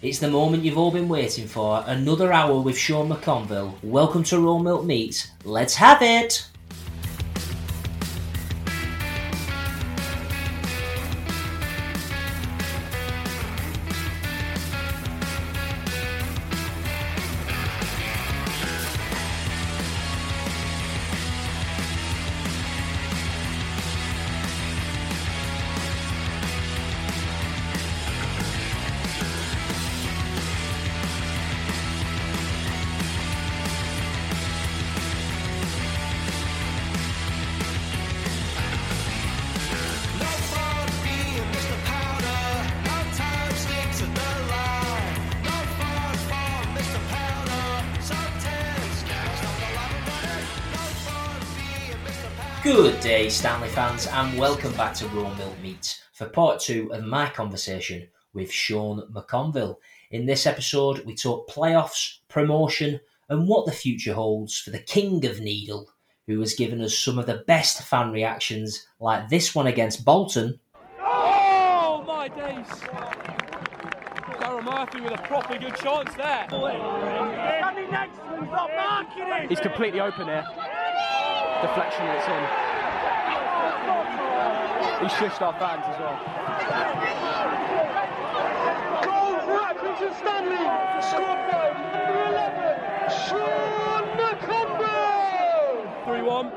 It's 0.00 0.20
the 0.20 0.30
moment 0.30 0.62
you've 0.62 0.78
all 0.78 0.92
been 0.92 1.08
waiting 1.08 1.48
for. 1.48 1.82
Another 1.84 2.32
hour 2.32 2.60
with 2.60 2.78
Sean 2.78 3.08
McConville. 3.08 3.74
Welcome 3.82 4.22
to 4.24 4.38
Raw 4.38 4.58
Milk 4.58 4.84
Meat. 4.84 5.28
Let's 5.44 5.74
have 5.74 6.02
it! 6.02 6.46
Day, 53.18 53.28
Stanley 53.28 53.68
fans, 53.70 54.06
and 54.06 54.38
welcome 54.38 54.72
back 54.74 54.94
to 54.94 55.04
Raw 55.08 55.34
Milk 55.34 55.60
Meat 55.60 56.00
for 56.12 56.28
part 56.28 56.60
two 56.60 56.88
of 56.92 57.02
my 57.02 57.28
conversation 57.28 58.06
with 58.32 58.52
Sean 58.52 59.02
McConville. 59.12 59.74
In 60.12 60.24
this 60.24 60.46
episode, 60.46 61.04
we 61.04 61.16
talk 61.16 61.50
playoffs, 61.50 62.18
promotion, 62.28 63.00
and 63.28 63.48
what 63.48 63.66
the 63.66 63.72
future 63.72 64.14
holds 64.14 64.60
for 64.60 64.70
the 64.70 64.78
King 64.78 65.26
of 65.26 65.40
Needle, 65.40 65.90
who 66.28 66.38
has 66.38 66.54
given 66.54 66.80
us 66.80 66.96
some 66.96 67.18
of 67.18 67.26
the 67.26 67.42
best 67.48 67.82
fan 67.82 68.12
reactions, 68.12 68.86
like 69.00 69.28
this 69.28 69.52
one 69.52 69.66
against 69.66 70.04
Bolton, 70.04 70.60
Oh 71.00 72.04
my 72.06 72.28
days! 72.28 72.66
Darren 74.38 74.62
Murphy 74.62 75.00
with 75.00 75.18
a 75.18 75.22
proper 75.24 75.58
good 75.58 75.74
chance 75.74 76.14
there. 76.14 76.46
He's 79.48 79.58
completely 79.58 79.98
open 79.98 80.28
here. 80.28 80.46
Deflection 81.62 82.06
and 82.06 82.16
it's 82.16 82.28
in. 82.28 82.67
He 85.00 85.06
shushed 85.06 85.40
our 85.42 85.52
fans 85.54 85.84
as 85.86 85.98
well. 86.00 86.18
Goal 89.04 89.38
for 89.46 89.58
Accrington 89.62 90.12
Stanley. 90.18 90.66
Squad 91.08 91.38
five, 91.50 91.74
number 91.92 92.24
11, 92.30 93.10
Sean 93.28 94.04
McConville. 94.18 96.04
3 96.04 96.22
1. 96.22 96.52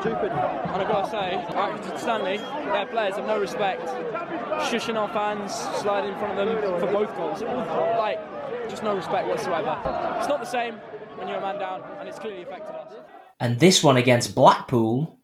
Stupid. 0.00 0.30
And 0.30 0.82
I've 0.82 0.88
got 0.88 1.04
to 1.06 1.10
say, 1.10 1.44
Accrington 1.50 1.98
Stanley, 1.98 2.36
their 2.36 2.86
players 2.86 3.16
have 3.16 3.26
no 3.26 3.40
respect. 3.40 3.82
Shushing 4.70 4.94
our 4.96 5.08
fans, 5.08 5.52
sliding 5.80 6.12
in 6.12 6.18
front 6.18 6.38
of 6.38 6.46
them 6.48 6.80
for 6.80 6.86
both 6.92 7.16
goals. 7.16 7.42
Like, 7.42 8.20
just 8.70 8.84
no 8.84 8.94
respect 8.94 9.26
whatsoever. 9.26 9.76
It's 10.18 10.28
not 10.28 10.38
the 10.38 10.46
same 10.46 10.74
when 11.16 11.26
you're 11.26 11.38
a 11.38 11.40
man 11.40 11.58
down, 11.58 11.82
and 11.98 12.08
it's 12.08 12.18
clearly 12.20 12.42
affected 12.42 12.74
us. 12.74 12.92
and 13.40 13.58
this 13.58 13.82
one 13.82 13.96
against 13.96 14.34
Blackpool. 14.36 15.18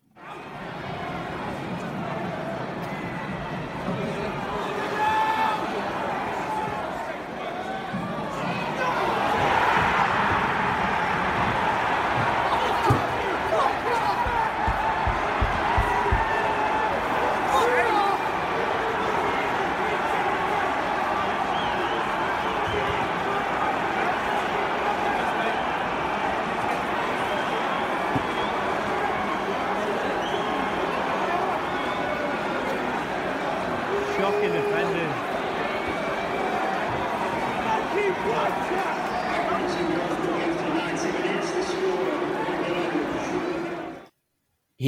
Shocking 34.17 34.53
defending. 34.53 35.11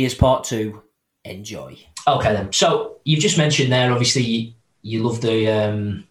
Here's 0.07 0.15
part 0.15 0.45
two. 0.45 0.85
Enjoy. 1.25 1.77
Okay, 2.07 2.33
then. 2.33 2.53
So 2.53 2.99
you've 3.03 3.19
just 3.19 3.37
mentioned 3.37 3.73
there, 3.73 3.91
obviously, 3.91 4.23
you, 4.23 4.53
you 4.83 5.03
love 5.03 5.21
the 5.21 5.49
um, 5.49 6.07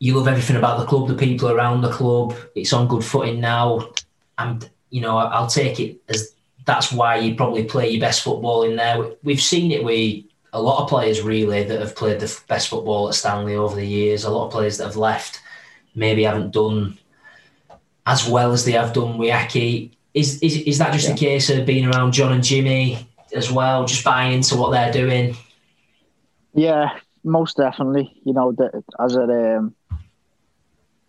you 0.00 0.16
love 0.16 0.26
everything 0.26 0.56
about 0.56 0.80
the 0.80 0.86
club, 0.86 1.06
the 1.06 1.14
people 1.14 1.48
around 1.48 1.82
the 1.82 1.92
club. 1.92 2.34
It's 2.56 2.72
on 2.72 2.88
good 2.88 3.04
footing 3.04 3.38
now, 3.38 3.92
and 4.36 4.68
you 4.90 5.00
know 5.00 5.16
I'll 5.16 5.46
take 5.46 5.78
it 5.78 6.02
as 6.08 6.34
that's 6.66 6.90
why 6.90 7.18
you 7.18 7.36
probably 7.36 7.62
play 7.62 7.88
your 7.88 8.00
best 8.00 8.24
football 8.24 8.64
in 8.64 8.74
there. 8.74 9.12
We've 9.22 9.40
seen 9.40 9.70
it 9.70 9.84
with 9.84 10.24
a 10.52 10.60
lot 10.60 10.82
of 10.82 10.88
players 10.88 11.22
really 11.22 11.62
that 11.62 11.78
have 11.78 11.94
played 11.94 12.18
the 12.18 12.36
best 12.48 12.66
football 12.66 13.08
at 13.08 13.14
Stanley 13.14 13.54
over 13.54 13.76
the 13.76 13.86
years. 13.86 14.24
A 14.24 14.30
lot 14.30 14.46
of 14.46 14.52
players 14.52 14.78
that 14.78 14.86
have 14.86 14.96
left 14.96 15.40
maybe 15.94 16.24
haven't 16.24 16.50
done 16.50 16.98
as 18.06 18.28
well 18.28 18.50
as 18.50 18.64
they 18.64 18.72
have 18.72 18.92
done 18.92 19.18
with 19.18 19.30
Accy. 19.30 19.92
Is, 20.14 20.40
is 20.42 20.58
is 20.58 20.78
that 20.78 20.92
just 20.92 21.08
a 21.08 21.14
case 21.14 21.48
of 21.50 21.64
being 21.64 21.86
around 21.86 22.12
John 22.12 22.32
and 22.32 22.44
Jimmy? 22.44 23.08
as 23.34 23.50
well, 23.50 23.84
just 23.84 24.04
buying 24.04 24.32
into 24.32 24.56
what 24.56 24.70
they're 24.70 24.92
doing. 24.92 25.36
Yeah, 26.54 26.98
most 27.24 27.56
definitely. 27.56 28.20
You 28.24 28.32
know, 28.32 28.52
that 28.52 28.82
as 29.00 29.16
a, 29.16 29.58
um, 29.58 29.74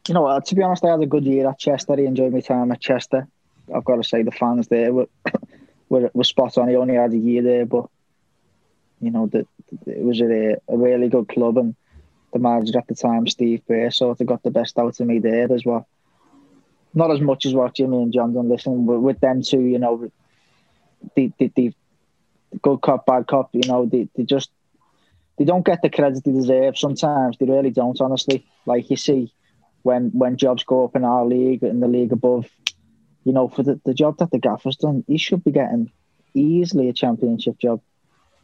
you 0.07 0.13
know, 0.13 0.39
to 0.39 0.55
be 0.55 0.61
honest, 0.61 0.85
I 0.85 0.91
had 0.91 1.01
a 1.01 1.05
good 1.05 1.25
year 1.25 1.49
at 1.49 1.59
Chester. 1.59 1.93
I 1.93 2.01
enjoyed 2.01 2.33
my 2.33 2.39
time 2.39 2.71
at 2.71 2.79
Chester. 2.79 3.27
I've 3.73 3.85
got 3.85 3.97
to 3.97 4.03
say 4.03 4.23
the 4.23 4.31
fans 4.31 4.67
there 4.67 4.93
were 4.93 5.07
were, 5.89 6.11
were 6.13 6.23
spot 6.23 6.57
on. 6.57 6.69
He 6.69 6.75
only 6.75 6.95
had 6.95 7.13
a 7.13 7.17
year 7.17 7.41
there, 7.41 7.65
but 7.65 7.89
you 9.01 9.11
know, 9.11 9.27
that 9.27 9.47
it 9.85 10.03
was 10.03 10.21
a, 10.21 10.55
a 10.67 10.77
really 10.77 11.09
good 11.09 11.27
club 11.27 11.57
and 11.57 11.75
the 12.31 12.39
manager 12.39 12.79
at 12.79 12.87
the 12.87 12.95
time, 12.95 13.27
Steve 13.27 13.61
Burr, 13.67 13.91
sort 13.91 14.19
of 14.19 14.27
got 14.27 14.41
the 14.41 14.49
best 14.49 14.79
out 14.79 14.99
of 14.99 15.07
me 15.07 15.19
there 15.19 15.51
as 15.53 15.63
well. 15.65 15.87
Not 16.93 17.11
as 17.11 17.21
much 17.21 17.45
as 17.45 17.53
what 17.53 17.75
Jimmy 17.75 17.97
and 17.97 18.13
John 18.13 18.33
done. 18.33 18.49
Listen, 18.49 18.85
but 18.85 18.99
with 18.99 19.19
them 19.19 19.41
two, 19.41 19.61
you 19.61 19.79
know, 19.79 20.11
the 21.15 21.31
the, 21.37 21.51
the 21.55 21.73
good 22.61 22.81
cop, 22.81 23.05
bad 23.05 23.27
cop. 23.27 23.49
You 23.53 23.67
know, 23.67 23.85
they, 23.85 24.07
they 24.15 24.23
just 24.23 24.51
they 25.37 25.45
don't 25.45 25.65
get 25.65 25.81
the 25.81 25.89
credit 25.89 26.23
they 26.23 26.31
deserve. 26.31 26.77
Sometimes 26.77 27.37
they 27.37 27.45
really 27.45 27.71
don't. 27.71 27.99
Honestly, 27.99 28.45
like 28.65 28.89
you 28.89 28.97
see, 28.97 29.33
when 29.81 30.11
when 30.11 30.37
jobs 30.37 30.63
go 30.63 30.83
up 30.85 30.95
in 30.95 31.03
our 31.03 31.25
league 31.25 31.63
in 31.63 31.79
the 31.79 31.87
league 31.87 32.11
above, 32.11 32.47
you 33.23 33.33
know, 33.33 33.47
for 33.47 33.63
the, 33.63 33.79
the 33.85 33.93
job 33.93 34.17
that 34.19 34.31
the 34.31 34.39
gaffer's 34.39 34.77
done, 34.77 35.03
he 35.07 35.17
should 35.17 35.43
be 35.43 35.51
getting 35.51 35.91
easily 36.35 36.89
a 36.89 36.93
championship 36.93 37.57
job. 37.59 37.81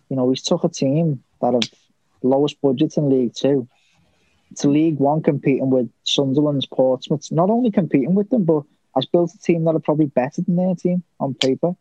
You 0.10 0.16
know, 0.16 0.30
he's 0.30 0.42
took 0.42 0.63
a 0.63 0.69
team 0.69 1.24
that 1.42 1.54
have 1.54 1.69
lowest 2.24 2.60
budget 2.62 2.98
in 2.98 3.10
League 3.10 3.36
Two 3.36 3.68
to 4.57 4.69
League 4.69 4.98
One 4.98 5.22
competing 5.22 5.69
with 5.69 5.90
Sunderland's 6.04 6.66
Portsmouth, 6.66 7.31
not 7.31 7.50
only 7.50 7.72
competing 7.72 8.16
with 8.16 8.30
them, 8.30 8.46
but 8.46 8.63
has 8.96 9.06
built 9.06 9.34
a 9.34 9.38
team 9.40 9.66
that 9.66 9.75
are 9.75 9.80
probably 9.80 10.07
better 10.07 10.42
than 10.42 10.56
their 10.56 10.75
team 10.75 11.04
on 11.19 11.34
paper, 11.36 11.75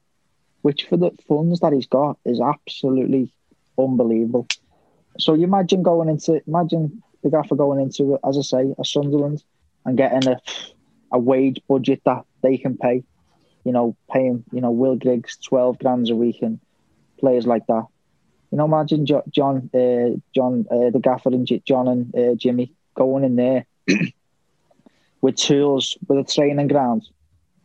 which 0.63 0.85
for 0.85 0.97
the 0.97 1.11
funds 1.27 1.61
that 1.61 1.73
he's 1.73 1.87
got 1.87 2.19
is 2.25 2.41
absolutely 2.41 3.33
unbelievable. 3.79 4.47
So 5.19 5.35
you 5.35 5.45
imagine 5.45 5.83
going 5.83 6.09
into, 6.09 6.41
imagine 6.47 7.03
the 7.23 7.31
gaffer 7.31 7.57
going 7.57 7.81
into, 7.81 8.19
as 8.27 8.39
I 8.39 8.43
say, 8.43 8.75
a 8.79 8.85
Sunderland 8.85 9.43
and 9.85 9.97
getting 9.97 10.29
a, 10.29 10.41
a 11.11 11.19
wage 11.19 11.61
budget 11.69 12.03
that 12.05 12.25
they 12.43 12.59
can 12.59 12.77
pay, 12.77 13.03
you 13.65 13.73
know, 13.73 13.97
paying, 14.11 14.45
you 14.53 14.61
know, 14.61 14.71
Will 14.71 14.97
Griggs 14.97 15.39
12 15.39 15.79
grand 15.79 16.11
a 16.11 16.17
week 16.17 16.43
and 16.43 16.61
players 17.19 17.47
like 17.47 17.67
that. 17.67 17.87
You 18.51 18.59
know, 18.59 18.65
imagine 18.65 19.05
John, 19.05 19.71
uh, 19.75 20.17
John, 20.35 20.67
uh, 20.71 20.91
the 20.91 21.01
gaffer, 21.03 21.29
and 21.29 21.47
John 21.67 21.89
and 21.89 22.15
uh, 22.15 22.35
Jimmy 22.35 22.73
going 22.95 23.25
in 23.25 23.37
there 23.37 23.67
with 25.21 25.37
tools, 25.37 25.99
with 26.09 26.19
a 26.19 26.33
training 26.33 26.69
ground, 26.69 27.07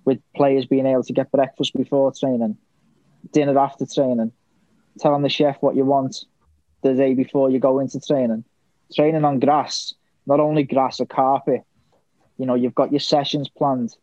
with 0.05 0.19
players 0.35 0.65
being 0.65 0.85
able 0.85 1.03
to 1.03 1.13
get 1.13 1.31
breakfast 1.31 1.73
before 1.73 2.11
training, 2.11 2.57
dinner 3.31 3.57
after 3.57 3.85
training, 3.85 4.31
telling 4.99 5.23
the 5.23 5.29
chef 5.29 5.57
what 5.61 5.75
you 5.75 5.85
want 5.85 6.25
the 6.81 6.93
day 6.93 7.13
before 7.13 7.49
you 7.49 7.59
go 7.59 7.79
into 7.79 7.99
training, 8.01 8.43
training 8.93 9.23
on 9.23 9.39
grass, 9.39 9.93
not 10.25 10.41
only 10.41 10.63
grass 10.63 10.99
or 10.99 11.05
carpet. 11.05 11.61
You 12.37 12.45
know, 12.45 12.55
you've 12.55 12.75
got 12.75 12.91
your 12.91 12.99
sessions 12.99 13.47
planned. 13.47 13.95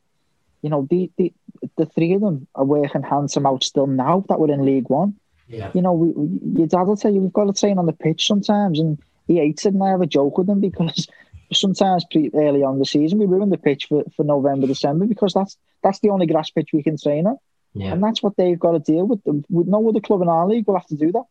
You 0.62 0.71
know, 0.71 0.87
the 0.88 1.11
the, 1.19 1.32
the 1.77 1.87
three 1.87 2.15
of 2.15 2.23
them 2.23 2.47
are 2.55 2.65
working 2.65 3.03
handsome 3.03 3.44
out 3.44 3.65
still 3.65 3.87
now 3.87 4.25
that 4.29 4.41
we're 4.41 4.53
in 4.53 4.65
League 4.65 4.88
One. 4.88 5.19
Yeah. 5.50 5.70
You 5.75 5.82
know, 5.82 5.93
we, 5.93 6.08
we, 6.11 6.58
your 6.61 6.67
dad 6.69 6.82
will 6.85 6.97
tell 6.97 7.12
you 7.12 7.20
we've 7.20 7.32
got 7.32 7.44
to 7.44 7.52
train 7.52 7.79
on 7.79 7.87
the 7.87 7.93
pitch 7.93 8.26
sometimes, 8.26 8.79
and 8.79 8.99
he 9.26 9.37
hates 9.38 9.67
it. 9.67 9.75
And 9.75 9.82
I 9.82 9.88
have 9.91 10.00
a 10.00 10.06
joke 10.06 10.38
with 10.38 10.49
him 10.49 10.61
because 10.61 11.08
sometimes 11.52 12.05
pre- 12.11 12.31
early 12.35 12.62
on 12.62 12.79
the 12.79 12.87
season 12.87 13.19
we 13.19 13.26
ruin 13.26 13.50
the 13.50 13.58
pitch 13.58 13.87
for, 13.87 14.05
for 14.17 14.25
November, 14.25 14.69
December 14.69 15.06
because 15.06 15.35
that's 15.35 15.56
that's 15.82 15.99
the 16.00 16.11
only 16.11 16.26
grass 16.26 16.50
pitch 16.50 16.70
we 16.73 16.82
can 16.85 16.97
train 16.97 17.26
on, 17.26 17.37
Yeah. 17.75 17.93
and 17.93 18.02
that's 18.02 18.23
what 18.23 18.37
they've 18.37 18.58
got 18.58 18.73
to 18.73 18.79
deal 18.79 19.06
with. 19.06 19.20
With 19.25 19.67
no 19.67 19.88
other 19.88 20.00
club 20.00 20.23
in 20.23 20.29
our 20.29 20.47
league 20.47 20.67
will 20.69 20.79
have 20.79 20.87
to 20.87 20.94
do 20.97 21.11
that. 21.12 21.25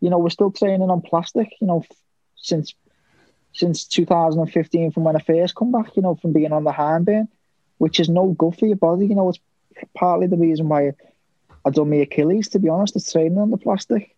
You 0.00 0.08
know, 0.08 0.18
we're 0.18 0.30
still 0.30 0.50
training 0.50 0.88
on 0.90 1.02
plastic. 1.02 1.48
You 1.60 1.66
know, 1.66 1.80
f- 1.80 1.96
since 2.36 2.74
since 3.52 3.84
2015 3.84 4.92
from 4.92 5.04
when 5.04 5.16
I 5.16 5.20
first 5.20 5.54
come 5.54 5.70
back. 5.72 5.94
You 5.96 6.02
know, 6.02 6.14
from 6.14 6.32
being 6.32 6.52
on 6.52 6.64
the 6.64 6.70
handband, 6.72 7.28
which 7.78 8.00
is 8.00 8.08
no 8.08 8.28
good 8.28 8.56
for 8.58 8.66
your 8.66 8.76
body. 8.76 9.06
You 9.06 9.16
know, 9.16 9.28
it's 9.28 9.40
partly 9.94 10.28
the 10.28 10.36
reason 10.38 10.68
why 10.68 10.92
I 11.64 11.70
done 11.70 11.90
my 11.90 11.96
Achilles. 11.96 12.48
To 12.50 12.58
be 12.58 12.68
honest, 12.68 12.96
it's 12.96 13.12
training 13.12 13.38
on 13.38 13.50
the 13.50 13.56
plastic. 13.56 14.14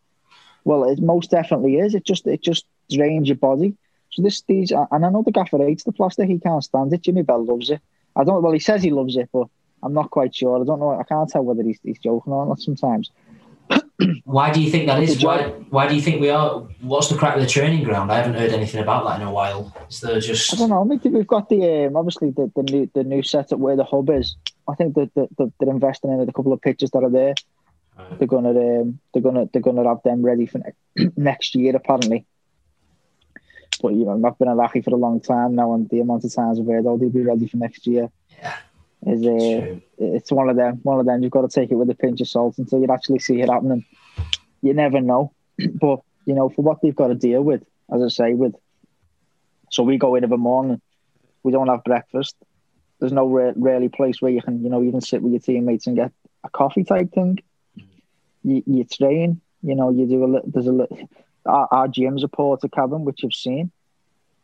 Well, 0.64 0.84
it 0.84 1.00
most 1.00 1.30
definitely 1.30 1.76
is. 1.78 1.94
It 1.94 2.04
just 2.04 2.26
it 2.26 2.42
just 2.42 2.66
drains 2.90 3.28
your 3.28 3.36
body. 3.36 3.76
So 4.10 4.22
this 4.22 4.42
these 4.42 4.70
and 4.70 5.04
I 5.06 5.10
know 5.10 5.22
the 5.22 5.32
gaffer 5.32 5.58
hates 5.58 5.84
the 5.84 5.92
plastic. 5.92 6.28
He 6.28 6.38
can't 6.38 6.62
stand 6.62 6.92
it. 6.92 7.02
Jimmy 7.02 7.22
Bell 7.22 7.44
loves 7.44 7.70
it. 7.70 7.80
I 8.14 8.24
don't. 8.24 8.42
Well, 8.42 8.52
he 8.52 8.58
says 8.58 8.82
he 8.82 8.90
loves 8.90 9.16
it, 9.16 9.28
but 9.32 9.48
I'm 9.82 9.94
not 9.94 10.10
quite 10.10 10.34
sure. 10.34 10.60
I 10.60 10.64
don't 10.64 10.80
know. 10.80 10.98
I 10.98 11.02
can't 11.04 11.28
tell 11.28 11.42
whether 11.42 11.62
he's, 11.62 11.80
he's 11.82 11.98
joking 11.98 12.32
or 12.32 12.46
not. 12.46 12.60
Sometimes. 12.60 13.10
Why 14.24 14.52
do 14.52 14.60
you 14.60 14.70
think 14.70 14.86
that 14.86 15.02
is? 15.02 15.22
Why, 15.22 15.48
why 15.70 15.86
do 15.86 15.94
you 15.94 16.02
think 16.02 16.20
we 16.20 16.30
are? 16.30 16.60
What's 16.80 17.08
the 17.08 17.16
crack 17.16 17.36
with 17.36 17.44
the 17.44 17.50
training 17.50 17.84
ground? 17.84 18.10
I 18.10 18.16
haven't 18.16 18.34
heard 18.34 18.52
anything 18.52 18.82
about 18.82 19.04
that 19.06 19.20
in 19.20 19.26
a 19.26 19.32
while. 19.32 19.74
Is 19.88 20.00
there 20.00 20.18
just? 20.18 20.52
I 20.52 20.56
don't 20.56 20.70
know. 20.70 20.84
Maybe 20.84 21.08
we've 21.08 21.26
got 21.26 21.48
the 21.48 21.86
um, 21.86 21.96
obviously 21.96 22.30
the, 22.30 22.50
the 22.56 22.62
new 22.64 22.90
the 22.94 23.04
new 23.04 23.22
setup 23.22 23.58
where 23.58 23.76
the 23.76 23.84
hub 23.84 24.10
is. 24.10 24.36
I 24.68 24.74
think 24.74 24.94
that 24.94 25.12
the, 25.14 25.28
the, 25.36 25.52
they're 25.58 25.70
investing 25.70 26.12
in 26.12 26.28
a 26.28 26.32
couple 26.32 26.52
of 26.52 26.60
pitches 26.60 26.90
that 26.90 27.02
are 27.02 27.10
there. 27.10 27.34
They're 28.18 28.28
gonna 28.28 28.50
um, 28.50 28.98
they're 29.12 29.22
gonna 29.22 29.48
they're 29.52 29.62
gonna 29.62 29.86
have 29.86 30.02
them 30.02 30.22
ready 30.22 30.46
for 30.46 30.58
ne- 30.58 31.10
next 31.16 31.54
year 31.54 31.76
apparently. 31.76 32.26
But 33.80 33.94
you 33.94 34.04
know, 34.04 34.20
I've 34.24 34.38
been 34.38 34.48
a 34.48 34.54
lackey 34.54 34.80
for 34.80 34.90
a 34.90 34.96
long 34.96 35.20
time 35.20 35.54
now, 35.54 35.74
and 35.74 35.88
the 35.88 36.00
amount 36.00 36.24
of 36.24 36.34
times 36.34 36.58
I've 36.58 36.66
heard, 36.66 36.86
"Oh, 36.86 36.96
they'll 36.96 37.10
be 37.10 37.22
ready 37.22 37.46
for 37.48 37.56
next 37.58 37.86
year." 37.86 38.10
Yeah. 38.40 38.56
Is 39.04 39.26
uh, 39.26 39.78
it's 39.98 40.30
one 40.30 40.48
of 40.48 40.56
them. 40.56 40.80
One 40.84 41.00
of 41.00 41.06
them. 41.06 41.22
You've 41.22 41.32
got 41.32 41.42
to 41.42 41.48
take 41.48 41.70
it 41.70 41.74
with 41.74 41.90
a 41.90 41.94
pinch 41.94 42.20
of 42.20 42.28
salt 42.28 42.58
until 42.58 42.80
you 42.80 42.86
actually 42.90 43.18
see 43.18 43.40
it 43.40 43.50
happening. 43.50 43.84
You 44.62 44.74
never 44.74 45.00
know, 45.00 45.32
but 45.74 46.00
you 46.24 46.34
know, 46.34 46.48
for 46.48 46.62
what 46.62 46.80
they've 46.80 46.94
got 46.94 47.08
to 47.08 47.14
deal 47.14 47.42
with, 47.42 47.62
as 47.92 48.02
I 48.02 48.08
say, 48.08 48.34
with 48.34 48.54
so 49.70 49.82
we 49.82 49.98
go 49.98 50.14
in 50.14 50.24
every 50.24 50.38
morning, 50.38 50.80
we 51.42 51.50
don't 51.50 51.68
have 51.68 51.82
breakfast. 51.82 52.36
There's 53.02 53.12
no 53.12 53.26
re- 53.26 53.52
really 53.56 53.88
place 53.88 54.22
where 54.22 54.30
you 54.30 54.40
can, 54.40 54.62
you 54.62 54.70
know, 54.70 54.80
you 54.80 54.92
can 54.92 55.00
sit 55.00 55.22
with 55.22 55.32
your 55.32 55.40
teammates 55.40 55.88
and 55.88 55.96
get 55.96 56.12
a 56.44 56.48
coffee 56.48 56.84
type 56.84 57.10
thing. 57.10 57.42
Mm. 57.76 57.84
You, 58.44 58.62
you 58.64 58.84
train, 58.84 59.40
you 59.60 59.74
know, 59.74 59.90
you 59.90 60.06
do 60.06 60.24
a 60.24 60.26
little. 60.26 60.48
There's 60.48 60.68
a 60.68 60.72
little. 60.72 61.10
Our, 61.44 61.66
our 61.72 61.88
gym's 61.88 62.22
a 62.22 62.28
porta 62.28 62.68
cabin, 62.68 63.04
which 63.04 63.24
you've 63.24 63.34
seen, 63.34 63.72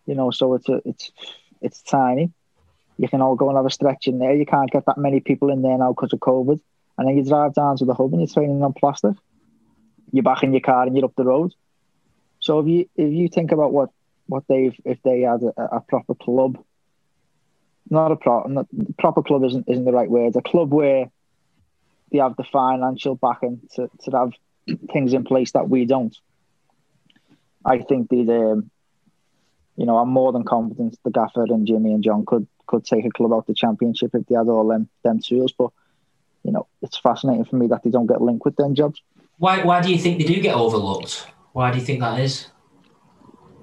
you 0.07 0.17
know, 0.17 0.33
so 0.33 0.55
it's 0.55 0.69
a, 0.69 0.83
it's 0.85 1.13
it's 1.61 1.83
tiny. 1.83 2.33
You 2.97 3.09
can 3.09 3.23
all 3.23 3.37
go 3.37 3.49
and 3.49 3.57
have 3.57 3.65
a 3.65 3.71
stretch 3.71 4.09
in 4.09 4.19
there. 4.19 4.35
You 4.35 4.45
can't 4.45 4.73
get 4.73 4.87
that 4.87 4.99
many 4.99 5.21
people 5.21 5.51
in 5.51 5.63
there 5.63 5.79
now 5.79 5.93
because 5.93 6.13
of 6.13 6.19
COVID. 6.19 6.61
And 6.99 7.07
then 7.07 7.17
you 7.17 7.25
drive 7.25 7.55
down 7.55 7.77
to 7.77 7.85
the 7.85 7.95
hub 7.95 8.13
and 8.13 8.21
you're 8.21 8.27
training 8.27 8.61
on 8.65 8.73
plastic. 8.73 9.15
You're 10.11 10.25
back 10.25 10.43
in 10.43 10.53
your 10.53 10.63
car 10.63 10.83
and 10.85 10.97
you're 10.97 11.05
up 11.05 11.15
the 11.17 11.25
road. 11.25 11.55
So 12.41 12.59
if 12.59 12.67
you 12.67 12.91
if 12.97 13.13
you 13.13 13.29
think 13.29 13.53
about 13.53 13.73
what 13.73 13.91
what 14.27 14.43
they've 14.49 14.75
if 14.85 15.01
they 15.05 15.21
had 15.21 15.45
a, 15.45 15.77
a 15.77 15.81
proper 15.81 16.17
club, 16.17 16.59
not 17.91 18.13
a 18.13 18.17
pro, 18.17 18.45
not, 18.45 18.67
proper 18.99 19.23
club 19.23 19.45
isn't 19.45 19.69
isn't 19.69 19.85
the 19.85 19.93
right 19.93 20.11
word. 20.11 20.37
A 20.37 20.43
club 20.43 20.73
where 20.73 21.11
they 22.11 22.19
have 22.19 22.37
the 22.37 22.45
financial 22.45 23.15
backing 23.15 23.61
to, 23.75 23.91
to 24.05 24.11
have 24.17 24.33
things 24.93 25.13
in 25.13 25.25
place 25.25 25.53
that 25.53 25.69
we 25.69 25.85
don't. 25.85 26.17
I 27.65 27.79
think 27.79 28.09
they'd, 28.09 28.31
um, 28.31 28.71
you 29.77 29.87
know, 29.87 29.99
I'm 29.99 30.09
more 30.09 30.33
than 30.33 30.45
confident 30.45 30.99
the 31.05 31.11
Gaffer 31.11 31.45
and 31.45 31.67
Jimmy 31.67 31.93
and 31.93 32.03
John 32.03 32.25
could 32.27 32.47
could 32.67 32.85
take 32.85 33.05
a 33.05 33.11
club 33.11 33.33
out 33.33 33.47
the 33.47 33.55
championship 33.55 34.15
if 34.15 34.27
they 34.27 34.35
had 34.35 34.49
all 34.49 34.67
them 34.69 34.89
them 35.03 35.21
tools. 35.21 35.53
But 35.53 35.71
you 36.45 36.53
know, 36.53 36.67
it's 36.83 36.99
fascinating 36.99 37.45
for 37.45 37.57
me 37.57 37.67
that 37.69 37.83
they 37.83 37.91
don't 37.91 38.07
get 38.07 38.23
linked 38.23 38.45
with 38.45 38.57
them 38.57 38.75
jobs. 38.75 39.03
why? 39.39 39.63
Why 39.63 39.81
do 39.81 39.91
you 39.91 39.99
think 39.99 40.19
they 40.19 40.25
do 40.25 40.41
get 40.41 40.55
overlooked? 40.55 41.27
Why 41.53 41.71
do 41.71 41.79
you 41.79 41.85
think 41.85 42.01
that 42.01 42.21
is? 42.21 42.49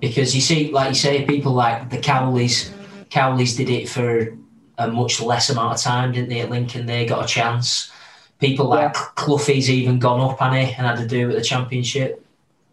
Because 0.02 0.36
you 0.36 0.42
see, 0.42 0.72
like 0.72 0.90
you 0.90 0.96
say, 0.96 1.26
people 1.26 1.54
like 1.54 1.90
the 1.90 1.98
Cowleys, 1.98 2.70
Cowleys 3.10 3.58
did 3.58 3.70
it 3.70 3.88
for 3.90 4.38
a 4.78 4.88
much 4.88 5.22
less 5.22 5.50
amount 5.50 5.76
of 5.76 5.82
time, 5.82 6.12
didn't 6.12 6.30
they? 6.30 6.42
At 6.42 6.50
Lincoln, 6.50 6.86
they 6.86 7.06
got 7.06 7.24
a 7.24 7.28
chance. 7.28 7.92
People 8.40 8.68
like 8.68 8.94
Cloughie's 8.94 9.70
even 9.70 10.00
gone 10.00 10.20
up, 10.20 10.42
and 10.42 10.56
and 10.56 10.70
had 10.70 10.98
to 10.98 11.08
do 11.08 11.28
with 11.28 11.38
the 11.38 11.42
championship. 11.42 12.24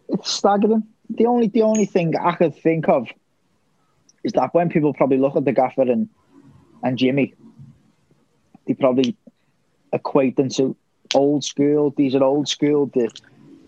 It's 0.08 0.30
staggering. 0.30 0.84
The 1.10 1.26
only 1.26 1.48
the 1.48 1.62
only 1.62 1.86
thing 1.86 2.14
I 2.16 2.32
could 2.32 2.56
think 2.56 2.88
of 2.88 3.08
is 4.24 4.32
that 4.32 4.54
when 4.54 4.68
people 4.68 4.92
probably 4.92 5.18
look 5.18 5.36
at 5.36 5.44
the 5.44 5.52
Gaffer 5.52 5.82
and 5.82 6.08
and 6.82 6.98
Jimmy, 6.98 7.34
they 8.66 8.74
probably 8.74 9.16
equate 9.92 10.36
them 10.36 10.48
to 10.50 10.76
old 11.14 11.44
school. 11.44 11.94
These 11.96 12.14
are 12.14 12.24
old 12.24 12.48
school. 12.48 12.90
They, 12.92 13.08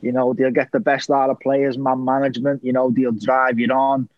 you 0.00 0.12
know, 0.12 0.34
they'll 0.34 0.50
get 0.50 0.72
the 0.72 0.80
best 0.80 1.10
out 1.10 1.30
of 1.30 1.40
players, 1.40 1.78
man 1.78 2.04
management. 2.04 2.64
You 2.64 2.72
know, 2.72 2.90
they'll 2.90 3.12
drive 3.12 3.58
you 3.58 3.68
on. 3.68 4.08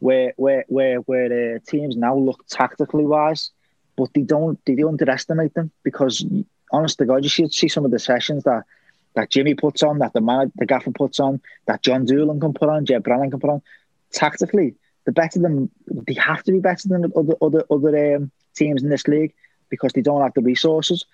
Where 0.00 0.32
where 0.36 0.64
where 0.68 0.98
where 0.98 1.56
uh, 1.56 1.58
teams 1.66 1.96
now 1.96 2.16
look 2.16 2.46
tactically 2.48 3.04
wise, 3.04 3.50
but 3.96 4.12
they 4.14 4.22
don't 4.22 4.58
they 4.64 4.74
don't 4.74 4.90
underestimate 4.90 5.54
them 5.54 5.70
because 5.82 6.24
honest 6.72 6.98
to 6.98 7.06
God, 7.06 7.24
you 7.24 7.30
should 7.30 7.52
see 7.52 7.68
some 7.68 7.84
of 7.84 7.90
the 7.90 7.98
sessions 7.98 8.44
that 8.44 8.64
that 9.14 9.30
Jimmy 9.30 9.54
puts 9.54 9.82
on, 9.82 9.98
that 9.98 10.12
the 10.12 10.20
man 10.20 10.52
the 10.56 10.66
gaffer 10.66 10.92
puts 10.92 11.18
on, 11.18 11.40
that 11.66 11.82
John 11.82 12.04
Doolan 12.04 12.40
can 12.40 12.52
put 12.52 12.68
on, 12.68 12.86
Jeb 12.86 13.02
Brennan 13.02 13.30
can 13.30 13.40
put 13.40 13.50
on. 13.50 13.62
Tactically, 14.12 14.74
they're 15.04 15.12
better 15.12 15.40
than 15.40 15.70
they 16.06 16.14
have 16.14 16.42
to 16.44 16.52
be 16.52 16.60
better 16.60 16.88
than 16.88 17.12
other 17.16 17.34
other 17.42 17.64
other 17.70 18.16
um, 18.16 18.30
teams 18.54 18.82
in 18.82 18.88
this 18.88 19.08
league 19.08 19.34
because 19.68 19.92
they 19.92 20.02
don't 20.02 20.22
have 20.22 20.34
the 20.34 20.42
resources. 20.42 21.04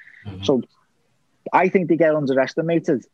So 0.43 0.63
I 1.53 1.69
think 1.69 1.89
they 1.89 1.97
get 1.97 2.15
underestimated 2.15 3.05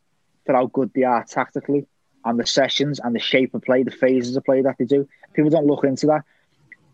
for 0.45 0.55
how 0.55 0.67
good 0.67 0.91
they 0.93 1.03
are 1.03 1.23
tactically 1.23 1.85
and 2.23 2.39
the 2.39 2.45
sessions 2.45 2.99
and 3.03 3.15
the 3.15 3.19
shape 3.19 3.53
of 3.53 3.61
play, 3.61 3.83
the 3.83 3.91
phases 3.91 4.35
of 4.35 4.43
play 4.43 4.61
that 4.61 4.77
they 4.77 4.85
do. 4.85 5.07
People 5.33 5.49
don't 5.49 5.65
look 5.65 5.83
into 5.83 6.07
that. 6.07 6.23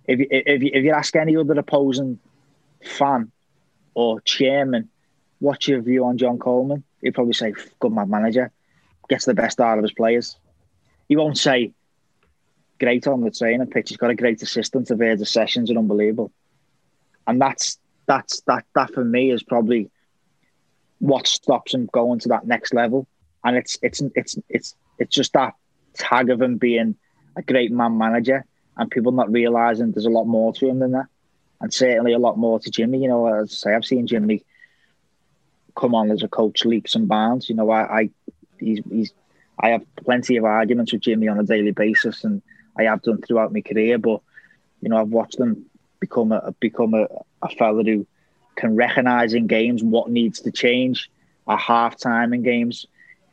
If 0.07 0.19
you, 0.19 0.27
if 0.29 0.63
you, 0.63 0.71
if 0.73 0.83
you 0.83 0.91
ask 0.91 1.15
any 1.15 1.35
other 1.35 1.53
opposing 1.53 2.19
fan 2.83 3.31
or 3.93 4.21
chairman, 4.21 4.89
what's 5.39 5.67
your 5.67 5.81
view 5.81 6.05
on 6.05 6.17
John 6.17 6.39
Coleman? 6.39 6.83
He'd 7.01 7.13
probably 7.13 7.33
say, 7.33 7.53
good 7.79 7.91
man 7.91 8.09
manager, 8.09 8.51
gets 9.09 9.25
the 9.25 9.33
best 9.33 9.59
out 9.59 9.77
of 9.77 9.83
his 9.83 9.91
players. 9.91 10.37
He 11.09 11.15
won't 11.15 11.37
say, 11.37 11.73
great 12.79 13.07
on 13.07 13.21
the 13.21 13.31
training 13.31 13.67
pitch. 13.67 13.89
He's 13.89 13.97
got 13.97 14.09
a 14.09 14.15
great 14.15 14.41
assistant. 14.41 14.87
The 14.87 15.25
sessions 15.25 15.71
are 15.71 15.77
unbelievable. 15.77 16.31
And 17.25 17.41
that's, 17.41 17.77
that's, 18.05 18.41
that, 18.41 18.65
that 18.75 18.93
for 18.93 19.03
me 19.03 19.31
is 19.31 19.43
probably 19.43 19.89
what 20.99 21.27
stops 21.27 21.73
him 21.73 21.89
going 21.91 22.19
to 22.19 22.29
that 22.29 22.47
next 22.47 22.73
level. 22.73 23.07
And 23.47 23.55
it's, 23.55 23.77
it's, 23.81 24.01
it's, 24.13 24.37
it's, 24.49 24.75
it's 24.99 25.15
just 25.15 25.31
that 25.33 25.53
tag 25.93 26.29
of 26.29 26.41
him 26.41 26.57
being 26.57 26.95
a 27.37 27.41
great 27.41 27.71
man 27.71 27.97
manager 27.97 28.45
and 28.75 28.91
people 28.91 29.13
not 29.13 29.31
realizing 29.31 29.91
there's 29.91 30.05
a 30.05 30.09
lot 30.09 30.25
more 30.25 30.53
to 30.53 30.67
him 30.67 30.79
than 30.79 30.91
that. 30.91 31.05
And 31.61 31.73
certainly 31.73 32.11
a 32.11 32.19
lot 32.19 32.37
more 32.37 32.59
to 32.59 32.69
Jimmy. 32.69 33.01
You 33.01 33.07
know, 33.07 33.25
as 33.25 33.51
I 33.51 33.55
say, 33.55 33.75
I've 33.75 33.85
seen 33.85 34.05
Jimmy 34.05 34.43
come 35.77 35.95
on 35.95 36.11
as 36.11 36.23
a 36.23 36.27
coach 36.27 36.65
leaps 36.65 36.93
and 36.95 37.07
bounds. 37.07 37.47
You 37.47 37.55
know, 37.55 37.69
I, 37.69 37.99
I 37.99 38.09
he's, 38.59 38.81
he's 38.91 39.13
I 39.59 39.69
have 39.69 39.83
plenty 39.95 40.35
of 40.35 40.43
arguments 40.43 40.91
with 40.91 41.01
Jimmy 41.01 41.29
on 41.29 41.39
a 41.39 41.43
daily 41.43 41.71
basis, 41.71 42.23
and 42.23 42.41
I 42.77 42.83
have 42.83 43.01
done 43.01 43.21
throughout 43.21 43.53
my 43.53 43.61
career. 43.61 43.97
But 43.97 44.21
you 44.81 44.89
know, 44.89 44.97
I've 44.97 45.07
watched 45.07 45.39
him 45.39 45.65
become 45.99 46.31
a 46.31 46.53
become 46.59 46.93
a, 46.93 47.07
a 47.41 47.49
fella 47.49 47.83
who 47.83 48.05
can 48.55 48.75
recognise 48.75 49.33
in 49.33 49.47
games 49.47 49.83
what 49.83 50.09
needs 50.09 50.41
to 50.41 50.51
change 50.51 51.09
at 51.47 51.59
half 51.59 51.97
time 51.97 52.33
in 52.33 52.43
games. 52.43 52.85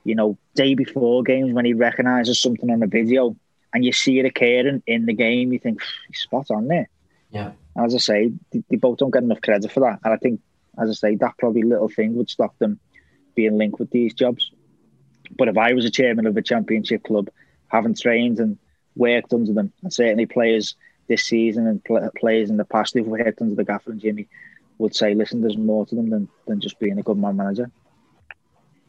You 0.04 0.14
know, 0.14 0.38
day 0.54 0.74
before 0.74 1.22
games 1.22 1.52
when 1.52 1.64
he 1.64 1.72
recognises 1.72 2.40
something 2.40 2.70
on 2.70 2.82
a 2.82 2.86
video 2.86 3.36
and 3.72 3.84
you 3.84 3.92
see 3.92 4.18
it 4.18 4.26
occurring 4.26 4.82
in 4.86 5.06
the 5.06 5.14
game, 5.14 5.52
you 5.52 5.58
think 5.58 5.80
he's 6.08 6.20
spot 6.20 6.50
on 6.50 6.68
there. 6.68 6.88
Yeah. 7.30 7.52
As 7.76 7.94
I 7.94 7.98
say, 7.98 8.32
they, 8.52 8.62
they 8.70 8.76
both 8.76 8.98
don't 8.98 9.10
get 9.10 9.22
enough 9.22 9.40
credit 9.40 9.72
for 9.72 9.80
that, 9.80 10.00
and 10.04 10.12
I 10.12 10.16
think, 10.16 10.40
as 10.78 10.90
I 10.90 10.92
say, 10.92 11.16
that 11.16 11.38
probably 11.38 11.62
little 11.62 11.88
thing 11.88 12.14
would 12.14 12.30
stop 12.30 12.56
them 12.58 12.78
being 13.34 13.58
linked 13.58 13.80
with 13.80 13.90
these 13.90 14.14
jobs. 14.14 14.52
But 15.36 15.48
if 15.48 15.56
I 15.56 15.72
was 15.72 15.84
a 15.84 15.90
chairman 15.90 16.26
of 16.26 16.36
a 16.36 16.42
championship 16.42 17.02
club, 17.02 17.30
having 17.68 17.94
trained 17.94 18.38
and 18.38 18.58
worked 18.94 19.32
under 19.32 19.52
them, 19.52 19.72
and 19.82 19.92
certainly 19.92 20.26
players 20.26 20.76
this 21.08 21.24
season 21.24 21.66
and 21.66 21.82
pl- 21.84 22.10
players 22.16 22.50
in 22.50 22.56
the 22.56 22.64
past 22.64 22.94
who've 22.94 23.06
worked 23.06 23.40
under 23.40 23.54
the 23.54 23.64
gaffer 23.64 23.90
and 23.90 24.00
Jimmy 24.00 24.28
would 24.78 24.94
say, 24.94 25.14
listen, 25.14 25.40
there's 25.40 25.56
more 25.56 25.86
to 25.86 25.94
them 25.94 26.10
than, 26.10 26.28
than 26.46 26.60
just 26.60 26.78
being 26.78 26.98
a 26.98 27.02
good 27.02 27.18
man 27.18 27.36
manager. 27.36 27.70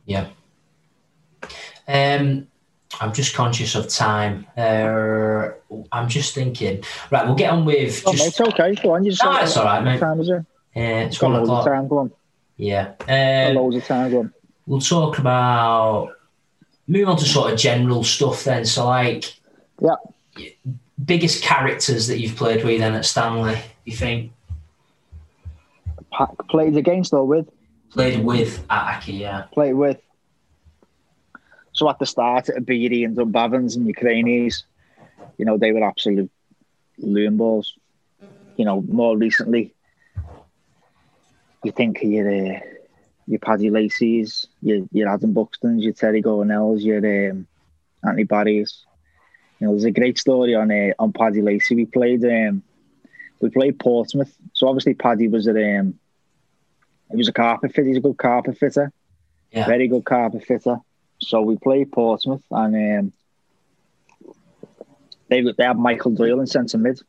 Yeah. 0.05 0.27
Um, 1.87 2.47
I'm 2.99 3.13
just 3.13 3.35
conscious 3.35 3.75
of 3.75 3.87
time. 3.89 4.47
Uh, 4.57 5.49
I'm 5.91 6.07
just 6.07 6.33
thinking. 6.33 6.83
Right, 7.11 7.25
we'll 7.25 7.35
get 7.35 7.51
on 7.51 7.65
with. 7.65 8.03
Oh, 8.05 8.11
just... 8.13 8.27
it's 8.27 8.41
okay. 8.41 8.75
Go 8.75 8.95
on. 8.95 9.03
You 9.03 9.11
just 9.11 9.23
no, 9.23 9.35
it's 9.37 9.57
all 9.57 9.65
right, 9.65 9.83
mate. 9.83 9.99
Time 9.99 10.19
is 10.19 10.29
it? 10.29 10.45
Yeah, 10.75 10.99
it's 11.01 11.21
one 11.21 11.35
o'clock. 11.35 11.65
time. 11.65 11.87
Go 11.87 11.99
on. 11.99 12.11
Yeah. 12.57 12.93
Um, 13.07 13.55
loads 13.55 13.77
of 13.77 13.85
time. 13.85 14.11
Go 14.11 14.19
on. 14.19 14.33
we'll 14.65 14.81
talk 14.81 15.19
about. 15.19 16.11
Move 16.87 17.09
on 17.09 17.17
to 17.17 17.25
sort 17.25 17.51
of 17.51 17.57
general 17.57 18.03
stuff 18.03 18.43
then. 18.43 18.63
So, 18.63 18.85
like, 18.85 19.33
Yeah. 19.81 19.95
biggest 21.03 21.43
characters 21.43 22.07
that 22.07 22.19
you've 22.19 22.35
played 22.35 22.63
with 22.63 22.79
then 22.79 22.93
at 22.93 23.05
Stanley, 23.05 23.57
you 23.85 23.95
think? 23.95 24.31
Played 26.47 26.77
against 26.77 27.11
or 27.11 27.25
with? 27.25 27.49
Played 27.89 28.23
with 28.23 28.63
at 28.69 29.01
Accy, 29.01 29.19
yeah. 29.19 29.45
Played 29.51 29.73
with. 29.73 29.97
So 31.75 31.89
at 31.89 31.99
the 31.99 32.05
start, 32.05 32.49
Beatty 32.63 33.03
and 33.03 33.17
Dunbavans 33.17 33.75
and 33.75 33.85
Ukrainians, 33.85 34.63
you 35.37 35.43
know, 35.43 35.57
they 35.57 35.73
were 35.73 35.83
absolute 35.83 36.31
loon 36.97 37.35
balls. 37.35 37.75
You 38.55 38.63
know, 38.63 38.81
more 38.81 39.17
recently, 39.17 39.73
you 41.65 41.73
think 41.73 42.01
of 42.01 42.09
your, 42.09 42.29
uh, 42.29 42.59
your 43.27 43.39
Paddy 43.39 43.69
Lacey's, 43.69 44.47
your, 44.61 44.87
your 44.93 45.09
Adam 45.09 45.33
Buxton's, 45.33 45.83
your 45.83 45.91
Terry 45.91 46.23
Gornells, 46.23 46.81
your 46.81 46.99
um, 47.31 47.45
Anthony 48.05 48.23
Barry's. 48.23 48.85
You 49.59 49.67
know, 49.67 49.73
there's 49.73 49.83
a 49.83 49.91
great 49.91 50.17
story 50.17 50.55
on 50.55 50.71
uh, 50.71 50.93
on 50.97 51.11
Paddy 51.11 51.41
Lacey. 51.41 51.75
We 51.75 51.85
played 51.85 52.23
um, 52.23 52.63
we 53.41 53.49
played 53.49 53.79
Portsmouth. 53.79 54.33
So 54.53 54.69
obviously 54.69 54.93
Paddy 54.93 55.27
was 55.27 55.45
at 55.49 55.57
um, 55.57 55.99
he 57.11 57.17
was 57.17 57.27
a 57.27 57.33
carpet 57.33 57.73
fitter. 57.73 57.87
He's 57.87 57.97
a 57.97 58.01
good 58.01 58.17
carpet 58.17 58.57
fitter. 58.57 58.93
Yeah. 59.51 59.65
Very 59.65 59.89
good 59.89 60.05
carpet 60.05 60.45
fitter. 60.45 60.79
So 61.25 61.41
we 61.41 61.57
played 61.57 61.91
Portsmouth 61.91 62.43
and 62.51 62.75
um, 62.99 64.33
they 65.27 65.41
they 65.41 65.63
had 65.63 65.77
Michael 65.77 66.11
Doyle 66.11 66.39
in 66.39 66.47
centre 66.47 66.77
mid. 66.77 66.99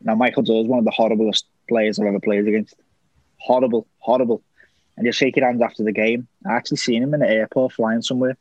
Now 0.00 0.14
Michael 0.16 0.42
Doyle 0.42 0.62
is 0.62 0.68
one 0.68 0.80
of 0.80 0.84
the 0.84 0.90
horriblest 0.90 1.44
players 1.68 1.98
I've 1.98 2.06
ever 2.06 2.20
played 2.20 2.46
against. 2.48 2.74
Horrible, 3.38 3.86
horrible. 3.98 4.42
And 4.96 5.06
you 5.06 5.12
shake 5.12 5.36
your 5.36 5.46
hand 5.46 5.62
after 5.62 5.84
the 5.84 5.92
game. 5.92 6.26
I 6.44 6.54
actually 6.54 6.78
seen 6.78 7.02
him 7.02 7.14
in 7.14 7.20
the 7.20 7.28
airport 7.28 7.72
flying 7.72 8.02
somewhere. 8.02 8.36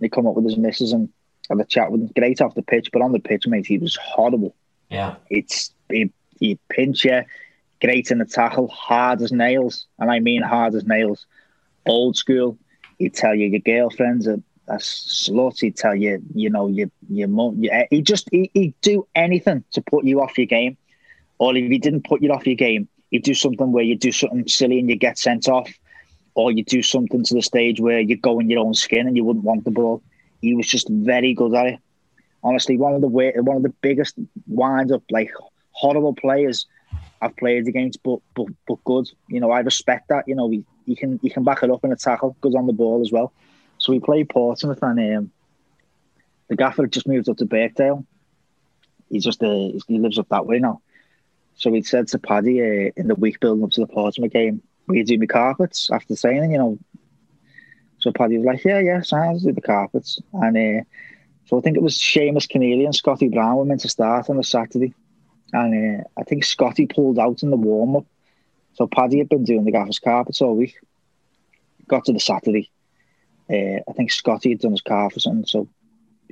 He 0.00 0.08
come 0.08 0.26
up 0.26 0.34
with 0.34 0.44
his 0.44 0.56
missus 0.56 0.92
and 0.92 1.08
had 1.50 1.60
a 1.60 1.64
chat 1.64 1.90
with 1.90 2.02
him. 2.02 2.10
Great 2.16 2.40
off 2.40 2.54
the 2.54 2.62
pitch, 2.62 2.90
but 2.92 3.02
on 3.02 3.12
the 3.12 3.18
pitch, 3.18 3.46
mate, 3.46 3.66
he 3.66 3.78
was 3.78 3.96
horrible. 3.96 4.54
Yeah. 4.90 5.16
It's 5.28 5.72
he, 5.90 6.12
he 6.38 6.58
pinch 6.68 7.04
you, 7.04 7.24
great 7.80 8.10
in 8.10 8.18
the 8.18 8.24
tackle, 8.24 8.68
hard 8.68 9.20
as 9.22 9.32
nails, 9.32 9.86
and 9.98 10.10
I 10.10 10.20
mean 10.20 10.42
hard 10.42 10.74
as 10.74 10.86
nails. 10.86 11.26
Old 11.86 12.16
school. 12.16 12.58
He'd 12.98 13.14
tell 13.14 13.34
you 13.34 13.46
your 13.48 13.60
girlfriend's 13.60 14.26
a, 14.26 14.42
a 14.68 14.76
slut. 14.76 15.60
He'd 15.60 15.76
tell 15.76 15.94
you, 15.94 16.22
you 16.34 16.50
know, 16.50 16.68
your 16.68 16.88
your 17.08 17.28
mum. 17.28 17.56
Yeah, 17.58 17.84
he 17.90 18.02
just 18.02 18.28
he, 18.30 18.50
he'd 18.54 18.74
do 18.80 19.06
anything 19.14 19.64
to 19.72 19.82
put 19.82 20.04
you 20.04 20.20
off 20.20 20.38
your 20.38 20.46
game. 20.46 20.76
Or 21.38 21.56
if 21.56 21.70
he 21.70 21.78
didn't 21.78 22.04
put 22.04 22.22
you 22.22 22.32
off 22.32 22.46
your 22.46 22.56
game, 22.56 22.88
he'd 23.10 23.24
do 23.24 23.34
something 23.34 23.72
where 23.72 23.84
you 23.84 23.96
do 23.96 24.12
something 24.12 24.46
silly 24.48 24.78
and 24.78 24.88
you 24.88 24.96
get 24.96 25.18
sent 25.18 25.48
off, 25.48 25.70
or 26.34 26.52
you 26.52 26.64
do 26.64 26.82
something 26.82 27.24
to 27.24 27.34
the 27.34 27.42
stage 27.42 27.80
where 27.80 28.00
you 28.00 28.16
go 28.16 28.38
in 28.38 28.48
your 28.48 28.60
own 28.60 28.74
skin 28.74 29.06
and 29.06 29.16
you 29.16 29.24
wouldn't 29.24 29.44
want 29.44 29.64
the 29.64 29.70
ball. 29.70 30.02
He 30.40 30.54
was 30.54 30.68
just 30.68 30.88
very 30.88 31.34
good 31.34 31.54
at 31.54 31.66
it. 31.66 31.78
Honestly, 32.42 32.76
one 32.76 32.94
of 32.94 33.00
the 33.00 33.08
way, 33.08 33.32
one 33.36 33.56
of 33.56 33.62
the 33.62 33.74
biggest 33.80 34.14
wind 34.46 34.92
up 34.92 35.02
like 35.10 35.30
horrible 35.72 36.14
players 36.14 36.66
I've 37.20 37.36
played 37.36 37.66
against, 37.66 38.02
but 38.02 38.20
but 38.34 38.46
but 38.66 38.84
good. 38.84 39.10
You 39.28 39.40
know, 39.40 39.50
I 39.50 39.60
respect 39.60 40.08
that. 40.08 40.28
You 40.28 40.34
know, 40.34 40.50
he, 40.50 40.64
he 40.86 40.96
can 40.96 41.18
he 41.22 41.30
can 41.30 41.44
back 41.44 41.62
it 41.62 41.70
up 41.70 41.84
in 41.84 41.92
a 41.92 41.96
tackle, 41.96 42.36
goes 42.40 42.54
on 42.54 42.66
the 42.66 42.72
ball 42.72 43.00
as 43.00 43.12
well. 43.12 43.32
So 43.78 43.92
we 43.92 44.00
played 44.00 44.28
Portsmouth, 44.28 44.82
and 44.82 45.16
um, 45.16 45.30
the 46.48 46.56
gaffer 46.56 46.86
just 46.86 47.08
moved 47.08 47.28
up 47.28 47.36
to 47.38 47.46
Birkdale. 47.46 48.06
He's 49.10 49.24
just 49.24 49.42
uh, 49.42 49.70
he 49.86 49.98
lives 49.98 50.18
up 50.18 50.28
that 50.30 50.46
way 50.46 50.58
now. 50.58 50.80
So 51.56 51.72
he 51.72 51.82
said 51.82 52.08
to 52.08 52.18
Paddy 52.18 52.60
uh, 52.60 52.92
in 52.96 53.08
the 53.08 53.14
week 53.14 53.40
building 53.40 53.64
up 53.64 53.70
to 53.72 53.80
the 53.80 53.86
Portsmouth 53.86 54.32
game, 54.32 54.62
"Will 54.86 54.96
you 54.96 55.04
do 55.04 55.18
my 55.18 55.26
carpets 55.26 55.90
after 55.90 56.16
training?" 56.16 56.52
You 56.52 56.58
know. 56.58 56.78
So 57.98 58.12
Paddy 58.12 58.38
was 58.38 58.46
like, 58.46 58.64
"Yeah, 58.64 58.80
yeah, 58.80 59.00
sounds 59.02 59.44
do 59.44 59.52
the 59.52 59.60
carpets." 59.60 60.20
And 60.32 60.56
uh, 60.56 60.84
so 61.46 61.58
I 61.58 61.60
think 61.60 61.76
it 61.76 61.82
was 61.82 61.96
Seamus 61.98 62.48
Conneely 62.50 62.84
and 62.84 62.94
Scotty 62.94 63.28
Brown 63.28 63.56
were 63.56 63.64
meant 63.64 63.80
to 63.80 63.88
start 63.88 64.30
on 64.30 64.36
the 64.36 64.44
Saturday, 64.44 64.94
and 65.52 66.00
uh, 66.00 66.04
I 66.16 66.24
think 66.24 66.44
Scotty 66.44 66.86
pulled 66.86 67.18
out 67.18 67.42
in 67.42 67.50
the 67.50 67.56
warm 67.56 67.96
up. 67.96 68.06
So 68.74 68.86
Paddy 68.86 69.18
had 69.18 69.28
been 69.28 69.44
doing 69.44 69.64
the 69.64 69.72
gaffer's 69.72 69.98
carpets 69.98 70.42
all 70.42 70.56
week. 70.56 70.78
Got 71.88 72.04
to 72.06 72.12
the 72.12 72.20
Saturday. 72.20 72.70
Uh, 73.48 73.80
I 73.88 73.92
think 73.94 74.10
Scotty 74.10 74.50
had 74.50 74.60
done 74.60 74.72
his 74.72 74.80
calf 74.80 75.16
or 75.16 75.20
something. 75.20 75.46
So 75.46 75.68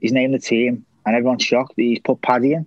he's 0.00 0.12
named 0.12 0.34
the 0.34 0.38
team, 0.38 0.84
and 1.04 1.14
everyone's 1.14 1.44
shocked. 1.44 1.76
that 1.76 1.82
He's 1.82 2.00
put 2.00 2.22
Paddy 2.22 2.54
in. 2.54 2.66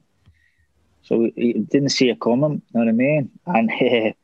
So 1.03 1.29
he 1.35 1.53
didn't 1.53 1.89
see 1.89 2.09
it 2.09 2.19
coming. 2.19 2.61
You 2.73 2.79
know 2.79 2.85
what 2.85 2.89
I 2.89 2.91
mean? 2.91 3.31
And 3.45 3.71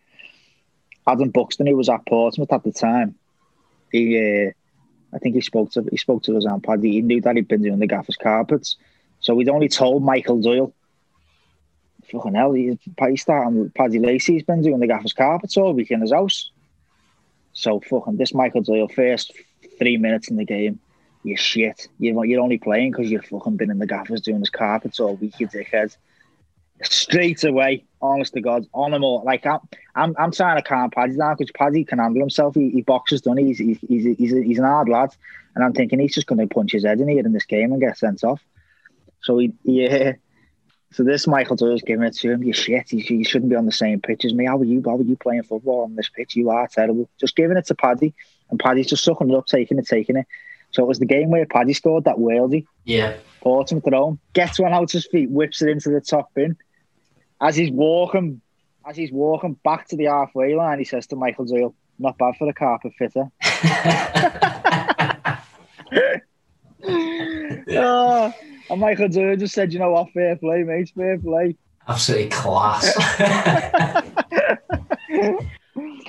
uh, 1.07 1.11
Adam 1.11 1.29
Buxton, 1.29 1.67
who 1.67 1.75
was 1.75 1.89
at 1.89 2.05
Portsmouth 2.05 2.53
at 2.53 2.63
the 2.63 2.71
time, 2.71 3.15
he, 3.91 4.17
uh, 4.17 4.51
I 5.13 5.19
think 5.19 5.35
he 5.35 5.41
spoke 5.41 5.71
to 5.71 5.85
he 5.91 5.97
spoke 5.97 6.23
to 6.23 6.37
us 6.37 6.45
on 6.45 6.61
Paddy. 6.61 6.91
He 6.91 7.01
knew 7.01 7.21
that 7.21 7.35
he'd 7.35 7.47
been 7.47 7.63
doing 7.63 7.79
the 7.79 7.87
gaffer's 7.87 8.15
carpets, 8.15 8.77
so 9.19 9.37
he'd 9.37 9.49
only 9.49 9.67
told 9.69 10.03
Michael 10.03 10.39
Doyle. 10.39 10.73
Fucking 12.11 12.35
hell, 12.35 12.51
he, 12.53 12.77
he 13.07 13.17
started 13.17 13.73
Paddy 13.75 13.99
Lacey's 13.99 14.43
been 14.43 14.61
doing 14.61 14.79
the 14.79 14.87
gaffer's 14.87 15.13
carpets 15.13 15.57
all 15.57 15.73
week 15.73 15.91
in 15.91 16.01
his 16.01 16.11
house. 16.11 16.51
So 17.53 17.79
fucking 17.79 18.17
this 18.17 18.33
Michael 18.33 18.61
Doyle 18.61 18.87
first 18.87 19.33
three 19.77 19.97
minutes 19.97 20.29
in 20.29 20.37
the 20.37 20.45
game, 20.45 20.79
you 21.23 21.37
shit. 21.37 21.87
You 21.99 22.21
you're 22.23 22.41
only 22.41 22.57
playing 22.57 22.91
because 22.91 23.11
you've 23.11 23.25
fucking 23.25 23.57
been 23.57 23.71
in 23.71 23.79
the 23.79 23.87
gaffers 23.87 24.21
doing 24.21 24.39
his 24.39 24.49
carpets 24.49 24.99
all 24.99 25.15
week, 25.15 25.39
you 25.39 25.47
dickhead. 25.47 25.95
Straight 26.83 27.43
away, 27.43 27.83
honest 28.01 28.33
to 28.33 28.41
God, 28.41 28.65
on 28.73 28.93
him 28.93 29.03
all. 29.03 29.23
Like 29.23 29.45
I'm, 29.45 29.59
I'm, 29.95 30.15
I'm 30.17 30.31
trying 30.31 30.57
to 30.57 30.63
calm 30.63 30.89
Paddy 30.89 31.15
down 31.15 31.35
because 31.37 31.51
Paddy 31.51 31.83
can 31.83 31.99
handle 31.99 32.21
himself. 32.21 32.55
He, 32.55 32.71
he 32.71 32.81
boxes 32.81 33.21
done. 33.21 33.37
He's, 33.37 33.59
he's, 33.59 33.77
he's, 33.87 34.17
he's, 34.17 34.31
he's 34.31 34.57
an 34.57 34.65
hard 34.65 34.89
lad, 34.89 35.15
and 35.53 35.63
I'm 35.63 35.73
thinking 35.73 35.99
he's 35.99 36.15
just 36.15 36.25
going 36.25 36.39
to 36.39 36.53
punch 36.53 36.71
his 36.71 36.83
head 36.83 36.99
in 36.99 37.07
here 37.07 37.23
in 37.23 37.33
this 37.33 37.45
game 37.45 37.71
and 37.71 37.79
get 37.79 37.97
sent 37.97 38.23
off. 38.23 38.41
So 39.21 39.37
he, 39.37 39.53
yeah. 39.63 40.13
So 40.91 41.03
this 41.03 41.25
Michael 41.25 41.55
Doyle's 41.55 41.81
giving 41.81 42.05
it 42.05 42.15
to 42.17 42.31
him. 42.31 42.43
You 42.43 42.53
shit. 42.53 42.91
You, 42.91 43.17
you 43.17 43.23
shouldn't 43.23 43.49
be 43.49 43.55
on 43.55 43.65
the 43.65 43.71
same 43.71 44.01
pitch 44.01 44.25
as 44.25 44.33
me. 44.33 44.45
How 44.45 44.57
are 44.57 44.65
you? 44.65 44.83
How 44.85 44.97
are 44.97 45.01
you 45.01 45.15
playing 45.15 45.43
football 45.43 45.83
on 45.83 45.95
this 45.95 46.09
pitch? 46.09 46.35
You 46.35 46.49
are 46.49 46.67
terrible. 46.67 47.09
Just 47.19 47.35
giving 47.35 47.57
it 47.57 47.65
to 47.67 47.75
Paddy, 47.75 48.13
and 48.49 48.59
Paddy's 48.59 48.87
just 48.87 49.03
sucking 49.03 49.29
it 49.29 49.35
up, 49.35 49.45
taking 49.45 49.79
it, 49.79 49.87
taking 49.87 50.17
it. 50.17 50.27
So 50.71 50.83
it 50.83 50.87
was 50.87 50.99
the 50.99 51.05
game 51.05 51.29
where 51.29 51.45
Paddy 51.45 51.73
scored 51.73 52.05
that 52.05 52.17
worldie. 52.17 52.65
Yeah. 52.83 53.15
At 53.45 53.93
home. 53.93 54.19
Gets 54.33 54.59
one 54.59 54.73
out 54.73 54.83
of 54.83 54.91
his 54.91 55.07
feet, 55.07 55.29
whips 55.29 55.61
it 55.61 55.69
into 55.69 55.89
the 55.89 56.01
top 56.01 56.33
bin. 56.33 56.57
As 57.41 57.55
he's 57.55 57.71
walking, 57.71 58.41
as 58.85 58.95
he's 58.95 59.11
walking 59.11 59.57
back 59.63 59.87
to 59.89 59.95
the 59.95 60.05
halfway 60.05 60.55
line, 60.55 60.79
he 60.79 60.85
says 60.85 61.07
to 61.07 61.15
Michael 61.15 61.45
Doyle, 61.45 61.75
"Not 61.99 62.17
bad 62.17 62.35
for 62.37 62.49
a 62.49 62.53
carpet 62.53 62.93
fitter." 62.97 63.31
oh, 66.83 68.33
and 68.71 68.79
Michael 68.79 69.09
Doyle 69.09 69.35
just 69.35 69.53
said, 69.53 69.73
"You 69.73 69.79
know 69.79 69.91
what? 69.91 70.11
Fair 70.11 70.37
play, 70.37 70.63
mate. 70.63 70.91
Fair 70.95 71.19
play." 71.19 71.57
Absolutely 71.87 72.29
class. 72.29 72.95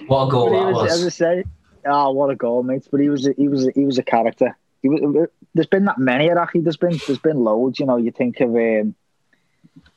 what 0.07 0.27
a 0.27 0.31
goal 0.31 0.51
But 0.51 0.65
that 0.65 0.73
was. 0.73 0.93
As 0.93 1.07
I 1.07 1.09
say, 1.09 1.45
oh, 1.87 2.13
what 2.13 2.31
a 2.31 2.37
goal, 2.37 2.63
mate! 2.63 2.87
But 2.91 3.01
he 3.01 3.09
was, 3.09 3.27
a, 3.27 3.33
he 3.37 3.49
was, 3.49 3.67
a, 3.67 3.73
he 3.73 3.85
was 3.85 3.99
a 3.99 4.03
character. 4.03 4.57
He 4.81 4.89
was, 4.89 5.29
there's 5.55 5.67
been 5.67 5.87
that 5.87 5.99
many, 5.99 6.29
Iraqi. 6.29 6.61
There's 6.61 6.77
been, 6.77 7.01
there's 7.07 7.19
been 7.19 7.43
loads. 7.43 7.81
You 7.81 7.87
know, 7.87 7.97
you 7.97 8.13
think 8.13 8.41
of 8.41 8.55
um, 8.55 8.95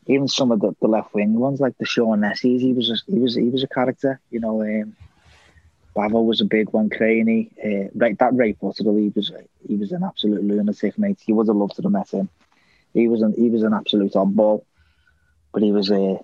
even 0.07 0.27
some 0.27 0.51
of 0.51 0.59
the, 0.59 0.75
the 0.81 0.87
left 0.87 1.13
wing 1.13 1.35
ones, 1.35 1.59
like 1.59 1.77
the 1.77 1.85
Sean 1.85 2.21
Nessies. 2.21 2.61
He 2.61 2.73
was, 2.73 2.89
a, 2.89 3.11
he 3.11 3.19
was, 3.19 3.35
he 3.35 3.49
was 3.49 3.63
a 3.63 3.67
character. 3.67 4.19
You 4.31 4.39
know, 4.39 4.61
um, 4.61 4.95
Bavo 5.93 6.21
was 6.21 6.41
a 6.41 6.45
big 6.45 6.69
one. 6.71 6.89
Craney, 6.89 7.51
uh, 7.63 7.89
right? 7.93 8.17
That 8.17 8.35
Ray 8.35 8.53
Putterill, 8.53 8.99
he 8.99 9.11
was, 9.15 9.31
he 9.67 9.75
was 9.75 9.91
an 9.91 10.03
absolute 10.03 10.43
lunatic, 10.43 10.97
mate. 10.97 11.19
You 11.25 11.35
would 11.35 11.47
have 11.47 11.55
loved 11.55 11.75
to 11.75 11.83
have 11.83 11.91
met 11.91 12.09
him. 12.09 12.29
He 12.95 13.07
was 13.09 13.21
an, 13.21 13.33
he 13.37 13.49
was 13.49 13.61
an 13.61 13.73
absolute 13.73 14.13
oddball, 14.13 14.63
but 15.53 15.61
he 15.61 15.71
was, 15.71 15.91
uh, 15.91 16.17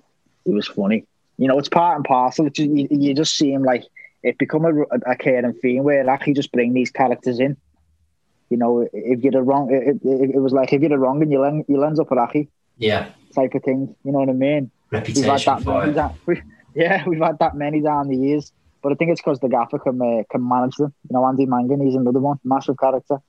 he 0.45 0.51
was 0.51 0.67
funny. 0.67 1.05
You 1.37 1.47
know, 1.47 1.59
it's 1.59 1.69
part 1.69 1.97
and 1.97 2.05
parcel. 2.05 2.47
It's 2.47 2.57
just, 2.57 2.69
you, 2.69 2.87
you 2.89 3.13
just 3.13 3.35
see 3.35 3.51
him 3.51 3.63
like 3.63 3.83
it 4.23 4.37
become 4.37 4.65
a, 4.65 4.81
a 5.11 5.15
caring 5.17 5.53
theme 5.53 5.83
where 5.83 6.09
actually 6.09 6.33
just 6.33 6.51
bring 6.51 6.73
these 6.73 6.91
characters 6.91 7.39
in. 7.39 7.57
You 8.49 8.57
know, 8.57 8.87
if 8.93 9.21
you're 9.21 9.31
the 9.31 9.41
wrong, 9.41 9.69
it, 9.71 9.99
it, 10.05 10.35
it 10.35 10.39
was 10.39 10.53
like 10.53 10.71
if 10.71 10.81
you're 10.81 10.89
the 10.89 10.97
wrong 10.97 11.21
and 11.21 11.31
you'll 11.31 11.45
end, 11.45 11.65
you'll 11.67 11.83
end 11.83 11.99
up 11.99 12.09
with 12.09 12.19
Accy 12.19 12.47
Yeah. 12.77 13.09
type 13.35 13.53
of 13.53 13.63
thing. 13.63 13.95
You 14.03 14.11
know 14.11 14.19
what 14.19 14.29
I 14.29 14.33
mean? 14.33 14.71
Reputation 14.91 15.23
we've 15.23 15.45
had 15.45 15.63
that 15.63 15.65
many 15.65 16.13
we, 16.27 16.41
yeah, 16.75 17.03
we've 17.07 17.21
had 17.21 17.39
that 17.39 17.55
many 17.55 17.81
down 17.81 18.07
the 18.07 18.17
years. 18.17 18.51
But 18.83 18.93
I 18.93 18.95
think 18.95 19.11
it's 19.11 19.21
because 19.21 19.39
the 19.39 19.49
gaffer 19.49 19.79
can 19.79 20.01
uh, 20.01 20.23
can 20.31 20.47
manage 20.47 20.75
them. 20.75 20.93
You 21.09 21.13
know, 21.13 21.25
Andy 21.25 21.45
Mangan, 21.45 21.85
he's 21.85 21.95
another 21.95 22.19
one, 22.19 22.39
massive 22.43 22.77
character. 22.77 23.19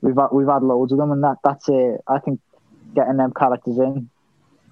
We've 0.00 0.16
had, 0.16 0.28
we've 0.32 0.46
had 0.46 0.62
loads 0.62 0.92
of 0.92 0.98
them, 0.98 1.10
and 1.12 1.22
that 1.24 1.38
that's 1.42 1.68
uh, 1.68 1.96
I 2.06 2.18
think 2.20 2.40
getting 2.94 3.16
them 3.16 3.32
characters 3.32 3.78
in 3.78 4.08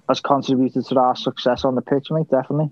has 0.07 0.19
contributed 0.19 0.85
to 0.85 0.99
our 0.99 1.15
success 1.15 1.65
on 1.65 1.75
the 1.75 1.81
pitch, 1.81 2.07
mate. 2.11 2.29
Definitely. 2.29 2.69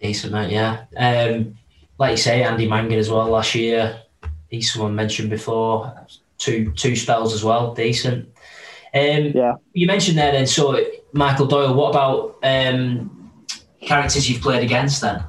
Decent, 0.00 0.32
mate, 0.32 0.52
yeah. 0.52 0.84
Um, 0.96 1.56
like 1.98 2.12
you 2.12 2.16
say, 2.16 2.42
Andy 2.42 2.68
Mangan 2.68 2.98
as 2.98 3.10
well 3.10 3.28
last 3.28 3.54
year. 3.54 4.00
He's 4.48 4.72
someone 4.72 4.94
mentioned 4.94 5.30
before. 5.30 6.06
Two 6.38 6.70
two 6.72 6.94
spells 6.94 7.32
as 7.32 7.42
well, 7.42 7.74
decent. 7.74 8.28
Um, 8.94 9.32
yeah. 9.34 9.54
You 9.72 9.86
mentioned 9.86 10.18
there 10.18 10.32
then, 10.32 10.46
so 10.46 10.78
Michael 11.12 11.46
Doyle, 11.46 11.74
what 11.74 11.90
about 11.90 12.38
um, 12.42 13.32
characters 13.80 14.28
you've 14.28 14.42
played 14.42 14.62
against 14.62 15.00
then? 15.00 15.24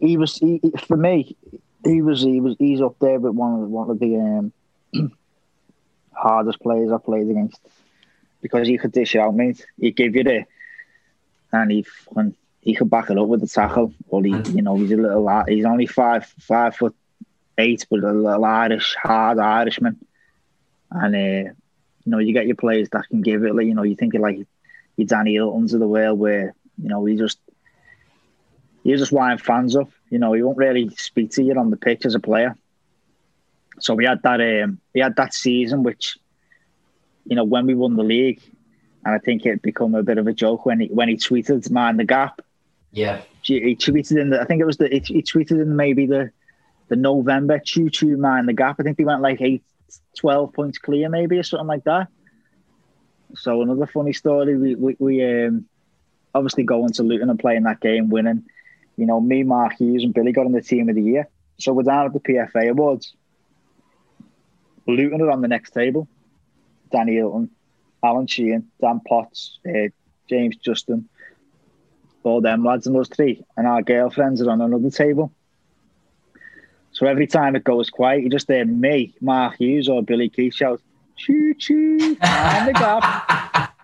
he 0.00 0.16
was 0.16 0.36
he- 0.36 0.60
for 0.86 0.96
me. 0.96 1.36
He 1.84 2.02
was 2.02 2.22
he 2.22 2.40
was 2.40 2.56
he's 2.58 2.80
up 2.80 2.96
there 3.00 3.18
with 3.18 3.34
one 3.34 3.54
of 3.54 3.60
the, 3.60 3.66
one 3.66 3.90
of 3.90 3.98
the 3.98 4.16
um, 4.16 4.52
hardest 6.12 6.60
players 6.60 6.92
I 6.92 6.98
played 6.98 7.28
against 7.28 7.60
because 8.42 8.66
he 8.68 8.78
could 8.78 8.92
dish 8.92 9.16
out, 9.16 9.34
mate. 9.34 9.64
He 9.78 9.90
give 9.90 10.14
you 10.14 10.24
the 10.24 10.44
and 11.52 11.70
he 11.70 11.82
fucking- 11.82 12.34
he 12.60 12.74
could 12.74 12.90
back 12.90 13.08
it 13.10 13.18
up 13.18 13.26
with 13.26 13.40
the 13.40 13.46
tackle. 13.46 13.94
Or 14.08 14.22
he, 14.22 14.30
you 14.50 14.62
know, 14.62 14.76
he's 14.76 14.92
a 14.92 14.96
little. 14.96 15.44
He's 15.48 15.64
only 15.64 15.86
five 15.86 16.26
five 16.40 16.76
foot 16.76 16.94
eight, 17.56 17.86
but 17.90 18.00
a 18.00 18.12
little 18.12 18.44
Irish, 18.44 18.94
hard 19.02 19.38
Irishman. 19.38 19.98
And 20.90 21.14
uh, 21.14 21.50
you 22.04 22.12
know, 22.12 22.18
you 22.18 22.32
get 22.32 22.46
your 22.46 22.56
players 22.56 22.88
that 22.90 23.08
can 23.08 23.22
give 23.22 23.44
it. 23.44 23.54
Like 23.54 23.66
you 23.66 23.74
know, 23.74 23.82
you 23.82 23.96
think 23.96 24.14
of 24.14 24.20
like 24.20 24.46
your 24.96 25.06
Danny 25.06 25.36
Hyltons 25.36 25.72
of 25.72 25.80
the 25.80 25.88
world, 25.88 26.18
where 26.18 26.54
you 26.82 26.88
know 26.88 27.04
he 27.06 27.16
just 27.16 27.38
you 28.82 28.96
just 28.96 29.12
wind 29.12 29.40
fans 29.40 29.76
up. 29.76 29.90
You 30.08 30.18
know, 30.18 30.32
he 30.32 30.42
won't 30.42 30.58
really 30.58 30.88
speak 30.90 31.32
to 31.32 31.42
you 31.42 31.54
on 31.58 31.70
the 31.70 31.76
pitch 31.76 32.06
as 32.06 32.14
a 32.14 32.20
player. 32.20 32.56
So 33.78 33.94
we 33.94 34.04
had 34.04 34.22
that 34.22 34.40
um 34.40 34.80
we 34.94 35.00
had 35.00 35.16
that 35.16 35.34
season 35.34 35.82
which, 35.82 36.18
you 37.24 37.36
know, 37.36 37.44
when 37.44 37.66
we 37.66 37.74
won 37.74 37.96
the 37.96 38.02
league, 38.02 38.42
and 39.04 39.14
I 39.14 39.18
think 39.18 39.46
it 39.46 39.62
became 39.62 39.94
a 39.94 40.02
bit 40.02 40.18
of 40.18 40.26
a 40.26 40.32
joke 40.32 40.66
when 40.66 40.80
he 40.80 40.88
when 40.88 41.08
he 41.08 41.16
tweeted 41.16 41.70
mind 41.70 41.98
the 41.98 42.04
gap. 42.04 42.40
Yeah. 42.92 43.22
He 43.42 43.60
he 43.60 43.76
tweeted 43.76 44.20
in 44.20 44.30
the 44.30 44.40
I 44.40 44.44
think 44.44 44.60
it 44.60 44.66
was 44.66 44.76
the 44.76 44.88
he, 44.88 45.00
he 45.00 45.22
tweeted 45.22 45.62
in 45.62 45.76
maybe 45.76 46.06
the 46.06 46.30
the 46.88 46.96
November 46.96 47.58
choo 47.58 47.90
choo 47.90 48.16
mind 48.16 48.48
the 48.48 48.52
gap. 48.52 48.76
I 48.78 48.82
think 48.82 48.98
they 48.98 49.04
went 49.04 49.22
like 49.22 49.40
eight, 49.40 49.62
12 50.18 50.52
points 50.52 50.78
clear 50.78 51.08
maybe 51.08 51.38
or 51.38 51.42
something 51.42 51.68
like 51.68 51.84
that. 51.84 52.08
So 53.36 53.62
another 53.62 53.86
funny 53.86 54.12
story, 54.12 54.56
we 54.56 54.74
we, 54.74 54.96
we 54.98 55.24
um 55.24 55.66
obviously 56.34 56.64
going 56.64 56.92
to 56.92 57.02
Luton 57.02 57.30
and 57.30 57.38
playing 57.38 57.64
that 57.64 57.80
game, 57.80 58.10
winning. 58.10 58.44
You 59.00 59.06
know, 59.06 59.18
me, 59.18 59.42
Mark 59.42 59.78
Hughes, 59.78 60.04
and 60.04 60.12
Billy 60.12 60.30
got 60.30 60.44
in 60.44 60.52
the 60.52 60.60
team 60.60 60.90
of 60.90 60.94
the 60.94 61.02
year. 61.02 61.26
So 61.58 61.72
we're 61.72 61.84
down 61.84 62.04
at 62.04 62.12
the 62.12 62.20
PFA 62.20 62.68
Awards. 62.70 63.14
Luton 64.86 65.22
are 65.22 65.30
on 65.30 65.40
the 65.40 65.48
next 65.48 65.70
table. 65.70 66.06
Danny 66.92 67.14
Hylton, 67.14 67.50
Alan 68.04 68.26
Sheehan, 68.26 68.68
Dan 68.78 69.00
Potts, 69.08 69.58
uh, 69.66 69.88
James 70.28 70.56
Justin, 70.56 71.08
all 72.24 72.42
them 72.42 72.62
lads 72.62 72.86
and 72.86 72.94
those 72.94 73.08
three. 73.08 73.42
And 73.56 73.66
our 73.66 73.80
girlfriends 73.80 74.42
are 74.42 74.50
on 74.50 74.60
another 74.60 74.90
table. 74.90 75.32
So 76.92 77.06
every 77.06 77.26
time 77.26 77.56
it 77.56 77.64
goes 77.64 77.88
quiet, 77.88 78.22
you 78.22 78.28
just 78.28 78.48
hear 78.48 78.66
me, 78.66 79.14
Mark 79.22 79.56
Hughes, 79.56 79.88
or 79.88 80.02
Billy 80.02 80.28
Kee 80.28 80.50
shout, 80.50 80.82
choo 81.16 81.54
choo, 81.54 82.16
and 82.20 82.68
the 82.68 82.72
gap. 82.72 83.74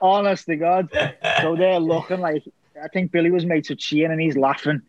Honest 0.00 0.46
to 0.46 0.56
God. 0.56 0.90
So 1.42 1.56
they're 1.56 1.80
looking 1.80 2.20
like, 2.20 2.44
I 2.82 2.88
think 2.88 3.12
Billy 3.12 3.30
was 3.30 3.44
made 3.46 3.64
to 3.64 3.76
Sheehan 3.78 4.10
and 4.10 4.20
he's 4.20 4.36
laughing. 4.36 4.82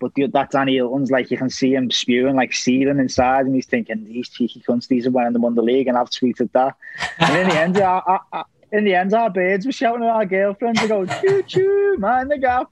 But 0.00 0.14
the, 0.14 0.26
that 0.26 0.50
Danny 0.50 0.76
Hylton's 0.76 1.10
like, 1.10 1.30
you 1.30 1.36
can 1.36 1.50
see 1.50 1.72
him 1.74 1.90
spewing, 1.90 2.34
like 2.34 2.52
seething 2.52 2.98
inside, 2.98 3.46
and 3.46 3.54
he's 3.54 3.66
thinking, 3.66 4.04
these 4.04 4.28
cheeky 4.28 4.60
cunts, 4.66 4.88
these 4.88 5.06
are 5.06 5.10
winning 5.10 5.32
them 5.34 5.44
on 5.44 5.54
the 5.54 5.62
league, 5.62 5.86
and 5.86 5.96
I've 5.96 6.10
tweeted 6.10 6.50
that. 6.52 6.74
And 7.20 7.36
in 7.36 7.48
the 7.48 7.54
end, 7.58 7.78
our, 7.80 8.02
our, 8.06 8.20
our- 8.32 8.46
in 8.72 8.84
the 8.84 8.94
end, 8.94 9.14
our 9.14 9.30
birds 9.30 9.64
were 9.64 9.72
shouting 9.72 10.02
at 10.02 10.10
our 10.10 10.26
girlfriends, 10.26 10.80
they 10.80 10.88
go, 10.88 11.06
choo 11.06 11.42
choo, 11.44 11.96
mind 11.98 12.30
the 12.30 12.38
gap. 12.38 12.70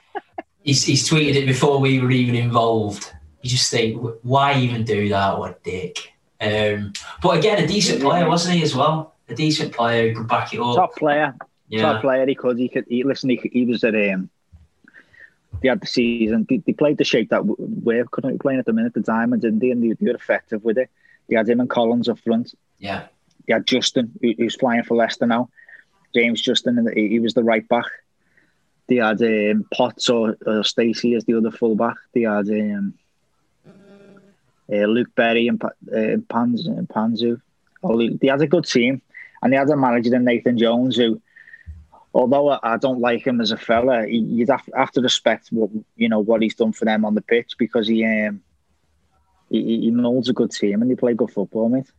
He's, 0.64 0.84
he's 0.84 1.08
tweeted 1.08 1.34
it 1.36 1.46
before 1.46 1.78
we 1.78 2.00
were 2.00 2.10
even 2.10 2.34
involved. 2.34 3.12
You 3.42 3.48
just 3.50 3.70
think, 3.70 4.02
why 4.22 4.58
even 4.58 4.84
do 4.84 5.08
that? 5.08 5.38
What 5.38 5.52
a 5.52 5.56
dick. 5.62 6.12
Um, 6.40 6.92
but 7.22 7.38
again, 7.38 7.62
a 7.62 7.66
decent 7.66 8.02
player, 8.02 8.28
wasn't 8.28 8.56
he, 8.56 8.62
as 8.62 8.74
well? 8.74 9.14
A 9.28 9.34
decent 9.34 9.72
player 9.72 10.08
who 10.10 10.16
could 10.18 10.28
back 10.28 10.52
it 10.52 10.60
up. 10.60 10.76
Top 10.76 10.96
player. 10.96 11.34
Yeah. 11.68 11.82
Top 11.82 12.00
player. 12.02 12.26
He 12.26 12.34
could. 12.34 12.58
He 12.58 12.68
could. 12.68 12.86
He, 12.88 13.04
listen, 13.04 13.30
he, 13.30 13.36
he 13.52 13.64
was 13.64 13.84
at 13.84 13.94
um. 13.94 14.30
They 15.62 15.68
had 15.68 15.80
the 15.80 15.86
season. 15.86 16.46
They, 16.48 16.58
they 16.58 16.72
played 16.72 16.98
the 16.98 17.04
shape 17.04 17.30
that 17.30 17.44
we're 17.44 18.04
currently 18.04 18.38
playing 18.38 18.60
at 18.60 18.66
the 18.66 18.72
minute, 18.72 18.94
the 18.94 19.00
Diamond, 19.00 19.42
didn't 19.42 19.58
they? 19.60 19.70
And 19.70 19.82
they, 19.82 19.92
they 19.92 20.10
were 20.10 20.16
effective 20.16 20.62
with 20.62 20.78
it. 20.78 20.90
They 21.28 21.36
had 21.36 21.48
him 21.48 21.60
and 21.60 21.68
Collins 21.70 22.08
up 22.08 22.18
front. 22.20 22.54
Yeah. 22.78 23.06
They 23.46 23.54
had 23.54 23.66
Justin, 23.66 24.12
who, 24.20 24.34
who's 24.36 24.56
flying 24.56 24.82
for 24.84 24.96
Leicester 24.96 25.26
now. 25.26 25.48
James 26.14 26.40
Justin, 26.40 26.78
and 26.78 26.88
he, 26.94 27.08
he 27.08 27.18
was 27.18 27.34
the 27.34 27.42
right 27.42 27.66
back. 27.68 27.86
They 28.88 28.96
had 28.96 29.20
um, 29.22 29.66
Potts 29.74 30.08
or, 30.08 30.36
or 30.46 30.64
Stacey 30.64 31.14
as 31.14 31.24
the 31.24 31.34
other 31.34 31.50
full 31.50 31.74
back. 31.74 31.96
They 32.14 32.22
had 32.22 32.48
um, 32.48 32.94
uh, 34.72 34.86
Luke 34.86 35.14
Berry 35.14 35.48
and, 35.48 35.62
uh, 35.62 35.68
and 35.92 36.26
Panzu. 36.28 37.40
Oh, 37.82 37.98
they- 37.98 38.28
had 38.28 38.40
a 38.42 38.46
good 38.46 38.64
team, 38.64 39.02
and 39.42 39.52
they 39.52 39.56
had 39.56 39.70
a 39.70 39.76
manager 39.76 40.18
Nathan 40.18 40.58
Jones 40.58 40.96
who, 40.96 41.20
although 42.18 42.50
I, 42.50 42.58
I 42.74 42.76
don't 42.76 43.00
like 43.00 43.26
him 43.26 43.40
as 43.40 43.52
a 43.52 43.56
fella, 43.56 44.06
he, 44.06 44.18
you'd 44.18 44.50
have, 44.50 44.68
have 44.76 44.90
to 44.92 45.00
respect 45.00 45.48
what 45.50 45.70
you 45.96 46.08
know 46.08 46.18
what 46.20 46.42
he's 46.42 46.54
done 46.54 46.72
for 46.72 46.84
them 46.84 47.04
on 47.04 47.14
the 47.14 47.22
pitch 47.22 47.52
because 47.58 47.86
he 47.88 48.04
um, 48.04 48.42
he, 49.50 49.80
he 49.82 49.90
molds 49.90 50.28
a 50.28 50.32
good 50.32 50.50
team 50.50 50.82
and 50.82 50.90
they 50.90 50.94
play 50.96 51.14
good 51.14 51.30
football, 51.30 51.68
mate. 51.68 51.90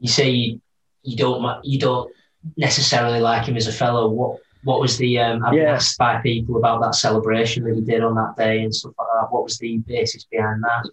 You 0.00 0.08
say 0.08 0.30
you, 0.30 0.60
you 1.02 1.16
don't 1.16 1.64
you 1.64 1.78
don't 1.78 2.10
necessarily 2.56 3.20
like 3.20 3.46
him 3.46 3.56
as 3.56 3.66
a 3.66 3.72
fellow. 3.72 4.08
What 4.08 4.40
what 4.62 4.80
was 4.80 4.98
the 4.98 5.18
um, 5.18 5.44
I've 5.44 5.52
been 5.52 5.62
Yeah. 5.62 5.74
asked 5.74 5.96
by 5.98 6.20
people 6.20 6.56
about 6.56 6.82
that 6.82 6.94
celebration 6.94 7.64
that 7.64 7.74
he 7.76 7.80
did 7.82 8.02
on 8.02 8.14
that 8.16 8.34
day 8.36 8.62
and 8.62 8.74
stuff 8.74 8.92
like 8.98 9.08
that. 9.14 9.32
What 9.32 9.44
was 9.44 9.58
the 9.58 9.78
basis 9.78 10.24
behind 10.24 10.62
that? 10.64 10.90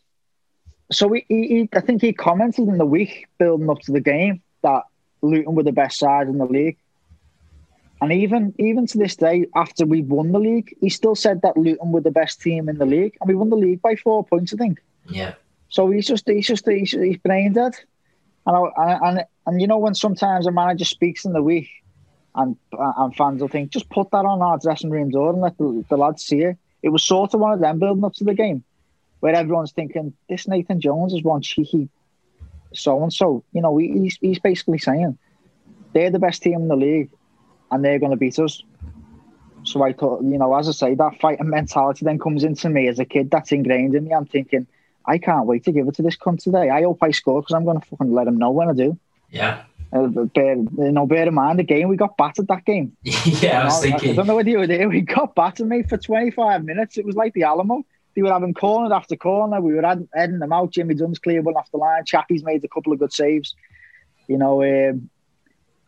So 0.91 1.11
he, 1.11 1.25
he, 1.27 1.47
he, 1.47 1.69
I 1.73 1.81
think 1.81 2.01
he 2.01 2.13
commented 2.13 2.67
in 2.67 2.77
the 2.77 2.85
week 2.85 3.25
building 3.39 3.69
up 3.69 3.79
to 3.79 3.91
the 3.91 3.99
game 3.99 4.43
that 4.61 4.83
Luton 5.23 5.55
were 5.55 5.63
the 5.63 5.71
best 5.71 5.97
side 5.97 6.27
in 6.27 6.37
the 6.37 6.45
league. 6.45 6.77
And 8.03 8.11
even 8.11 8.53
even 8.59 8.85
to 8.87 8.97
this 8.97 9.15
day, 9.15 9.47
after 9.55 9.85
we 9.85 10.01
won 10.01 10.33
the 10.33 10.39
league, 10.39 10.75
he 10.81 10.89
still 10.89 11.15
said 11.15 11.41
that 11.43 11.55
Luton 11.55 11.93
were 11.93 12.01
the 12.01 12.11
best 12.11 12.41
team 12.41 12.67
in 12.67 12.77
the 12.77 12.85
league, 12.85 13.15
and 13.21 13.29
we 13.29 13.35
won 13.35 13.49
the 13.49 13.55
league 13.55 13.81
by 13.81 13.95
four 13.95 14.25
points, 14.25 14.53
I 14.53 14.57
think. 14.57 14.81
Yeah. 15.07 15.35
So 15.69 15.89
he's 15.89 16.07
just 16.07 16.27
he's 16.27 16.47
just 16.47 16.67
he's, 16.67 16.91
he's 16.91 17.17
brain 17.17 17.53
dead. 17.53 17.75
And, 18.45 18.55
I, 18.77 18.99
and 19.07 19.25
and 19.47 19.61
you 19.61 19.67
know 19.67 19.77
when 19.77 19.95
sometimes 19.95 20.45
a 20.47 20.51
manager 20.51 20.83
speaks 20.85 21.23
in 21.23 21.31
the 21.31 21.41
week, 21.41 21.69
and 22.35 22.57
and 22.73 23.15
fans 23.15 23.39
will 23.41 23.47
think 23.47 23.71
just 23.71 23.89
put 23.89 24.11
that 24.11 24.25
on 24.25 24.41
our 24.41 24.59
dressing 24.59 24.91
room 24.91 25.09
door 25.09 25.31
and 25.31 25.41
let 25.41 25.57
the, 25.57 25.85
the 25.89 25.97
lads 25.97 26.25
see 26.25 26.41
it. 26.41 26.57
It 26.81 26.89
was 26.89 27.03
sort 27.05 27.33
of 27.33 27.39
one 27.39 27.53
of 27.53 27.61
them 27.61 27.79
building 27.79 28.03
up 28.03 28.15
to 28.15 28.25
the 28.25 28.33
game. 28.33 28.65
where 29.21 29.35
everyone's 29.35 29.71
thinking 29.71 30.13
this 30.27 30.49
Nathan 30.49 30.81
Jones 30.81 31.13
is 31.13 31.23
one 31.23 31.41
cheeky 31.41 31.87
so 32.73 33.01
and 33.01 33.13
so. 33.13 33.45
You 33.53 33.61
know, 33.61 33.77
he's 33.77 34.17
he's 34.19 34.39
basically 34.39 34.79
saying 34.79 35.17
they're 35.93 36.11
the 36.11 36.19
best 36.19 36.43
team 36.43 36.55
in 36.55 36.67
the 36.67 36.75
league, 36.75 37.09
and 37.73 37.83
they're 37.83 37.99
going 37.99 38.11
to 38.11 38.17
beat 38.17 38.39
us. 38.39 38.63
So 39.63 39.81
I 39.83 39.93
thought, 39.93 40.21
you 40.23 40.37
know, 40.37 40.53
as 40.55 40.67
I 40.67 40.71
say, 40.73 40.95
that 40.95 41.19
fighting 41.21 41.49
mentality 41.49 42.05
then 42.05 42.19
comes 42.19 42.43
into 42.43 42.69
me 42.69 42.87
as 42.87 42.99
a 42.99 43.05
kid. 43.05 43.31
That's 43.31 43.51
ingrained 43.51 43.95
in 43.95 44.03
me. 44.05 44.13
I'm 44.13 44.25
thinking, 44.25 44.67
I 45.05 45.17
can't 45.17 45.45
wait 45.47 45.63
to 45.65 45.71
give 45.71 45.87
it 45.87 45.95
to 45.95 46.01
this 46.01 46.17
cunt 46.17 46.43
today. 46.43 46.69
I 46.69 46.83
hope 46.83 46.99
I 47.01 47.11
score 47.11 47.41
because 47.41 47.53
I'm 47.55 47.63
going 47.65 47.79
to 47.79 47.87
fucking 47.87 48.11
let 48.11 48.27
him 48.27 48.37
know 48.37 48.51
when 48.51 48.69
I 48.69 48.73
do. 48.73 48.97
Yeah. 49.29 49.63
Uh, 49.93 50.07
bear, 50.07 50.55
you 50.55 50.91
know, 50.91 51.05
bear 51.05 51.27
in 51.27 51.33
mind 51.33 51.59
the 51.59 51.63
game 51.63 51.87
we 51.87 51.95
got 51.95 52.17
battered 52.17 52.47
that 52.47 52.65
game. 52.65 52.97
yeah, 53.03 53.61
I 53.61 53.65
was 53.65 53.85
You 53.85 53.91
know, 53.91 53.97
thinking. 53.97 54.11
I 54.11 54.15
don't 54.15 54.27
know 54.27 54.35
whether 54.35 54.49
you 54.49 54.57
were 54.59 54.67
there. 54.67 54.89
We 54.89 55.01
got 55.01 55.35
battered, 55.35 55.67
mate, 55.67 55.87
for 55.87 55.97
25 55.97 56.65
minutes. 56.65 56.97
It 56.97 57.05
was 57.05 57.15
like 57.15 57.33
the 57.33 57.43
Alamo. 57.43 57.85
They 58.15 58.21
were 58.21 58.31
having 58.31 58.53
corner 58.53 58.93
after 58.93 59.15
corner. 59.15 59.61
We 59.61 59.73
were 59.73 59.81
head- 59.81 60.07
heading 60.13 60.39
them 60.39 60.51
out. 60.53 60.71
Jimmy 60.71 60.95
Dunne's 60.95 61.19
cleared 61.19 61.45
one 61.45 61.55
off 61.55 61.71
the 61.71 61.77
line. 61.77 62.05
Chappie's 62.05 62.43
made 62.43 62.63
a 62.63 62.67
couple 62.67 62.91
of 62.93 62.99
good 62.99 63.13
saves. 63.13 63.55
You 64.27 64.37
know, 64.37 64.61
um, 64.63 65.09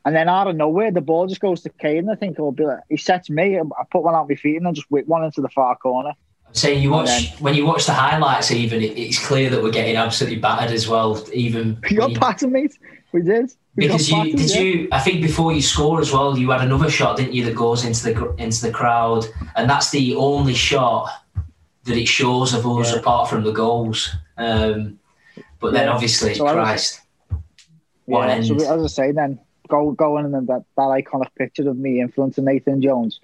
and 0.05 0.15
then 0.15 0.29
out 0.29 0.47
of 0.47 0.55
nowhere, 0.55 0.91
the 0.91 1.01
ball 1.01 1.25
just 1.25 1.41
goes 1.41 1.61
to 1.61 1.69
Kayden. 1.69 2.11
I 2.11 2.15
think 2.15 2.33
it'll 2.33 2.51
be 2.51 2.63
like, 2.63 2.81
he 2.89 2.97
sets 2.97 3.27
me. 3.27 3.57
I 3.59 3.63
put 3.91 4.03
one 4.03 4.13
out 4.13 4.29
my 4.29 4.35
feet 4.35 4.57
and 4.57 4.65
then 4.67 4.75
just 4.75 4.89
whip 4.91 5.07
one 5.07 5.23
into 5.23 5.41
the 5.41 5.49
far 5.49 5.75
corner. 5.75 6.13
I'm 6.47 6.53
saying 6.53 6.83
you 6.83 6.91
watch 6.91 7.09
And 7.09 7.41
when 7.41 7.55
you 7.55 7.65
watch 7.65 7.87
the 7.87 7.93
highlights, 7.93 8.51
even 8.51 8.81
it, 8.83 8.95
it's 8.97 9.25
clear 9.25 9.49
that 9.49 9.63
we're 9.63 9.71
getting 9.71 9.95
absolutely 9.95 10.37
battered 10.37 10.71
as 10.71 10.87
well. 10.87 11.25
Even 11.33 11.79
We 11.89 11.97
got 11.97 12.19
battered, 12.19 12.51
mate. 12.51 12.77
We 13.13 13.23
did. 13.23 13.51
We 13.75 13.87
because 13.87 14.07
you 14.07 14.17
battered, 14.17 14.37
did 14.37 14.49
yeah. 14.51 14.61
you 14.61 14.87
I 14.91 14.99
think 14.99 15.23
before 15.23 15.53
you 15.53 15.61
score 15.63 15.99
as 15.99 16.11
well, 16.11 16.37
you 16.37 16.51
had 16.51 16.61
another 16.61 16.91
shot, 16.91 17.17
didn't 17.17 17.33
you, 17.33 17.43
that 17.45 17.55
goes 17.55 17.83
into 17.83 18.13
the 18.13 18.35
into 18.37 18.61
the 18.61 18.71
crowd, 18.71 19.25
and 19.55 19.67
that's 19.67 19.89
the 19.89 20.13
only 20.15 20.53
shot 20.53 21.09
that 21.85 21.97
it 21.97 22.07
shows 22.07 22.53
of 22.53 22.65
us 22.67 22.93
apart 22.93 23.27
from 23.27 23.43
the 23.43 23.51
goals. 23.51 24.15
Um, 24.37 24.99
but 25.59 25.73
then 25.73 25.89
obviously, 25.89 26.35
So 26.35 26.45
I 26.45 26.53
was- 26.53 26.63
Christ, 26.63 27.01
what 28.05 28.27
Yeah, 28.27 28.41
so 28.43 28.55
as 28.55 28.83
I 28.83 28.87
say, 28.87 29.11
then 29.11 29.39
go 29.67 29.91
going 29.91 30.25
in 30.25 30.31
that 30.31 30.65
that 30.75 30.81
iconic 30.81 31.33
picture 31.35 31.69
of 31.69 31.77
me 31.77 31.99
in 31.99 32.09
front 32.09 32.37
of 32.37 32.43
Nathan 32.43 32.81
Jones, 32.81 33.19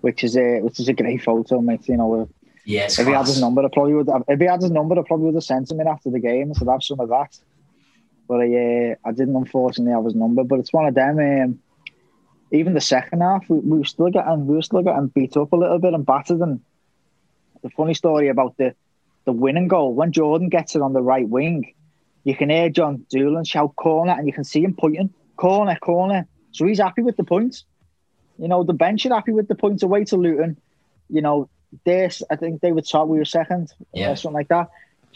which 0.00 0.24
is 0.24 0.36
a 0.36 0.60
which 0.60 0.80
is 0.80 0.88
a 0.88 0.92
great 0.92 1.22
photo, 1.22 1.60
mate. 1.60 1.88
You 1.88 1.96
know, 1.96 2.28
it's 2.84 2.98
if 2.98 3.06
he 3.06 3.12
had 3.12 3.26
his 3.26 3.40
number, 3.40 3.64
I 3.64 3.68
probably 3.72 3.94
would. 3.94 4.08
Have, 4.08 4.24
if 4.28 4.38
he 4.38 4.46
had 4.46 4.62
his 4.62 4.70
number, 4.70 4.98
I 4.98 5.02
probably 5.06 5.26
would 5.26 5.34
have 5.34 5.44
sent 5.44 5.70
him 5.70 5.80
in 5.80 5.88
after 5.88 6.10
the 6.10 6.20
game 6.20 6.48
and 6.48 6.56
said, 6.56 6.68
"Have 6.68 6.82
some 6.82 7.00
of 7.00 7.08
that." 7.08 7.36
But 8.28 8.40
I, 8.40 8.46
uh, 8.46 8.94
I 9.04 9.12
didn't 9.12 9.36
unfortunately 9.36 9.92
have 9.92 10.04
his 10.04 10.14
number. 10.14 10.44
But 10.44 10.60
it's 10.60 10.72
one 10.72 10.86
of 10.86 10.94
them. 10.94 11.18
Um, 11.18 11.58
even 12.52 12.74
the 12.74 12.80
second 12.80 13.20
half, 13.22 13.48
we, 13.48 13.58
we 13.58 13.78
were 13.78 13.84
still 13.84 14.10
getting 14.10 14.46
we 14.46 14.56
were 14.56 14.62
still 14.62 14.82
getting 14.82 15.08
beat 15.08 15.36
up 15.36 15.52
a 15.52 15.56
little 15.56 15.78
bit 15.78 15.94
and 15.94 16.06
battered. 16.06 16.40
And 16.40 16.60
the 17.62 17.70
funny 17.70 17.94
story 17.94 18.28
about 18.28 18.56
the 18.58 18.74
the 19.24 19.32
winning 19.32 19.68
goal 19.68 19.94
when 19.94 20.12
Jordan 20.12 20.48
gets 20.48 20.76
it 20.76 20.82
on 20.82 20.92
the 20.92 21.02
right 21.02 21.28
wing, 21.28 21.74
you 22.24 22.36
can 22.36 22.50
hear 22.50 22.68
John 22.70 23.06
Doolan 23.08 23.44
shout 23.44 23.74
corner, 23.74 24.12
and 24.12 24.26
you 24.26 24.32
can 24.32 24.44
see 24.44 24.62
him 24.62 24.74
pointing 24.78 25.12
corner, 25.36 25.76
corner. 25.76 26.26
So 26.52 26.66
he's 26.66 26.78
happy 26.80 27.02
with 27.02 27.16
the 27.16 27.24
points. 27.24 27.64
You 28.38 28.48
know, 28.48 28.64
the 28.64 28.72
bench 28.72 29.06
are 29.06 29.14
happy 29.14 29.32
with 29.32 29.48
the 29.48 29.54
points 29.54 29.82
away 29.82 30.04
to 30.04 30.16
Luton. 30.16 30.56
You 31.08 31.22
know, 31.22 31.48
this 31.84 32.22
I 32.30 32.36
think 32.36 32.60
they 32.60 32.72
were 32.72 32.82
top, 32.82 33.08
we 33.08 33.18
were 33.18 33.24
second, 33.24 33.70
uh, 33.80 33.84
Yeah. 33.94 34.10
or 34.12 34.16
something 34.16 34.34
like 34.34 34.48
that. 34.48 34.68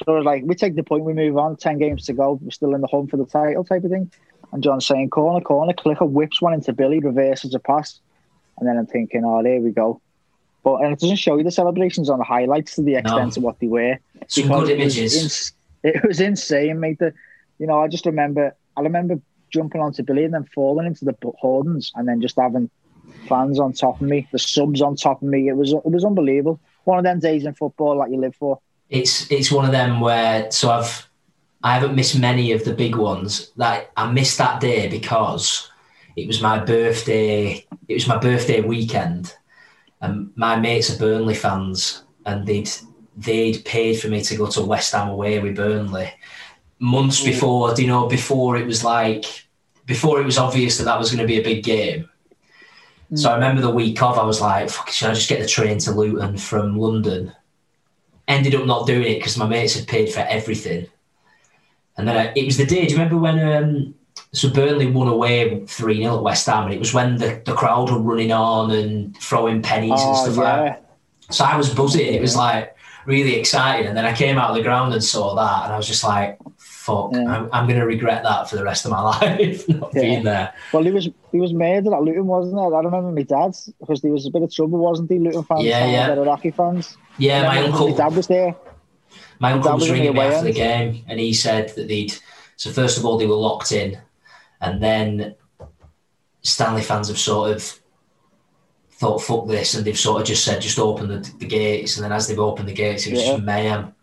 So 0.04 0.12
it 0.14 0.16
was 0.18 0.24
like 0.24 0.42
we 0.44 0.54
take 0.54 0.74
the 0.74 0.82
point, 0.82 1.04
we 1.04 1.14
move 1.14 1.36
on. 1.38 1.56
Ten 1.56 1.78
games 1.78 2.04
to 2.06 2.12
go, 2.12 2.38
we're 2.42 2.50
still 2.50 2.74
in 2.74 2.80
the 2.80 2.86
hunt 2.86 3.10
for 3.10 3.16
the 3.16 3.24
title, 3.26 3.64
type 3.64 3.84
of 3.84 3.90
thing. 3.90 4.10
And 4.52 4.62
John's 4.62 4.86
saying 4.86 5.10
corner, 5.10 5.40
corner, 5.40 5.72
clicker 5.72 6.04
whips 6.04 6.40
one 6.40 6.54
into 6.54 6.72
Billy, 6.72 7.00
reverses 7.00 7.54
a 7.54 7.58
pass, 7.58 7.98
and 8.58 8.68
then 8.68 8.76
I'm 8.78 8.86
thinking, 8.86 9.24
oh, 9.24 9.42
there 9.42 9.60
we 9.60 9.70
go. 9.70 10.00
But 10.62 10.76
and 10.82 10.92
it 10.92 11.00
doesn't 11.00 11.16
show 11.16 11.36
you 11.36 11.44
the 11.44 11.50
celebrations 11.50 12.10
on 12.10 12.18
the 12.18 12.24
highlights 12.24 12.74
to 12.76 12.82
the 12.82 12.96
extent 12.96 13.36
of 13.36 13.42
what 13.42 13.58
they 13.58 13.68
were. 13.68 13.98
Some 14.28 14.48
good 14.48 14.68
it 14.70 14.78
was 14.78 14.96
images. 14.98 15.22
ins- 15.22 15.52
it 15.82 16.04
was 16.06 16.20
insane, 16.20 16.78
mate. 16.80 16.98
The, 16.98 17.12
you 17.58 17.66
know, 17.66 17.80
I 17.80 17.88
just 17.88 18.04
remember, 18.06 18.54
I 18.76 18.80
remember 18.82 19.20
jumping 19.56 19.80
onto 19.80 20.02
Billy 20.02 20.24
and 20.24 20.34
then 20.34 20.46
falling 20.54 20.86
into 20.86 21.04
the 21.04 21.14
hoardings 21.40 21.90
and 21.94 22.06
then 22.08 22.20
just 22.20 22.36
having 22.36 22.70
fans 23.28 23.58
on 23.58 23.72
top 23.72 24.00
of 24.00 24.06
me, 24.06 24.28
the 24.32 24.38
subs 24.38 24.80
on 24.82 24.96
top 24.96 25.22
of 25.22 25.28
me. 25.28 25.48
It 25.48 25.56
was 25.56 25.72
it 25.72 25.92
was 25.96 26.04
unbelievable. 26.04 26.60
One 26.84 26.98
of 26.98 27.04
them 27.04 27.20
days 27.20 27.44
in 27.44 27.54
football 27.54 27.98
that 27.98 28.10
you 28.10 28.18
live 28.20 28.36
for. 28.36 28.60
it's 28.88 29.30
it's 29.30 29.50
one 29.50 29.64
of 29.64 29.72
them 29.72 30.00
where 30.00 30.50
so 30.50 30.70
I've 30.70 31.08
I 31.62 31.74
haven't 31.74 31.96
missed 31.96 32.18
many 32.18 32.52
of 32.52 32.64
the 32.64 32.74
big 32.74 32.94
ones. 32.96 33.50
That 33.56 33.90
I 33.96 34.10
missed 34.10 34.38
that 34.38 34.60
day 34.60 34.88
because 34.88 35.70
it 36.14 36.26
was 36.26 36.40
my 36.40 36.58
birthday. 36.58 37.66
It 37.88 37.94
was 37.94 38.06
my 38.06 38.18
birthday 38.18 38.60
weekend, 38.60 39.34
and 40.00 40.30
my 40.36 40.56
mates 40.56 40.90
are 40.94 40.98
Burnley 40.98 41.34
fans, 41.34 42.04
and 42.26 42.46
they'd 42.46 42.70
they'd 43.16 43.64
paid 43.64 43.94
for 44.00 44.08
me 44.08 44.20
to 44.22 44.36
go 44.36 44.46
to 44.46 44.62
West 44.62 44.92
Ham 44.92 45.08
away 45.08 45.38
with 45.38 45.56
Burnley 45.56 46.12
months 46.78 47.24
before. 47.24 47.74
Do 47.74 47.82
you 47.82 47.88
know 47.88 48.06
before 48.06 48.56
it 48.56 48.66
was 48.66 48.84
like 48.84 49.45
before 49.86 50.20
it 50.20 50.24
was 50.24 50.38
obvious 50.38 50.78
that 50.78 50.84
that 50.84 50.98
was 50.98 51.10
going 51.10 51.20
to 51.20 51.26
be 51.26 51.38
a 51.38 51.44
big 51.44 51.64
game. 51.64 52.08
So 53.14 53.30
I 53.30 53.34
remember 53.34 53.62
the 53.62 53.70
week 53.70 54.02
of, 54.02 54.18
I 54.18 54.24
was 54.24 54.40
like, 54.40 54.68
Fuck, 54.68 54.88
should 54.90 55.10
I 55.10 55.14
just 55.14 55.28
get 55.28 55.40
the 55.40 55.46
train 55.46 55.78
to 55.78 55.92
Luton 55.92 56.36
from 56.36 56.76
London? 56.76 57.32
Ended 58.26 58.56
up 58.56 58.66
not 58.66 58.86
doing 58.86 59.04
it 59.04 59.18
because 59.18 59.36
my 59.38 59.46
mates 59.46 59.74
had 59.76 59.86
paid 59.86 60.12
for 60.12 60.20
everything. 60.20 60.88
And 61.96 62.08
then 62.08 62.16
I, 62.16 62.32
it 62.34 62.44
was 62.44 62.56
the 62.56 62.66
day, 62.66 62.84
do 62.84 62.92
you 62.94 62.98
remember 62.98 63.16
when 63.16 63.38
um, 63.38 63.94
so 64.32 64.50
Burnley 64.50 64.86
won 64.90 65.06
away 65.06 65.64
3 65.64 66.02
0 66.02 66.16
at 66.16 66.22
West 66.22 66.46
Ham? 66.46 66.64
And 66.64 66.74
it 66.74 66.80
was 66.80 66.92
when 66.92 67.16
the, 67.16 67.40
the 67.44 67.54
crowd 67.54 67.90
were 67.90 68.00
running 68.00 68.32
on 68.32 68.72
and 68.72 69.16
throwing 69.18 69.62
pennies 69.62 69.92
and 69.92 70.00
Oh, 70.00 70.24
stuff 70.24 70.36
like 70.36 70.64
that. 70.64 70.90
So 71.30 71.44
I 71.44 71.56
was 71.56 71.72
buzzing. 71.72 72.12
It 72.12 72.20
was 72.20 72.36
like 72.36 72.76
really 73.06 73.36
exciting. 73.36 73.86
And 73.86 73.96
then 73.96 74.04
I 74.04 74.12
came 74.14 74.36
out 74.36 74.50
of 74.50 74.56
the 74.56 74.62
ground 74.62 74.92
and 74.92 75.02
saw 75.02 75.36
that. 75.36 75.64
And 75.64 75.72
I 75.72 75.76
was 75.76 75.86
just 75.86 76.02
like, 76.04 76.38
fuck, 76.86 77.14
I'm, 77.14 77.48
I'm 77.52 77.66
going 77.66 77.80
to 77.80 77.86
regret 77.86 78.22
that 78.22 78.48
for 78.48 78.56
the 78.56 78.64
rest 78.64 78.84
of 78.84 78.92
my 78.92 79.00
life, 79.12 79.68
not 79.68 79.90
Yeah. 79.94 80.00
being 80.02 80.22
there. 80.24 80.54
Well, 80.72 80.84
he 80.84 80.90
was 80.92 81.08
he 81.32 81.40
was 81.40 81.52
murdered 81.52 81.92
at 81.92 82.02
Luton, 82.02 82.26
wasn't 82.26 82.58
it? 82.58 82.74
I 82.74 82.80
remember 82.80 83.10
my 83.12 83.22
dad's 83.22 83.70
because 83.80 84.00
there 84.02 84.12
was 84.12 84.26
a 84.26 84.30
bit 84.30 84.42
of 84.42 84.52
trouble, 84.52 84.78
wasn't 84.78 85.10
he? 85.10 85.18
Luton 85.18 85.42
fans, 85.44 85.64
Yeah, 85.64 85.86
yeah. 85.86 86.14
the 86.14 86.22
Rocky 86.22 86.50
fans. 86.52 86.96
Yeah, 87.18 87.42
my 87.42 87.58
uncle. 87.62 87.88
My 87.90 87.96
dad 87.96 88.14
was 88.16 88.26
there. 88.28 88.54
My 89.40 89.52
uncle 89.52 89.68
dad 89.70 89.74
was 89.74 89.82
was 89.84 89.90
ringing 89.90 90.12
me 90.12 90.18
away 90.18 90.28
after 90.34 90.44
the 90.46 90.52
game, 90.52 91.04
and 91.08 91.18
he 91.20 91.32
said 91.34 91.70
that 91.76 91.88
they'd. 91.88 92.14
So 92.56 92.70
first 92.70 92.96
of 92.98 93.04
all, 93.04 93.18
they 93.18 93.26
were 93.26 93.34
locked 93.34 93.72
in, 93.72 93.98
and 94.60 94.82
then 94.82 95.34
Stanley 96.42 96.82
fans 96.82 97.08
have 97.08 97.18
sort 97.18 97.50
of 97.50 97.80
thought, 98.92 99.18
"Fuck 99.22 99.46
this," 99.48 99.74
and 99.74 99.84
they've 99.84 99.98
sort 99.98 100.20
of 100.22 100.26
just 100.26 100.44
said, 100.44 100.62
"Just 100.62 100.78
open 100.78 101.08
the, 101.08 101.18
the 101.38 101.46
gates." 101.46 101.96
And 101.96 102.04
then 102.04 102.12
as 102.12 102.28
they've 102.28 102.38
opened 102.38 102.68
the 102.68 102.72
gates, 102.74 103.06
it 103.06 103.12
was 103.12 103.22
Yeah. 103.24 103.32
just 103.32 103.42
mayhem. 103.42 103.94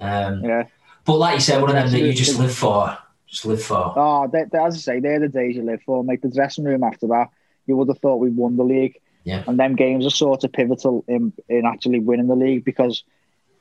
Um, 0.00 0.44
Yeah. 0.44 0.64
But 1.06 1.18
like 1.18 1.34
you 1.34 1.40
said, 1.40 1.60
one 1.60 1.70
of 1.70 1.76
them 1.76 1.90
that 1.90 2.00
you 2.00 2.12
just 2.12 2.38
live 2.38 2.54
for, 2.54 2.98
just 3.26 3.46
live 3.46 3.62
for. 3.62 3.94
Oh, 3.96 4.28
they, 4.30 4.44
they, 4.50 4.58
as 4.58 4.74
I 4.74 4.78
say, 4.78 5.00
they're 5.00 5.20
the 5.20 5.28
days 5.28 5.56
you 5.56 5.62
live 5.62 5.80
for. 5.86 6.02
Mate, 6.02 6.20
the 6.20 6.28
dressing 6.28 6.64
room 6.64 6.82
after 6.82 7.06
that, 7.08 7.28
you 7.66 7.76
would 7.76 7.88
have 7.88 7.98
thought 7.98 8.16
we 8.16 8.30
won 8.30 8.56
the 8.56 8.64
league. 8.64 9.00
Yeah. 9.24 9.44
And 9.46 9.58
them 9.58 9.76
games 9.76 10.04
are 10.04 10.10
sort 10.10 10.44
of 10.44 10.52
pivotal 10.52 11.04
in, 11.08 11.32
in 11.48 11.64
actually 11.64 12.00
winning 12.00 12.28
the 12.28 12.36
league 12.36 12.64
because 12.64 13.04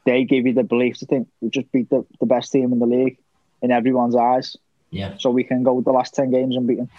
they 0.06 0.24
give 0.24 0.46
you 0.46 0.54
the 0.54 0.64
belief 0.64 0.98
to 1.00 1.06
think 1.06 1.28
we 1.42 1.50
just 1.50 1.72
beat 1.72 1.90
the, 1.90 2.06
the 2.20 2.26
best 2.26 2.52
team 2.52 2.72
in 2.72 2.80
the 2.80 2.86
league 2.86 3.18
in 3.62 3.72
everyone's 3.72 4.16
eyes. 4.16 4.56
Yeah. 4.92 5.16
So 5.18 5.30
we 5.30 5.44
can 5.44 5.64
go 5.64 5.74
with 5.74 5.86
the 5.86 5.92
last 5.92 6.14
10 6.14 6.32
games 6.32 6.56
unbeaten. 6.56 6.90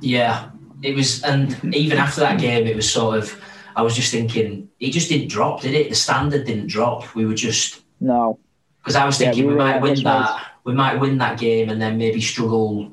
Yeah, 0.00 0.50
it 0.82 0.94
was, 0.94 1.22
and 1.22 1.74
even 1.74 1.98
after 1.98 2.20
that 2.20 2.40
game, 2.40 2.66
it 2.66 2.76
was 2.76 2.90
sort 2.90 3.18
of. 3.18 3.40
I 3.76 3.82
was 3.82 3.94
just 3.94 4.10
thinking, 4.10 4.70
it 4.80 4.90
just 4.90 5.10
didn't 5.10 5.28
drop, 5.28 5.60
did 5.60 5.74
it? 5.74 5.90
The 5.90 5.94
standard 5.94 6.46
didn't 6.46 6.68
drop. 6.68 7.14
We 7.14 7.26
were 7.26 7.34
just 7.34 7.82
No. 8.00 8.38
Because 8.86 8.94
I 8.94 9.04
was 9.04 9.20
Yeah, 9.20 9.32
thinking 9.32 9.48
we 9.48 9.54
we, 9.54 9.58
might 9.58 9.80
win 9.82 10.00
that. 10.04 10.46
We 10.62 10.72
might 10.72 11.00
win 11.00 11.18
that 11.18 11.40
game 11.40 11.70
and 11.70 11.82
then 11.82 11.98
maybe 11.98 12.20
struggle 12.20 12.92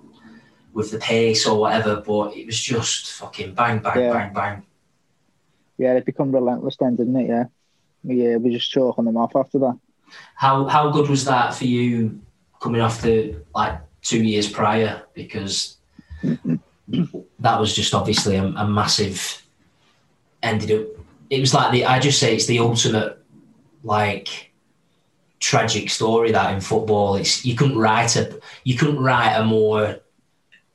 with 0.73 0.89
the 0.89 0.97
pace 0.97 1.45
or 1.45 1.60
whatever. 1.60 1.97
But 2.01 2.36
it 2.36 2.47
was 2.47 2.60
just 2.60 3.12
fucking 3.12 3.53
bang, 3.53 3.77
bang, 3.77 3.99
Yeah. 3.99 4.12
bang, 4.13 4.34
bang. 4.34 4.63
Yeah, 5.77 5.93
it 5.93 6.06
become 6.06 6.32
relentless 6.32 6.77
then, 6.79 6.95
didn't 6.95 7.15
it? 7.15 7.27
Yeah. 7.27 7.45
Yeah, 8.03 8.38
we 8.38 8.49
just 8.51 8.71
chalking 8.71 9.06
them 9.06 9.17
off 9.17 9.36
after 9.36 9.60
that. 9.60 9.77
How 10.36 10.65
how 10.65 10.89
good 10.89 11.10
was 11.12 11.25
that 11.25 11.53
for 11.53 11.65
you 11.65 12.19
coming 12.60 12.82
off 12.82 13.03
the 13.03 13.36
like 13.53 13.79
two 14.01 14.23
years 14.23 14.49
prior? 14.49 15.03
Because 15.13 15.77
that 16.23 17.60
was 17.60 17.75
just 17.75 17.93
obviously 17.93 18.36
a, 18.36 18.45
a 18.45 18.67
massive. 18.67 19.43
Ended 20.41 20.71
up. 20.71 20.88
It 21.29 21.39
was 21.39 21.53
like 21.53 21.71
the. 21.71 21.86
I 21.86 21.99
just 21.99 22.19
say 22.19 22.34
it's 22.36 22.47
the 22.47 22.60
ultimate, 22.60 23.17
like, 23.84 24.53
tragic 25.43 25.89
story 25.89 26.32
that 26.32 26.53
in 26.53 26.62
football. 26.62 27.15
It's 27.15 27.43
you 27.43 27.56
couldn't 27.56 27.77
write 27.77 28.15
a 28.15 28.39
you 28.63 28.77
couldn't 28.77 29.03
write 29.03 29.36
a 29.36 29.43
more 29.43 29.99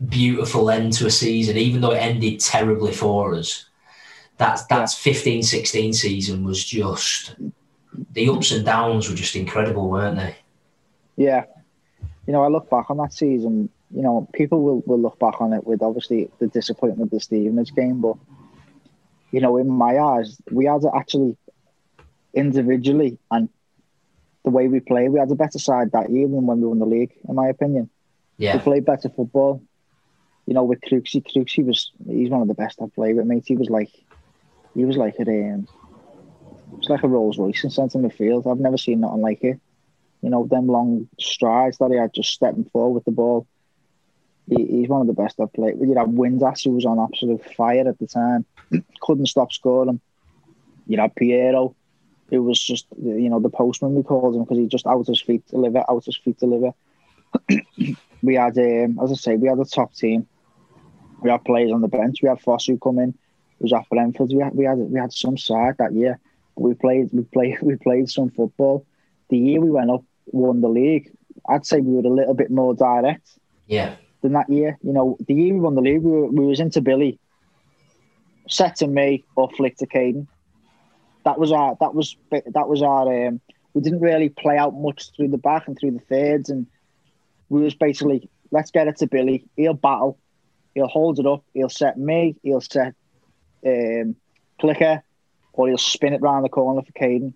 beautiful 0.09 0.71
end 0.71 0.93
to 0.95 1.07
a 1.07 1.11
season, 1.11 1.57
even 1.57 1.81
though 1.81 1.93
it 1.93 2.03
ended 2.03 2.41
terribly 2.41 2.93
for 2.93 3.35
us. 3.35 3.65
That's 4.37 4.65
that's 4.67 4.95
15 4.95 5.43
16 5.43 5.93
season 5.95 6.45
was 6.45 6.63
just 6.63 7.35
the 8.13 8.29
ups 8.29 8.53
and 8.53 8.65
downs 8.65 9.09
were 9.09 9.17
just 9.17 9.37
incredible, 9.37 9.89
weren't 9.89 10.19
they? 10.19 10.37
Yeah. 11.17 11.45
You 12.27 12.35
know, 12.35 12.45
I 12.45 12.49
look 12.49 12.69
back 12.69 12.91
on 12.91 12.99
that 12.99 13.15
season, 13.15 13.71
you 13.91 14.03
know, 14.03 14.29
people 14.35 14.63
will, 14.63 14.83
will 14.87 15.01
look 15.01 15.19
back 15.19 15.41
on 15.41 15.55
it 15.55 15.67
with 15.67 15.83
obviously 15.83 16.31
the 16.39 16.47
disappointment 16.47 17.09
of 17.09 17.11
the 17.11 17.21
Stevenage 17.21 17.75
game, 17.75 18.03
but, 18.03 18.17
you 19.33 19.41
know, 19.41 19.57
in 19.57 19.69
my 19.69 19.99
eyes, 19.99 20.37
we 20.51 20.67
had 20.67 20.83
to 20.83 20.91
actually 20.95 21.37
individually 22.35 23.19
and 23.31 23.49
the 24.49 24.57
way 24.57 24.67
we 24.67 24.81
play. 24.81 25.11
We 25.11 25.19
had 25.19 25.31
a 25.31 25.35
better 25.35 25.59
side 25.59 25.93
that 25.93 26.11
year 26.11 26.27
than 26.27 26.47
when 26.47 26.61
we 26.63 26.67
won 26.67 26.79
the 26.79 26.87
league, 26.87 27.13
in 27.29 27.35
my 27.35 27.49
opinion. 27.49 27.91
Yeah. 28.39 28.57
We 28.57 28.63
played 28.63 28.87
better 28.87 29.11
football. 29.11 29.63
You 30.47 30.55
know, 30.55 30.65
with 30.65 30.81
Crooksy, 30.81 31.23
Crooksy 31.23 31.63
was 31.65 31.93
he's 32.09 32.31
one 32.31 32.41
of 32.41 32.49
the 32.49 32.55
best 32.55 32.81
I've 32.81 32.95
played 32.95 33.17
with, 33.17 33.27
mate. 33.27 33.45
He 33.47 33.57
was 33.57 33.69
like 33.69 33.91
he 34.75 34.87
was 34.87 34.97
like 34.97 35.17
a 35.19 35.23
um, 35.23 35.69
it's 36.79 36.89
like 36.89 37.03
a 37.03 37.09
Rolls 37.09 37.39
Royce 37.39 37.63
in 37.63 37.69
centre 37.69 37.99
midfield. 37.99 38.51
I've 38.51 38.59
never 38.59 38.79
seen 38.79 39.01
nothing 39.01 39.21
like 39.21 39.45
it. 39.45 39.61
You 40.23 40.31
know, 40.31 40.47
them 40.47 40.67
long 40.67 41.09
strides 41.21 41.77
that 41.79 41.91
he 41.91 41.99
had 41.99 42.15
just 42.15 42.31
stepping 42.31 42.65
forward 42.65 42.95
with 42.95 43.05
the 43.05 43.11
ball. 43.11 43.47
He, 44.49 44.65
he's 44.65 44.89
one 44.89 45.03
of 45.03 45.07
the 45.07 45.13
best 45.23 45.39
I've 45.39 45.53
played. 45.53 45.79
With. 45.79 45.91
You 45.91 45.99
had 45.99 46.09
Windass, 46.09 46.65
who 46.65 46.71
was 46.71 46.87
on 46.87 46.99
absolute 46.99 47.45
fire 47.55 47.87
at 47.87 47.99
the 47.99 48.07
time, 48.07 48.47
couldn't 49.03 49.27
stop 49.27 49.53
scoring. 49.53 50.01
You 50.87 50.99
had 50.99 51.15
Piero, 51.15 51.77
who 52.31 52.43
was 52.43 52.61
just, 52.61 52.87
you 53.01 53.29
know, 53.29 53.41
the 53.41 53.49
postman 53.49 53.95
we 53.95 54.03
called 54.03 54.35
him 54.35 54.43
because 54.45 54.59
he 54.59 54.67
just 54.67 54.87
out 54.87 55.07
his 55.07 55.21
feet 55.21 55.47
to 55.47 55.53
deliver, 55.53 55.85
out 55.89 56.05
his 56.05 56.17
feet 56.17 56.39
to 56.39 56.47
deliver. 56.47 56.73
we 58.23 58.35
had, 58.35 58.59
um, 58.59 58.99
as 59.03 59.13
I 59.13 59.15
say, 59.15 59.37
we 59.37 59.49
had 59.49 59.59
a 59.59 59.65
top 59.65 59.95
team. 59.95 60.27
We 61.21 61.31
had 61.31 61.45
players 61.45 61.73
on 61.73 61.81
the 61.81 61.89
bench. 61.89 62.19
We 62.23 62.29
had 62.29 62.39
Fosu 62.39 62.81
come 62.81 62.99
in, 62.99 63.13
who 63.59 63.65
was 63.65 63.73
at 63.73 63.89
Brentford. 63.89 64.31
We 64.33 64.43
had, 64.43 64.55
we 64.55 64.65
had 64.65 64.79
we 64.79 65.01
had 65.01 65.13
some 65.13 65.37
side 65.37 65.77
that 65.79 65.93
year. 65.93 66.21
We 66.55 66.75
played 66.75 67.11
we 67.13 67.25
played 67.25 67.59
we 67.63 67.77
played 67.77 68.09
some 68.09 68.31
football. 68.31 68.87
The 69.31 69.39
year 69.39 69.61
we 69.61 69.71
went 69.71 69.91
up, 69.91 70.05
won 70.27 70.61
the 70.61 70.69
league. 70.69 71.11
I'd 71.49 71.67
say 71.67 71.81
we 71.81 71.95
were 71.95 72.09
a 72.09 72.13
little 72.13 72.35
bit 72.35 72.51
more 72.51 72.75
direct. 72.75 73.29
Yeah. 73.67 73.97
Than 74.23 74.33
that 74.33 74.51
year, 74.51 74.77
you 74.83 74.93
know, 74.93 75.17
the 75.27 75.35
year 75.35 75.55
we 75.55 75.61
won 75.61 75.77
the 75.77 75.81
league, 75.81 76.03
we, 76.03 76.11
were, 76.11 76.27
we 76.27 76.45
was 76.45 76.59
into 76.59 76.81
Billy, 76.81 77.21
set 78.49 78.75
to 78.77 78.89
me 78.89 79.25
or 79.37 79.49
flick 79.51 79.77
to 79.77 79.87
Kayden. 79.87 80.27
That 81.29 81.39
was 81.39 81.53
our 81.53 81.77
that 81.81 81.95
was 81.95 82.17
that 82.31 82.69
was 82.69 82.81
our. 82.81 83.27
Um, 83.27 83.39
we 83.75 83.83
didn't 83.83 84.01
really 84.01 84.31
play 84.31 84.57
out 84.57 84.75
much 84.75 85.11
through 85.15 85.29
the 85.29 85.37
back 85.37 85.69
and 85.69 85.79
through 85.79 85.91
the 85.91 86.01
thirds, 86.01 86.49
and 86.49 86.67
we 87.51 87.61
was 87.61 87.75
basically 87.75 88.31
let's 88.51 88.71
get 88.71 88.89
it 88.89 88.97
to 88.97 89.07
Billy. 89.07 89.45
He'll 89.55 89.75
battle, 89.75 90.19
he'll 90.73 90.89
hold 90.89 91.19
it 91.19 91.27
up, 91.27 91.45
he'll 91.53 91.69
set 91.69 91.99
me, 91.99 92.37
he'll 92.43 92.63
set 92.63 92.95
um, 93.67 94.17
Clicker, 94.59 95.03
or 95.53 95.69
he'll 95.69 95.77
spin 95.77 96.15
it 96.15 96.23
round 96.23 96.47
the 96.47 96.49
corner 96.49 96.81
for 96.81 96.93
Kayden. 96.93 97.35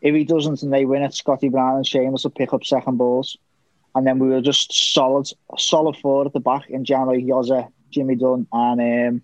If 0.00 0.14
he 0.14 0.24
doesn't 0.24 0.62
and 0.62 0.72
they 0.72 0.86
win 0.86 1.02
it, 1.02 1.12
Scotty 1.12 1.50
Brown 1.50 1.76
and 1.76 1.84
Seamus 1.84 2.24
will 2.24 2.30
pick 2.30 2.54
up 2.54 2.64
second 2.64 2.96
balls. 2.96 3.36
And 3.94 4.06
then 4.06 4.18
we 4.18 4.28
were 4.28 4.40
just 4.40 4.72
solid, 4.94 5.28
solid 5.58 5.98
forward 5.98 6.28
at 6.28 6.32
the 6.32 6.40
back 6.40 6.70
in 6.70 6.86
January, 6.86 7.22
Yoza, 7.22 7.70
Jimmy 7.90 8.14
Dunne, 8.14 8.46
and 8.50 8.80
um, 8.80 9.22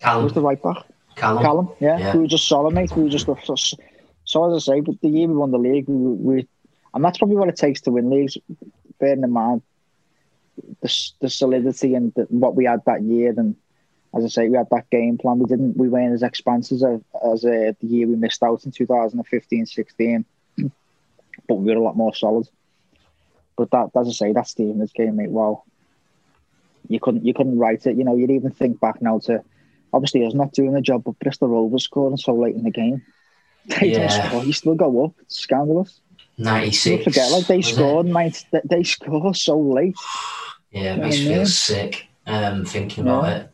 Callum. 0.00 0.24
was 0.24 0.32
the 0.32 0.40
right 0.40 0.62
back? 0.62 0.86
Callum. 1.20 1.42
Callum, 1.42 1.68
yeah. 1.80 1.98
Yeah. 1.98 2.14
We 2.14 2.20
were 2.20 2.26
just 2.26 2.48
solid, 2.48 2.74
mate. 2.74 2.94
We 2.96 3.04
were 3.04 3.08
just 3.08 3.26
so, 3.26 3.54
so 4.24 4.54
as 4.54 4.68
I 4.68 4.74
say, 4.74 4.80
but 4.80 5.00
the 5.00 5.08
year 5.08 5.28
we 5.28 5.34
won 5.34 5.50
the 5.50 5.58
league, 5.58 5.86
we, 5.88 5.94
we 5.96 6.48
and 6.94 7.04
that's 7.04 7.18
probably 7.18 7.36
what 7.36 7.48
it 7.48 7.56
takes 7.56 7.82
to 7.82 7.90
win 7.90 8.10
leagues. 8.10 8.36
Bearing 8.98 9.22
in 9.22 9.30
mind 9.30 9.62
the, 10.82 11.10
the 11.20 11.30
solidity 11.30 11.94
and 11.94 12.12
the, 12.14 12.22
what 12.28 12.54
we 12.54 12.64
had 12.64 12.82
that 12.86 13.02
year, 13.02 13.34
and 13.36 13.56
as 14.14 14.24
I 14.24 14.28
say, 14.28 14.48
we 14.48 14.56
had 14.56 14.68
that 14.70 14.90
game 14.90 15.18
plan. 15.18 15.38
We 15.38 15.46
didn't, 15.46 15.76
we 15.76 15.88
weren't 15.88 16.14
as 16.14 16.22
expansive 16.22 16.82
as, 16.82 17.00
as 17.22 17.44
uh, 17.44 17.72
the 17.80 17.86
year 17.86 18.08
we 18.08 18.16
missed 18.16 18.42
out 18.42 18.64
in 18.64 18.72
2015-16, 18.72 20.24
but 21.48 21.54
we 21.54 21.72
were 21.72 21.78
a 21.78 21.82
lot 21.82 21.96
more 21.96 22.14
solid. 22.14 22.48
But 23.56 23.70
that, 23.70 23.90
as 23.98 24.08
I 24.08 24.12
say, 24.12 24.32
that 24.32 24.48
Stevenage 24.48 24.94
game, 24.94 25.16
mate. 25.16 25.30
Wow, 25.30 25.64
you 26.88 26.98
couldn't, 26.98 27.24
you 27.24 27.34
couldn't 27.34 27.58
write 27.58 27.86
it. 27.86 27.96
You 27.96 28.04
know, 28.04 28.16
you'd 28.16 28.30
even 28.30 28.50
think 28.50 28.80
back 28.80 29.02
now 29.02 29.18
to 29.20 29.44
obviously, 29.92 30.22
he's 30.22 30.34
not 30.34 30.52
doing 30.52 30.72
the 30.72 30.80
job, 30.80 31.04
but 31.04 31.18
Bristol 31.18 31.48
Rovers 31.48 31.84
scoring 31.84 32.16
so 32.16 32.34
late 32.34 32.54
in 32.54 32.62
the 32.64 32.70
game. 32.70 33.02
They 33.80 33.88
Yeah. 33.90 33.98
don't 34.08 34.26
score. 34.26 34.44
You 34.44 34.52
still 34.52 34.74
go 34.74 35.04
up. 35.04 35.12
It's 35.20 35.38
scandalous. 35.38 36.00
96. 36.38 37.04
Don't 37.04 37.04
forget, 37.12 37.30
like 37.30 37.46
they 37.46 37.60
scored, 37.60 38.06
mate. 38.06 38.44
They, 38.64 38.82
score 38.82 39.34
so 39.34 39.58
late. 39.58 39.94
Yeah, 40.70 40.94
it 40.94 40.98
makes 40.98 41.18
you 41.18 41.28
mean? 41.28 41.38
feel 41.38 41.46
sick 41.46 42.06
um, 42.26 42.64
thinking 42.64 43.06
Yeah. 43.06 43.18
about 43.18 43.36
it. 43.36 43.50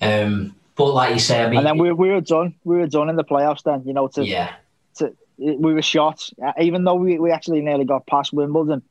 Um, 0.00 0.54
but 0.76 0.92
like 0.92 1.14
you 1.14 1.18
say, 1.18 1.42
I 1.42 1.48
mean, 1.48 1.58
and 1.58 1.66
then 1.66 1.78
we, 1.78 1.92
we 1.92 2.10
were 2.10 2.20
done. 2.20 2.54
We 2.64 2.76
were 2.76 2.86
done 2.86 3.08
in 3.08 3.16
the 3.16 3.24
playoffs. 3.24 3.62
Then 3.64 3.82
you 3.86 3.92
know, 3.94 4.08
to 4.08 4.24
yeah, 4.24 4.54
to 4.96 5.12
we 5.38 5.72
were 5.74 5.82
shot. 5.82 6.28
Uh, 6.44 6.52
Even 6.60 6.84
though 6.84 6.96
we, 6.96 7.18
we 7.18 7.30
actually 7.32 7.60
nearly 7.62 7.84
got 7.84 8.06
past 8.06 8.32
Wimbledon, 8.32 8.82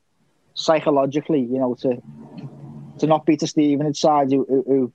psychologically, 0.55 1.41
you 1.41 1.59
know, 1.59 1.75
to 1.81 2.01
to 2.99 3.07
not 3.07 3.25
beat 3.25 3.39
the 3.39 3.47
Stevenage 3.47 3.99
side, 3.99 4.31
who, 4.31 4.45
who, 4.47 4.63
who 4.67 4.93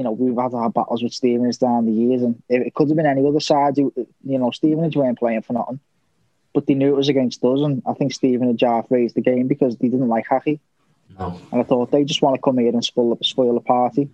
you 0.00 0.04
know, 0.04 0.12
we've 0.12 0.34
had 0.34 0.54
our 0.54 0.70
battles 0.70 1.02
with 1.02 1.12
Stevenage 1.12 1.58
down 1.58 1.84
the 1.84 1.92
years, 1.92 2.22
and 2.22 2.42
it, 2.48 2.68
it 2.68 2.74
could 2.74 2.88
have 2.88 2.96
been 2.96 3.04
any 3.04 3.26
other 3.26 3.38
side. 3.38 3.76
Who, 3.76 3.92
you 4.24 4.38
know, 4.38 4.50
Stevenage 4.50 4.96
weren't 4.96 5.18
playing 5.18 5.42
for 5.42 5.52
nothing, 5.52 5.78
but 6.54 6.66
they 6.66 6.72
knew 6.72 6.94
it 6.94 6.96
was 6.96 7.10
against 7.10 7.44
us, 7.44 7.60
and 7.60 7.82
I 7.86 7.92
think 7.92 8.14
Stevenage 8.14 8.62
half 8.62 8.86
raised 8.90 9.14
the 9.14 9.20
game 9.20 9.46
because 9.46 9.76
they 9.76 9.88
didn't 9.88 10.08
like 10.08 10.26
hockey. 10.26 10.58
no, 11.18 11.38
And 11.52 11.60
I 11.60 11.64
thought 11.64 11.90
they 11.90 12.04
just 12.04 12.22
want 12.22 12.34
to 12.36 12.40
come 12.40 12.56
here 12.56 12.70
and 12.70 12.82
spoil, 12.82 13.18
spoil 13.22 13.52
the 13.52 13.60
party. 13.60 14.08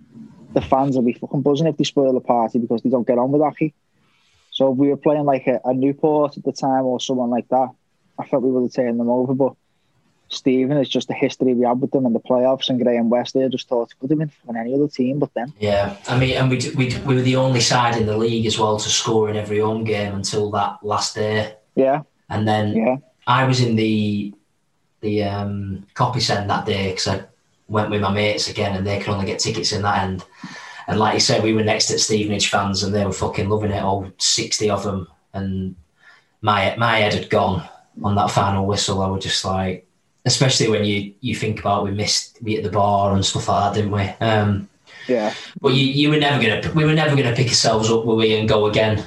The 0.55 0.61
fans 0.61 0.97
will 0.97 1.05
be 1.05 1.13
fucking 1.13 1.43
buzzing 1.43 1.69
if 1.69 1.77
they 1.77 1.85
spoil 1.85 2.13
the 2.13 2.21
party 2.21 2.59
because 2.59 2.83
they 2.83 2.91
don't 2.91 3.07
get 3.07 3.19
on 3.19 3.31
with 3.31 3.43
hockey. 3.43 3.73
So 4.51 4.73
if 4.73 4.77
we 4.77 4.89
were 4.89 4.97
playing 4.97 5.25
like 5.25 5.47
a, 5.47 5.61
a 5.65 5.73
Newport 5.73 6.37
at 6.37 6.43
the 6.43 6.51
time 6.51 6.85
or 6.85 6.99
someone 6.99 7.31
like 7.31 7.47
that, 7.51 7.69
I 8.19 8.27
felt 8.27 8.43
we 8.43 8.51
would 8.51 8.63
have 8.63 8.73
taken 8.73 8.99
them 8.99 9.09
over. 9.09 9.35
But 9.35 9.53
Stephen 10.29 10.77
is 10.77 10.89
just 10.89 11.09
the 11.09 11.15
history 11.15 11.55
we 11.55 11.65
had 11.65 11.81
with 11.81 11.93
them 11.93 12.07
in 12.07 12.13
the 12.13 12.21
playoffs, 12.21 12.69
and 12.69 12.83
Graham 12.83 13.11
West 13.11 13.35
there 13.35 13.49
just 13.49 13.69
thought 13.69 13.91
it 13.93 13.99
could 14.01 14.11
have 14.11 14.19
been 14.19 14.29
from 14.29 14.57
any 14.57 14.75
other 14.75 14.89
team 14.89 15.19
but 15.19 15.33
them. 15.35 15.53
yeah. 15.61 15.97
I 16.09 16.19
mean, 16.19 16.37
and 16.37 16.51
we, 16.51 16.59
we 16.77 16.97
we 17.07 17.15
were 17.15 17.23
the 17.23 17.37
only 17.37 17.61
side 17.61 17.97
in 17.97 18.07
the 18.07 18.17
league 18.17 18.47
as 18.47 18.59
well 18.59 18.79
to 18.79 18.89
score 18.89 19.31
in 19.31 19.37
every 19.37 19.61
home 19.61 19.85
game 19.85 20.15
until 20.15 20.51
that 20.53 20.79
last 20.83 21.15
day, 21.15 21.55
Yeah, 21.75 22.03
and 22.29 22.47
then 22.47 22.75
yeah, 22.75 22.97
I 23.27 23.45
was 23.45 23.61
in 23.61 23.77
the 23.77 24.35
the 25.01 25.25
um, 25.25 25.87
copy 25.95 26.21
send 26.21 26.51
that 26.51 26.67
day 26.67 26.91
because 26.91 27.07
I 27.07 27.25
went 27.69 27.91
with 27.91 28.01
my 28.03 28.13
mates 28.13 28.49
again, 28.49 28.77
and 28.77 28.87
they 28.87 28.99
could 28.99 29.13
only 29.13 29.27
get 29.27 29.39
tickets 29.39 29.73
in 29.73 29.83
that 29.83 30.03
end. 30.03 30.25
And 30.89 30.99
like 30.99 31.15
you 31.15 31.21
said, 31.21 31.43
we 31.43 31.53
were 31.53 31.65
next 31.65 31.87
to 31.87 31.99
Stevenage 31.99 32.49
fans, 32.49 32.83
and 32.83 32.95
they 32.95 33.05
were 33.05 33.13
fucking 33.13 33.49
loving 33.49 33.73
it. 33.73 33.83
All 33.83 34.11
sixty 34.19 34.71
of 34.71 34.83
them, 34.83 35.09
and 35.33 35.77
my 36.43 36.75
my 36.77 36.99
head 36.99 37.15
had 37.15 37.31
gone 37.31 37.69
on 38.03 38.15
that 38.17 38.31
final 38.31 38.67
whistle. 38.67 39.03
I 39.03 39.09
was 39.09 39.25
just 39.25 39.45
like, 39.45 39.86
especially 40.27 40.69
when 40.69 40.85
you 40.85 41.15
you 41.21 41.35
think 41.35 41.61
about 41.61 41.85
we 41.85 41.91
missed 41.93 42.39
we 42.43 42.57
at 42.59 42.63
the 42.65 42.71
bar 42.71 43.15
and 43.15 43.25
stuff 43.25 43.49
like 43.49 43.73
that, 43.73 43.81
didn't 43.81 43.93
we? 43.93 44.03
Um, 44.21 44.69
yeah. 45.09 45.33
but 45.61 45.73
you, 45.73 45.87
you 45.87 46.11
were 46.11 46.19
never 46.19 46.43
gonna 46.43 46.73
we 46.75 46.85
were 46.85 46.93
never 46.93 47.17
gonna 47.17 47.35
pick 47.35 47.49
ourselves 47.49 47.91
up, 47.91 48.05
were 48.05 48.17
we, 48.17 48.35
and 48.35 48.49
go 48.49 48.67
again 48.67 49.05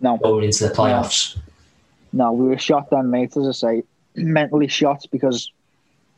No, 0.00 0.16
going 0.16 0.44
into 0.44 0.66
the 0.68 0.74
playoffs. 0.74 1.36
no, 2.12 2.32
we 2.32 2.46
were 2.46 2.58
shot 2.58 2.88
then, 2.90 3.10
mate. 3.10 3.36
As 3.36 3.48
I 3.48 3.52
say, 3.52 3.82
mentally 4.14 4.68
shot 4.68 5.04
because 5.10 5.52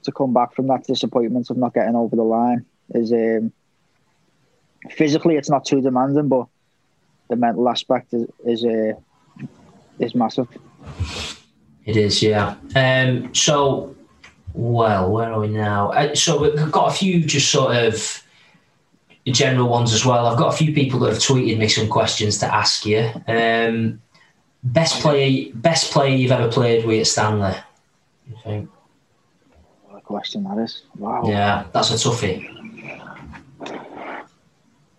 to 0.05 0.12
come 0.12 0.33
back 0.33 0.55
from 0.55 0.68
that 0.68 0.85
disappointment 0.85 1.51
of 1.51 1.57
not 1.57 1.74
getting 1.74 1.96
over 1.96 2.14
the 2.14 2.22
line 2.22 2.64
is 2.94 3.12
um, 3.12 3.53
physically 4.90 5.37
it's 5.37 5.51
not 5.51 5.64
too 5.64 5.81
demanding, 5.81 6.29
but 6.29 6.46
the 7.29 7.37
mental 7.37 7.68
aspect 7.68 8.12
is 8.12 8.27
is 8.44 8.64
uh, 8.64 8.92
is 9.98 10.14
massive. 10.14 10.48
It 11.88 11.96
is, 11.96 12.22
yeah. 12.22 12.57
Um, 12.77 13.35
so, 13.35 13.96
well, 14.53 15.11
where 15.11 15.33
are 15.33 15.40
we 15.40 15.48
now? 15.48 15.90
Uh, 15.92 16.14
so 16.14 16.38
we've 16.38 16.70
got 16.70 16.92
a 16.92 16.94
few 16.94 17.24
just 17.24 17.51
sort 17.51 17.74
of 17.74 18.22
general 19.24 19.70
ones 19.70 19.94
as 19.94 20.05
well. 20.05 20.27
I've 20.27 20.37
got 20.37 20.53
a 20.53 20.57
few 20.57 20.74
people 20.74 21.01
that 21.01 21.14
have 21.14 21.22
tweeted 21.22 21.57
me 21.57 21.66
some 21.66 21.88
questions 21.88 22.37
to 22.38 22.55
ask 22.55 22.85
you. 22.85 23.11
Um, 23.27 24.03
best 24.62 25.01
player, 25.01 25.51
best 25.55 25.90
player 25.90 26.14
you've 26.14 26.31
ever 26.31 26.53
played 26.53 26.85
with 26.85 27.01
at 27.01 27.07
Stanley. 27.07 27.57
You 28.29 28.37
think? 28.44 28.70
What 29.88 29.96
a 29.96 30.03
question 30.03 30.44
that 30.44 30.59
is. 30.59 30.83
Wow. 30.98 31.22
Yeah, 31.24 31.64
that's 31.72 31.90
a 31.90 31.94
toughie. 31.94 32.55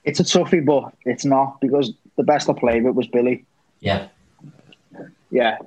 It's 0.05 0.19
a 0.19 0.23
toughie, 0.23 0.65
but 0.65 0.91
it's 1.05 1.23
not 1.23 1.61
because 1.61 1.93
the 2.17 2.23
best 2.23 2.49
I 2.49 2.53
played 2.53 2.83
with 2.83 2.95
was 2.95 3.05
Billy. 3.05 3.45
Yeah, 3.79 4.07
Yeah. 5.29 5.59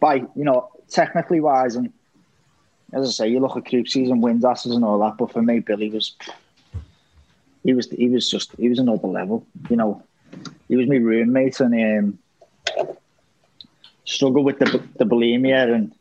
By 0.00 0.14
you 0.16 0.44
know, 0.44 0.68
technically 0.88 1.40
wise 1.40 1.76
and 1.76 1.92
as 2.92 3.06
I 3.08 3.10
say, 3.10 3.28
you 3.28 3.40
look 3.40 3.56
at 3.56 3.64
Crooksies 3.64 4.10
and 4.10 4.22
Windasses 4.22 4.74
and 4.74 4.84
all 4.84 4.98
that, 5.00 5.16
but 5.18 5.32
for 5.32 5.42
me 5.42 5.58
Billy 5.60 5.90
was 5.90 6.14
he 7.64 7.72
was 7.74 7.90
he 7.90 8.08
was 8.08 8.30
just 8.30 8.52
he 8.58 8.68
was 8.68 8.78
another 8.78 9.08
level. 9.08 9.46
You 9.70 9.76
know, 9.76 10.02
he 10.68 10.76
was 10.76 10.88
my 10.88 10.96
roommate 10.96 11.60
and 11.60 11.74
um 11.74 12.18
struggled 14.04 14.44
with 14.44 14.58
the 14.58 14.82
the 14.98 15.04
bulimia 15.04 15.74
and 15.74 15.92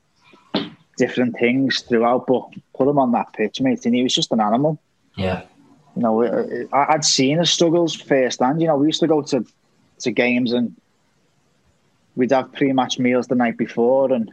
different 0.97 1.37
things 1.39 1.81
throughout, 1.81 2.25
but 2.27 2.43
put 2.77 2.87
him 2.87 2.97
on 2.99 3.11
that 3.11 3.33
pitch, 3.33 3.59
mate, 3.61 3.85
and 3.85 3.93
he 3.95 4.03
was 4.03 4.13
just 4.13 4.31
an 4.31 4.39
animal. 4.39 4.79
yeah, 5.17 5.41
You 5.95 6.01
know, 6.03 6.23
I- 6.71 6.93
I'd 6.93 7.03
seen 7.03 7.37
his 7.39 7.49
struggles 7.51 7.93
firsthand. 7.95 8.61
You 8.61 8.67
know, 8.67 8.77
we 8.77 8.85
used 8.87 9.01
to 9.01 9.07
go 9.07 9.21
to, 9.23 9.45
to 9.99 10.11
games 10.11 10.53
and 10.53 10.73
we'd 12.15 12.31
have 12.31 12.53
pre-match 12.53 12.99
meals 12.99 13.27
the 13.27 13.35
night 13.35 13.57
before, 13.57 14.11
and 14.11 14.31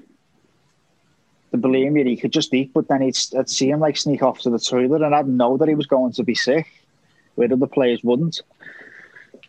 the 1.50 1.58
bulimia 1.58 2.06
he 2.06 2.16
could 2.16 2.32
just 2.32 2.54
eat, 2.54 2.72
but 2.72 2.88
then 2.88 3.02
he'd, 3.02 3.18
I'd 3.38 3.50
see 3.50 3.70
him 3.70 3.80
like 3.80 3.96
sneak 3.96 4.22
off 4.22 4.40
to 4.40 4.50
the 4.50 4.58
toilet, 4.58 5.02
and 5.02 5.14
I'd 5.14 5.28
know 5.28 5.56
that 5.56 5.68
he 5.68 5.74
was 5.74 5.86
going 5.86 6.12
to 6.12 6.24
be 6.24 6.34
sick, 6.34 6.66
where 7.34 7.52
other 7.52 7.66
players 7.66 8.02
wouldn't. 8.02 8.40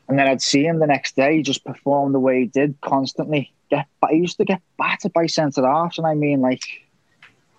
And 0.08 0.20
then 0.20 0.28
I'd 0.28 0.42
see 0.42 0.66
him 0.66 0.80
the 0.80 0.88
next 0.88 1.16
day 1.16 1.42
just 1.42 1.64
perform 1.64 2.12
the 2.12 2.20
way 2.20 2.42
he 2.42 2.46
did 2.48 2.80
constantly, 2.82 3.54
get 3.70 3.88
he 4.10 4.18
used 4.18 4.38
to 4.38 4.46
get 4.46 4.62
battered 4.78 5.14
by 5.14 5.28
centre 5.28 5.66
halves, 5.66 5.98
and 5.98 6.06
I 6.06 6.14
mean 6.14 6.42
like 6.42 6.64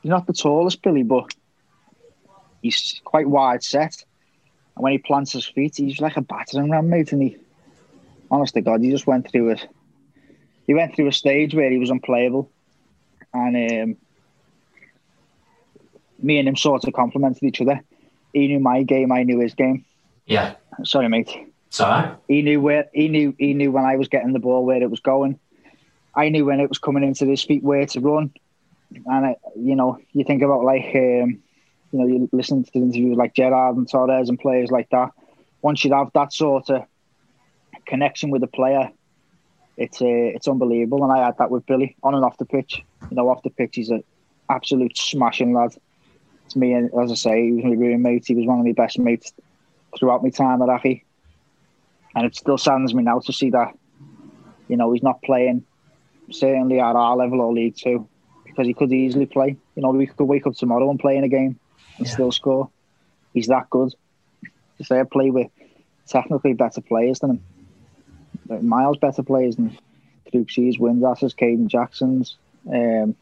he's 0.02 0.10
not 0.10 0.26
the 0.26 0.34
tallest 0.34 0.82
Billy, 0.82 1.02
but 1.02 1.34
he's 2.62 3.00
quite 3.04 3.28
wide 3.28 3.62
set. 3.62 4.04
And 4.76 4.82
when 4.82 4.92
he 4.92 4.98
plants 4.98 5.32
his 5.32 5.46
feet, 5.46 5.76
he's 5.76 6.00
like 6.00 6.16
a 6.16 6.20
battering 6.20 6.70
ram, 6.70 6.90
mate. 6.90 7.12
And 7.12 7.22
he, 7.22 7.37
honest 8.30 8.54
to 8.54 8.60
God, 8.60 8.80
he 8.80 8.90
just 8.90 9.06
went 9.06 9.30
through 9.30 9.50
it. 9.50 9.68
He 10.66 10.74
went 10.74 10.94
through 10.94 11.09
a 11.09 11.12
stage 11.12 11.55
where 11.55 11.70
he 11.70 11.79
was 11.79 11.90
unplayable, 11.90 12.50
and 13.33 13.57
um, 13.57 13.96
me 16.18 16.38
and 16.38 16.48
him 16.48 16.57
sort 16.57 16.85
of 16.85 16.92
complemented 16.92 17.42
each 17.42 17.61
other. 17.61 17.83
He 18.33 18.48
knew 18.48 18.61
my 18.61 18.83
game, 18.83 19.12
I 19.12 19.22
knew 19.22 19.40
his 19.40 19.55
game. 19.55 19.85
Yeah. 20.27 20.55
Sorry, 20.85 21.09
mate. 21.09 21.31
Sorry. 21.70 22.11
He 22.29 22.42
knew 22.42 22.61
where 22.61 22.88
he 22.92 23.09
knew 23.09 23.35
he 23.38 23.55
knew 23.55 23.70
when 23.72 23.85
I 23.85 23.96
was 23.96 24.09
getting 24.09 24.33
the 24.33 24.38
ball 24.38 24.64
where 24.64 24.83
it 24.83 24.90
was 24.90 25.00
going. 25.00 25.38
I 26.14 26.29
knew 26.29 26.44
when 26.44 26.61
it 26.61 26.68
was 26.68 26.79
coming 26.79 27.03
into 27.03 27.27
his 27.27 27.42
feet 27.42 27.62
where 27.62 27.87
to 27.87 28.00
run. 28.00 28.33
And 29.07 29.27
I, 29.27 29.37
you 29.57 29.74
know, 29.74 29.98
you 30.12 30.24
think 30.24 30.42
about 30.42 30.64
like 30.64 30.87
um, 30.94 31.42
you 31.92 31.98
know, 31.98 32.07
you 32.07 32.29
listen 32.33 32.64
to 32.64 32.70
interviews 32.74 33.16
like 33.16 33.35
Gerrard 33.35 33.77
and 33.77 33.88
Torres 33.88 34.29
and 34.29 34.38
players 34.38 34.70
like 34.70 34.88
that. 34.90 35.11
Once 35.62 35.85
you 35.85 35.92
have 35.92 36.11
that 36.14 36.33
sort 36.33 36.70
of 36.70 36.85
connection 37.87 38.31
with 38.31 38.42
a 38.42 38.48
player, 38.48 38.90
it's 39.76 40.00
uh, 40.00 40.06
it's 40.06 40.48
unbelievable. 40.48 41.02
And 41.02 41.12
I 41.12 41.24
had 41.24 41.38
that 41.38 41.50
with 41.50 41.66
Billy 41.66 41.96
on 42.02 42.14
and 42.14 42.24
off 42.24 42.38
the 42.38 42.44
pitch. 42.44 42.82
You 43.10 43.16
know, 43.16 43.28
off 43.28 43.42
the 43.42 43.50
pitch, 43.50 43.76
he's 43.76 43.90
an 43.90 44.04
absolute 44.48 44.96
smashing 44.96 45.52
lad. 45.52 45.76
It's 46.46 46.56
me, 46.56 46.72
and 46.72 46.90
as 47.02 47.10
I 47.10 47.14
say, 47.14 47.46
he 47.46 47.52
was 47.52 47.64
my 47.64 47.70
roommate. 47.70 48.26
He 48.26 48.34
was 48.34 48.46
one 48.46 48.60
of 48.60 48.66
my 48.66 48.72
best 48.72 48.98
mates 48.98 49.32
throughout 49.98 50.22
my 50.22 50.30
time 50.30 50.62
at 50.62 50.68
Accy. 50.68 51.02
And 52.14 52.26
it 52.26 52.37
still 52.37 52.58
saddens 52.58 52.94
me 52.94 53.02
now 53.02 53.18
to 53.20 53.32
see 53.32 53.50
that, 53.50 53.76
you 54.68 54.76
know, 54.76 54.92
he's 54.92 55.02
not 55.02 55.22
playing 55.22 55.64
certainly 56.30 56.80
at 56.80 56.96
our 56.96 57.16
level 57.16 57.40
or 57.40 57.52
League 57.52 57.76
Two 57.76 58.08
because 58.44 58.66
he 58.66 58.74
could 58.74 58.92
easily 58.92 59.26
play. 59.26 59.56
You 59.74 59.82
know, 59.82 59.90
we 59.90 60.06
could 60.06 60.24
wake 60.24 60.46
up 60.46 60.54
tomorrow 60.54 60.88
and 60.90 60.98
play 60.98 61.16
in 61.16 61.24
a 61.24 61.28
game 61.28 61.58
and 61.98 62.06
yeah. 62.06 62.12
still 62.12 62.30
score. 62.30 62.70
He's 63.32 63.48
that 63.48 63.68
good. 63.70 63.92
To 64.78 64.84
say 64.84 65.00
I 65.00 65.04
play 65.04 65.30
with 65.30 65.48
technically 66.06 66.52
better 66.52 66.80
players 66.80 67.20
than 67.20 67.30
him, 67.30 67.44
miles 68.48 68.96
better 68.98 69.22
players 69.22 69.57
than 69.57 69.76
Crooksie's, 70.33 70.78
Windass's, 70.78 71.35
Kayden 71.35 71.68
Jackson's. 71.68 72.37
Um, 72.70 73.14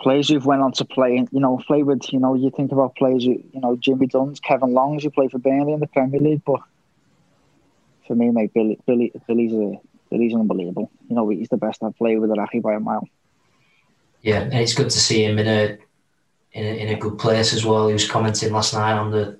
players 0.00 0.28
who've 0.28 0.44
went 0.44 0.62
on 0.62 0.72
to 0.72 0.84
play, 0.84 1.26
you 1.30 1.40
know, 1.40 1.58
play 1.66 1.82
with, 1.82 2.12
you 2.12 2.18
know, 2.18 2.34
you 2.34 2.50
think 2.50 2.72
about 2.72 2.96
players, 2.96 3.24
who, 3.24 3.42
you 3.52 3.60
know, 3.60 3.76
Jimmy 3.76 4.06
Dunne's, 4.06 4.40
Kevin 4.40 4.72
Longs, 4.72 5.02
who 5.02 5.10
play 5.10 5.28
for 5.28 5.38
Burnley 5.38 5.72
in 5.72 5.80
the 5.80 5.86
Premier 5.86 6.20
League, 6.20 6.42
but 6.44 6.60
for 8.06 8.14
me, 8.14 8.30
mate, 8.30 8.52
Billy, 8.54 8.78
Billy, 8.86 9.12
Billy's 9.26 9.52
a, 9.52 9.80
Billy's 10.10 10.34
unbelievable. 10.34 10.90
You 11.08 11.16
know, 11.16 11.28
he's 11.28 11.48
the 11.48 11.56
best 11.56 11.82
I've 11.82 11.96
played 11.96 12.18
with 12.18 12.30
at 12.30 12.38
Accy 12.38 12.62
by 12.62 12.74
a 12.74 12.80
mile. 12.80 13.08
Yeah, 14.22 14.40
and 14.40 14.54
it's 14.54 14.74
good 14.74 14.90
to 14.90 14.98
see 14.98 15.24
him 15.24 15.38
in 15.38 15.46
a 15.46 15.78
in 16.52 16.64
a, 16.64 16.76
in 16.78 16.88
a 16.88 16.96
good 16.96 17.18
place 17.18 17.52
as 17.52 17.64
well. 17.64 17.86
He 17.88 17.92
was 17.92 18.08
commenting 18.08 18.52
last 18.52 18.74
night 18.74 18.94
on 18.94 19.10
the. 19.10 19.38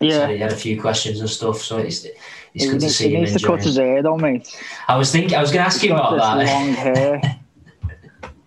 Yeah, 0.00 0.28
he 0.28 0.38
had 0.38 0.52
a 0.52 0.56
few 0.56 0.80
questions 0.80 1.20
and 1.20 1.28
stuff, 1.30 1.60
so 1.60 1.78
it's 1.78 2.06
it's 2.54 2.70
good 2.70 2.80
to 2.80 2.90
see 2.90 3.08
he 3.08 3.14
him. 3.14 3.20
He 3.20 3.30
needs 3.30 3.40
to 3.40 3.46
cut 3.46 3.62
his 3.62 3.76
hair, 3.76 4.02
though, 4.02 4.18
mate. 4.18 4.54
I 4.88 4.96
was 4.96 5.10
thinking, 5.10 5.36
I 5.36 5.40
was 5.40 5.50
going 5.50 5.62
to 5.62 5.66
ask 5.66 5.80
He's 5.80 5.90
you 5.90 5.96
about 5.96 6.16
that. 6.16 6.46
Long 6.46 6.72
hair. 6.72 7.38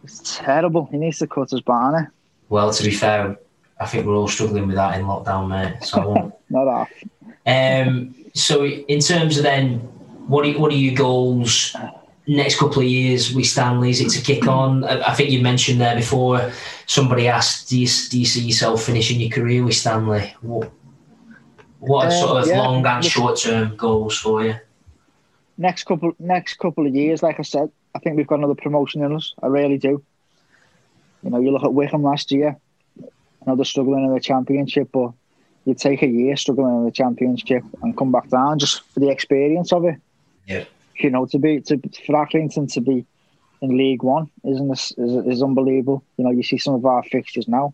it's 0.04 0.38
terrible. 0.38 0.88
He 0.92 0.98
needs 0.98 1.20
to 1.20 1.28
cut 1.28 1.50
his 1.50 1.62
banner. 1.62 2.12
Well, 2.50 2.72
to 2.72 2.84
be 2.84 2.92
fair, 2.92 3.38
I 3.80 3.86
think 3.88 4.06
we're 4.06 4.16
all 4.16 4.28
struggling 4.28 4.68
with 4.68 4.76
that 4.76 5.00
in 5.00 5.06
lockdown, 5.06 5.48
mate. 5.48 5.84
So 5.84 6.02
I 6.02 6.06
won't. 6.06 6.34
Not 6.50 6.68
off. 6.68 6.92
Um. 7.46 8.16
So, 8.34 8.66
in 8.66 9.00
terms 9.00 9.38
of 9.38 9.44
then, 9.44 9.80
what 10.28 10.46
are, 10.46 10.60
what 10.60 10.72
are 10.72 10.76
your 10.76 10.94
goals 10.94 11.74
next 12.28 12.60
couple 12.60 12.82
of 12.82 12.88
years 12.88 13.34
with 13.34 13.46
Stanley's 13.46 14.02
it 14.02 14.10
to 14.10 14.22
kick 14.22 14.48
on? 14.48 14.84
I 14.84 15.14
think 15.14 15.30
you 15.30 15.42
mentioned 15.42 15.80
there 15.80 15.96
before. 15.96 16.52
Somebody 16.86 17.28
asked, 17.28 17.70
"Do 17.70 17.80
you, 17.80 17.88
do 18.10 18.20
you 18.20 18.26
see 18.26 18.42
yourself 18.42 18.84
finishing 18.84 19.20
your 19.20 19.30
career 19.30 19.64
with 19.64 19.76
Stanley?" 19.76 20.36
What 20.42 20.72
what 21.88 22.06
are 22.06 22.08
uh, 22.08 22.12
sort 22.12 22.42
of 22.42 22.48
yeah. 22.48 22.60
long 22.60 22.86
and 22.86 23.06
short 23.06 23.38
term 23.40 23.76
goals 23.76 24.18
for 24.18 24.44
you? 24.44 24.56
Next 25.58 25.84
couple 25.86 26.14
next 26.20 26.60
couple 26.60 26.86
of 26.86 26.94
years, 26.94 27.24
like 27.24 27.40
I 27.40 27.44
said, 27.44 27.72
I 27.94 28.00
think 28.00 28.18
we've 28.18 28.28
got 28.28 28.40
another 28.40 28.56
promotion 28.56 29.04
in 29.04 29.16
us. 29.16 29.34
I 29.42 29.48
really 29.48 29.78
do. 29.78 30.04
You 31.24 31.30
know, 31.30 31.40
you 31.40 31.52
look 31.52 31.64
at 31.64 31.74
Wycombe 31.74 32.04
last 32.04 32.32
year. 32.32 32.58
I 33.00 33.46
know 33.46 33.56
they're 33.56 33.66
struggling 33.66 34.06
in 34.06 34.14
the 34.14 34.20
championship, 34.20 34.90
but 34.92 35.12
you 35.66 35.74
take 35.74 36.02
a 36.02 36.08
year 36.08 36.36
struggling 36.36 36.78
in 36.78 36.86
the 36.86 36.92
championship 36.92 37.64
and 37.82 37.98
come 37.98 38.12
back 38.12 38.30
down 38.30 38.60
just 38.60 38.82
for 38.92 39.00
the 39.00 39.10
experience 39.10 39.72
of 39.72 39.86
it. 39.86 39.96
Yeah 40.46 40.66
you 40.98 41.10
know, 41.10 41.26
to 41.28 41.40
be 41.40 41.62
to 41.62 41.78
for 42.06 42.26
Accrington 42.26 42.72
to 42.74 42.82
be 42.82 43.06
in 43.62 43.78
League 43.78 44.04
One 44.04 44.30
isn't 44.44 44.68
this 44.68 44.94
is, 44.98 45.26
is 45.26 45.44
unbelievable. 45.44 46.04
You 46.18 46.26
know, 46.26 46.32
you 46.32 46.44
see 46.44 46.58
some 46.58 46.74
of 46.74 46.86
our 46.86 47.04
fixtures 47.04 47.48
now. 47.48 47.74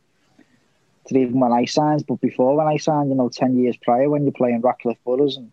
To 1.07 1.17
even 1.17 1.39
when 1.39 1.51
I 1.51 1.65
signed, 1.65 2.05
but 2.07 2.21
before 2.21 2.55
when 2.55 2.67
I 2.67 2.77
signed, 2.77 3.09
you 3.09 3.15
know, 3.15 3.29
ten 3.29 3.57
years 3.57 3.75
prior 3.77 4.09
when 4.09 4.23
you're 4.23 4.31
playing 4.31 4.61
Radcliffe 4.61 5.03
Boroughs 5.03 5.35
and 5.35 5.51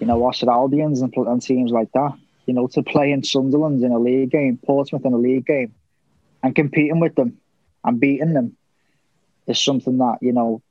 you 0.00 0.06
know 0.06 0.24
Oxford 0.24 0.48
Albions 0.48 1.02
and, 1.02 1.14
and 1.14 1.42
teams 1.42 1.70
like 1.70 1.92
that, 1.92 2.14
you 2.46 2.54
know, 2.54 2.66
to 2.68 2.82
play 2.82 3.12
in 3.12 3.22
Sunderland 3.22 3.82
in 3.84 3.92
a 3.92 3.98
league 3.98 4.30
game, 4.30 4.58
Portsmouth 4.64 5.04
in 5.04 5.12
a 5.12 5.18
league 5.18 5.46
game, 5.46 5.74
and 6.42 6.54
competing 6.54 7.00
with 7.00 7.14
them 7.16 7.36
and 7.84 8.00
beating 8.00 8.32
them 8.32 8.56
is 9.46 9.62
something 9.62 9.98
that 9.98 10.18
you 10.22 10.32
know, 10.32 10.62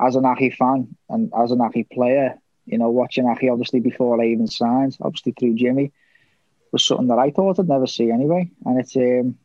as 0.00 0.16
an 0.16 0.24
Accy 0.24 0.54
fan 0.54 0.96
and 1.08 1.32
as 1.38 1.52
an 1.52 1.58
Accy 1.58 1.88
player, 1.90 2.38
you 2.66 2.78
know, 2.78 2.90
watching 2.90 3.24
Accy 3.24 3.50
obviously 3.52 3.78
before 3.78 4.20
I 4.20 4.26
even 4.26 4.48
signed, 4.48 4.96
obviously 5.00 5.32
through 5.32 5.54
Jimmy, 5.54 5.92
was 6.72 6.84
something 6.84 7.08
that 7.08 7.18
I 7.18 7.30
thought 7.30 7.60
I'd 7.60 7.68
never 7.68 7.86
see 7.86 8.10
anyway. 8.10 8.50
And 8.64 8.80
it's 8.80 8.96
um, 8.96 9.38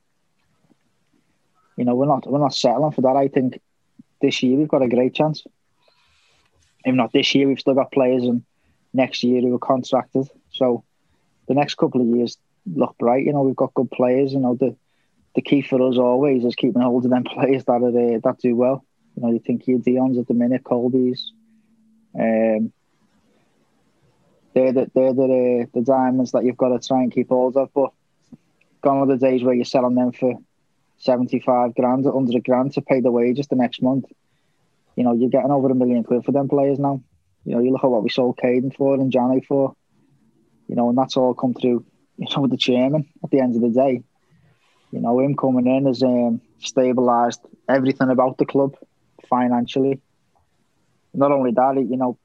you 1.77 1.85
know, 1.85 1.95
we're 1.95 2.07
not 2.07 2.29
we're 2.29 2.39
not 2.39 2.55
settling 2.55 2.91
for 2.91 3.01
that. 3.01 3.15
I 3.15 3.27
think 3.27 3.61
this 4.21 4.43
year 4.43 4.57
we've 4.57 4.67
got 4.67 4.81
a 4.81 4.87
great 4.87 5.13
chance. 5.13 5.43
If 6.85 6.95
not 6.95 7.11
this 7.11 7.35
year, 7.35 7.47
we've 7.47 7.59
still 7.59 7.73
got 7.73 7.91
players 7.91 8.23
and 8.23 8.43
next 8.93 9.23
year 9.23 9.41
who 9.41 9.53
are 9.55 9.59
contracted. 9.59 10.27
So 10.51 10.83
the 11.47 11.53
next 11.53 11.75
couple 11.75 12.01
of 12.01 12.07
years 12.07 12.37
look 12.65 12.97
bright. 12.97 13.25
You 13.25 13.33
know, 13.33 13.41
we've 13.41 13.55
got 13.55 13.73
good 13.73 13.91
players. 13.91 14.33
You 14.33 14.39
know, 14.39 14.55
the 14.55 14.75
the 15.35 15.41
key 15.41 15.61
for 15.61 15.81
us 15.87 15.97
always 15.97 16.45
is 16.45 16.55
keeping 16.55 16.81
hold 16.81 17.05
of 17.05 17.11
them 17.11 17.23
players 17.35 17.65
that 17.65 17.81
are 17.81 18.15
uh, 18.15 18.19
that 18.23 18.37
do 18.41 18.55
well. 18.55 18.85
You 19.15 19.23
know, 19.23 19.31
you 19.33 19.39
think 19.39 19.67
you 19.67 19.79
Dion's 19.79 20.17
at 20.17 20.27
the 20.27 20.33
minute, 20.33 20.63
Colby's, 20.63 21.31
um, 22.17 22.71
they're 24.53 24.73
the 24.73 24.91
they're 24.93 25.13
the 25.13 25.67
the 25.73 25.81
diamonds 25.81 26.31
that 26.31 26.43
you've 26.43 26.57
got 26.57 26.69
to 26.69 26.87
try 26.87 27.03
and 27.03 27.11
keep 27.11 27.29
hold 27.29 27.57
of. 27.57 27.69
But 27.73 27.91
gone 28.81 28.97
are 28.97 29.07
the 29.07 29.17
days 29.17 29.43
where 29.43 29.53
you're 29.53 29.65
selling 29.65 29.95
them 29.95 30.11
for 30.11 30.35
seventy 30.97 31.39
five 31.39 31.75
grand, 31.75 32.05
hundred 32.05 32.43
grand 32.43 32.73
to 32.73 32.81
pay 32.81 33.01
the 33.01 33.11
wages 33.11 33.47
the 33.47 33.55
next 33.55 33.81
month. 33.81 34.05
You 34.95 35.03
know, 35.03 35.13
you're 35.13 35.29
getting 35.29 35.51
over 35.51 35.69
a 35.69 35.75
million 35.75 36.03
quid 36.03 36.25
for 36.25 36.31
them 36.31 36.49
players 36.49 36.79
now. 36.79 37.01
You 37.45 37.55
know, 37.55 37.61
you 37.61 37.71
look 37.71 37.83
at 37.83 37.89
what 37.89 38.03
we 38.03 38.09
sold 38.09 38.37
Kayden 38.37 38.75
for 38.75 38.95
and 38.95 39.11
Johnny 39.11 39.41
for. 39.41 39.75
You 40.67 40.75
know, 40.75 40.89
and 40.89 40.97
that's 40.97 41.15
all 41.17 41.33
come 41.33 41.53
through. 41.53 41.85
You 42.19 42.25
know, 42.35 42.41
with 42.41 42.49
the 42.49 42.57
chairman 42.57 43.07
at 43.23 43.29
the 43.29 43.41
end 43.41 43.55
of 43.55 43.61
the 43.61 43.69
day. 43.69 44.01
You 44.91 45.01
know, 45.01 45.19
him 45.19 45.35
coming 45.35 45.67
in 45.67 45.85
has 45.85 46.01
um, 46.01 46.41
stabilised 46.59 47.41
everything 47.69 48.09
about 48.09 48.39
the 48.39 48.45
club 48.47 48.75
financially. 49.29 50.01
Not 51.13 51.31
only 51.31 51.51
that, 51.51 51.75
you 51.75 51.95
know, 51.95 52.17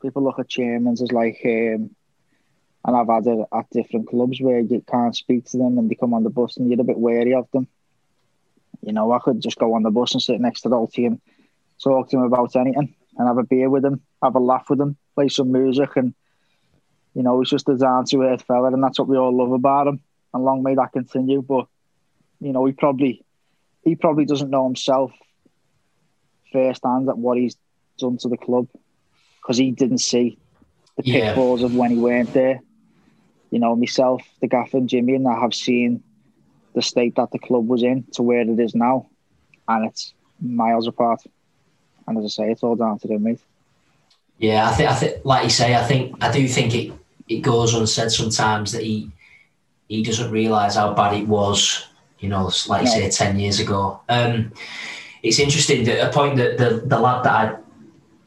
people 0.00 0.24
look 0.24 0.38
at 0.38 0.48
chairmen 0.48 0.94
as 0.94 1.12
like, 1.12 1.40
um, 1.44 1.90
and 2.84 2.96
I've 2.96 3.08
had 3.08 3.26
it 3.26 3.46
at 3.52 3.70
different 3.70 4.08
clubs 4.08 4.40
where 4.40 4.60
you 4.60 4.82
can't 4.88 5.14
speak 5.14 5.44
to 5.46 5.58
them 5.58 5.76
and 5.78 5.90
they 5.90 5.96
come 5.96 6.14
on 6.14 6.22
the 6.22 6.30
bus 6.30 6.56
and 6.56 6.70
you're 6.70 6.80
a 6.80 6.84
bit 6.84 6.98
wary 6.98 7.34
of 7.34 7.46
them. 7.52 7.66
You 8.82 8.92
know, 8.92 9.12
I 9.12 9.18
could 9.18 9.40
just 9.40 9.58
go 9.58 9.74
on 9.74 9.82
the 9.82 9.90
bus 9.90 10.12
and 10.12 10.22
sit 10.22 10.40
next 10.40 10.62
to 10.62 10.68
the 10.68 10.76
whole 10.76 10.88
team, 10.88 11.20
talk 11.82 12.10
to 12.10 12.16
them 12.16 12.24
about 12.24 12.56
anything 12.56 12.94
and 13.16 13.28
have 13.28 13.38
a 13.38 13.42
beer 13.44 13.70
with 13.70 13.82
them, 13.82 14.02
have 14.22 14.34
a 14.34 14.40
laugh 14.40 14.68
with 14.68 14.78
them, 14.78 14.96
play 15.14 15.28
some 15.28 15.52
music 15.52 15.96
and, 15.96 16.14
you 17.14 17.22
know, 17.22 17.40
he's 17.40 17.50
just 17.50 17.68
a 17.68 17.76
down 17.76 18.04
to 18.06 18.22
earth 18.22 18.42
fella 18.42 18.72
and 18.72 18.82
that's 18.82 18.98
what 18.98 19.08
we 19.08 19.16
all 19.16 19.36
love 19.36 19.52
about 19.52 19.86
him. 19.86 20.00
And 20.34 20.44
long 20.44 20.62
may 20.62 20.74
that 20.74 20.92
continue. 20.92 21.42
But, 21.42 21.66
you 22.40 22.52
know, 22.52 22.64
he 22.66 22.72
probably, 22.72 23.24
he 23.82 23.94
probably 23.94 24.26
doesn't 24.26 24.50
know 24.50 24.64
himself 24.64 25.12
firsthand 26.52 27.08
at 27.08 27.18
what 27.18 27.38
he's 27.38 27.56
done 27.98 28.18
to 28.18 28.28
the 28.28 28.36
club 28.36 28.68
because 29.40 29.56
he 29.56 29.70
didn't 29.70 29.98
see 29.98 30.38
the 30.96 31.04
yeah. 31.04 31.28
pitfalls 31.28 31.62
of 31.62 31.74
when 31.74 31.90
he 31.90 31.98
weren't 31.98 32.32
there. 32.32 32.60
You 33.50 33.60
know, 33.60 33.76
myself, 33.76 34.22
the 34.40 34.48
gaffer, 34.48 34.78
and 34.78 34.88
Jimmy, 34.88 35.14
and 35.14 35.28
I 35.28 35.40
have 35.40 35.54
seen 35.54 36.02
the 36.76 36.82
state 36.82 37.14
that 37.16 37.30
the 37.32 37.38
club 37.38 37.66
was 37.66 37.82
in 37.82 38.04
to 38.12 38.22
where 38.22 38.42
it 38.42 38.60
is 38.60 38.74
now, 38.74 39.08
and 39.66 39.86
it's 39.86 40.12
miles 40.40 40.86
apart. 40.86 41.22
And 42.06 42.18
as 42.18 42.24
I 42.24 42.28
say, 42.28 42.52
it's 42.52 42.62
all 42.62 42.76
down 42.76 42.98
to 43.00 43.08
them, 43.08 43.22
mate. 43.24 43.40
Yeah, 44.38 44.68
I 44.68 44.72
think, 44.74 44.90
I 44.90 44.94
think, 44.94 45.24
like 45.24 45.44
you 45.44 45.50
say, 45.50 45.74
I 45.74 45.82
think, 45.82 46.22
I 46.22 46.30
do 46.30 46.46
think 46.46 46.74
it, 46.74 46.92
it 47.28 47.40
goes 47.40 47.74
unsaid 47.74 48.12
sometimes 48.12 48.72
that 48.72 48.82
he, 48.82 49.10
he 49.88 50.02
doesn't 50.02 50.30
realise 50.30 50.74
how 50.74 50.92
bad 50.92 51.14
it 51.14 51.26
was. 51.26 51.88
You 52.20 52.28
know, 52.28 52.50
like 52.68 52.82
you 52.82 52.88
no. 52.88 53.08
say, 53.08 53.10
ten 53.10 53.38
years 53.38 53.58
ago. 53.58 54.00
Um, 54.10 54.52
it's 55.22 55.38
interesting 55.38 55.84
that 55.84 56.08
a 56.08 56.12
point 56.12 56.36
that 56.36 56.58
the, 56.58 56.82
the 56.84 56.98
lad 56.98 57.24
that 57.24 57.32
I 57.32 57.56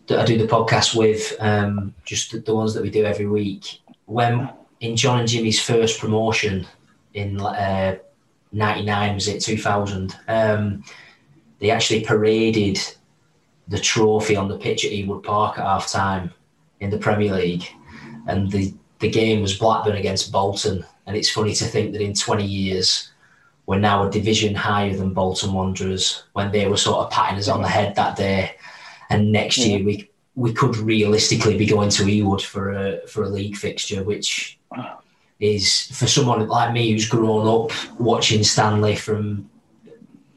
that 0.08 0.20
I 0.20 0.26
do 0.26 0.40
the 0.40 0.48
podcast 0.48 0.96
with, 0.96 1.36
um, 1.40 1.94
just 2.04 2.32
the, 2.32 2.40
the, 2.40 2.56
ones 2.56 2.74
that 2.74 2.82
we 2.82 2.90
do 2.90 3.06
every 3.06 3.28
week. 3.28 3.80
When 4.06 4.50
in 4.80 4.96
John 4.96 5.20
and 5.20 5.28
Jimmy's 5.28 5.62
first 5.62 6.00
promotion 6.00 6.66
in 7.14 7.40
uh, 7.40 7.98
99, 8.52 9.16
was 9.16 9.28
it 9.28 9.42
2000? 9.42 10.16
Um, 10.28 10.84
they 11.60 11.72
actually 11.72 12.04
paraded 12.04 12.80
the 13.68 13.80
trophy 13.80 14.36
on 14.36 14.48
the 14.48 14.58
pitch 14.58 14.86
at 14.86 14.92
Ewood 14.92 15.24
Park 15.24 15.60
at 15.60 15.66
half 15.66 15.92
time 15.92 16.32
in 16.80 16.90
the 16.90 16.98
Premier 16.98 17.34
League. 17.34 17.68
And 18.28 18.52
the, 18.52 18.74
the 19.00 19.10
game 19.10 19.42
was 19.42 19.58
Blackburn 19.58 19.98
against 19.98 20.32
Bolton. 20.32 20.86
And 21.06 21.16
it's 21.16 21.30
funny 21.30 21.54
to 21.54 21.66
think 21.66 21.94
that 21.94 22.02
in 22.02 22.14
20 22.14 22.44
years, 22.44 23.12
we're 23.66 23.78
now 23.78 24.08
a 24.08 24.12
division 24.12 24.56
higher 24.56 24.96
than 24.96 25.14
Bolton 25.14 25.54
Wanderers 25.54 26.24
when 26.34 26.52
they 26.52 26.68
were 26.68 26.78
sort 26.78 27.06
of 27.06 27.12
patting 27.12 27.38
us 27.38 27.48
on 27.48 27.62
the 27.62 27.68
head 27.68 27.96
that 27.96 28.16
day. 28.16 28.56
And 29.12 29.32
next 29.32 29.60
year, 29.60 29.84
we 29.84 30.10
we 30.36 30.54
could 30.54 30.78
realistically 30.78 31.58
be 31.58 31.66
going 31.66 31.90
to 31.90 32.04
Ewood 32.04 32.42
for 32.42 32.72
a 32.72 33.08
for 33.08 33.24
a 33.24 33.30
league 33.30 33.56
fixture, 33.56 34.04
which 34.04 34.58
is 35.40 35.88
for 35.98 36.08
someone 36.08 36.48
like 36.48 36.74
me 36.74 36.92
who's 36.92 37.08
grown 37.08 37.48
up 37.48 37.72
watching 38.00 38.44
Stanley 38.44 38.96
from, 38.96 39.50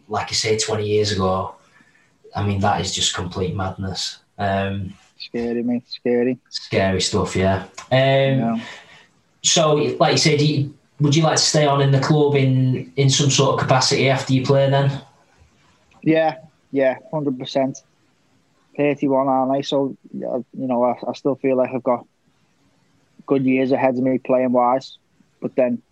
like 0.09 0.28
I 0.30 0.32
say, 0.34 0.59
twenty 0.59 0.86
years 0.86 1.12
ago. 1.12 1.55
I 2.34 2.46
mean, 2.46 2.61
that 2.61 2.80
is 2.80 2.94
just 2.94 3.14
complete 3.14 3.55
madness. 3.55 4.18
Um, 4.38 4.94
scary, 5.18 5.62
mate. 5.62 5.84
Scary. 5.88 6.38
Scary 6.48 7.00
stuff. 7.00 7.36
Yeah. 7.36 7.64
Um, 7.90 7.90
yeah. 7.90 8.61
So, 9.42 9.74
like 9.74 10.12
you 10.12 10.18
said, 10.18 10.40
you, 10.40 10.72
would 11.00 11.14
you 11.16 11.24
like 11.24 11.36
to 11.36 11.42
stay 11.42 11.66
on 11.66 11.82
in 11.82 11.90
the 11.90 12.00
club 12.00 12.36
in 12.36 12.92
in 12.96 13.11
some 13.11 13.30
sort 13.30 13.55
of 13.55 13.61
capacity 13.61 14.09
after 14.09 14.32
you 14.32 14.44
play? 14.44 14.70
Then. 14.70 15.03
Yeah. 16.03 16.36
Yeah. 16.70 16.98
Hundred 17.12 17.38
percent. 17.38 17.82
31, 18.76 19.28
aren't 19.28 19.53
I? 19.53 19.61
So, 19.61 19.96
you 20.14 20.46
know, 20.55 20.82
I, 20.82 20.94
I 21.07 21.12
still 21.12 21.34
feel 21.34 21.57
like 21.57 21.70
I've 21.74 21.82
got 21.82 22.07
good 23.27 23.45
years 23.45 23.73
ahead 23.73 23.95
of 23.95 24.03
me 24.03 24.18
playing 24.18 24.53
wise. 24.53 24.99
But 25.41 25.57
then, 25.57 25.83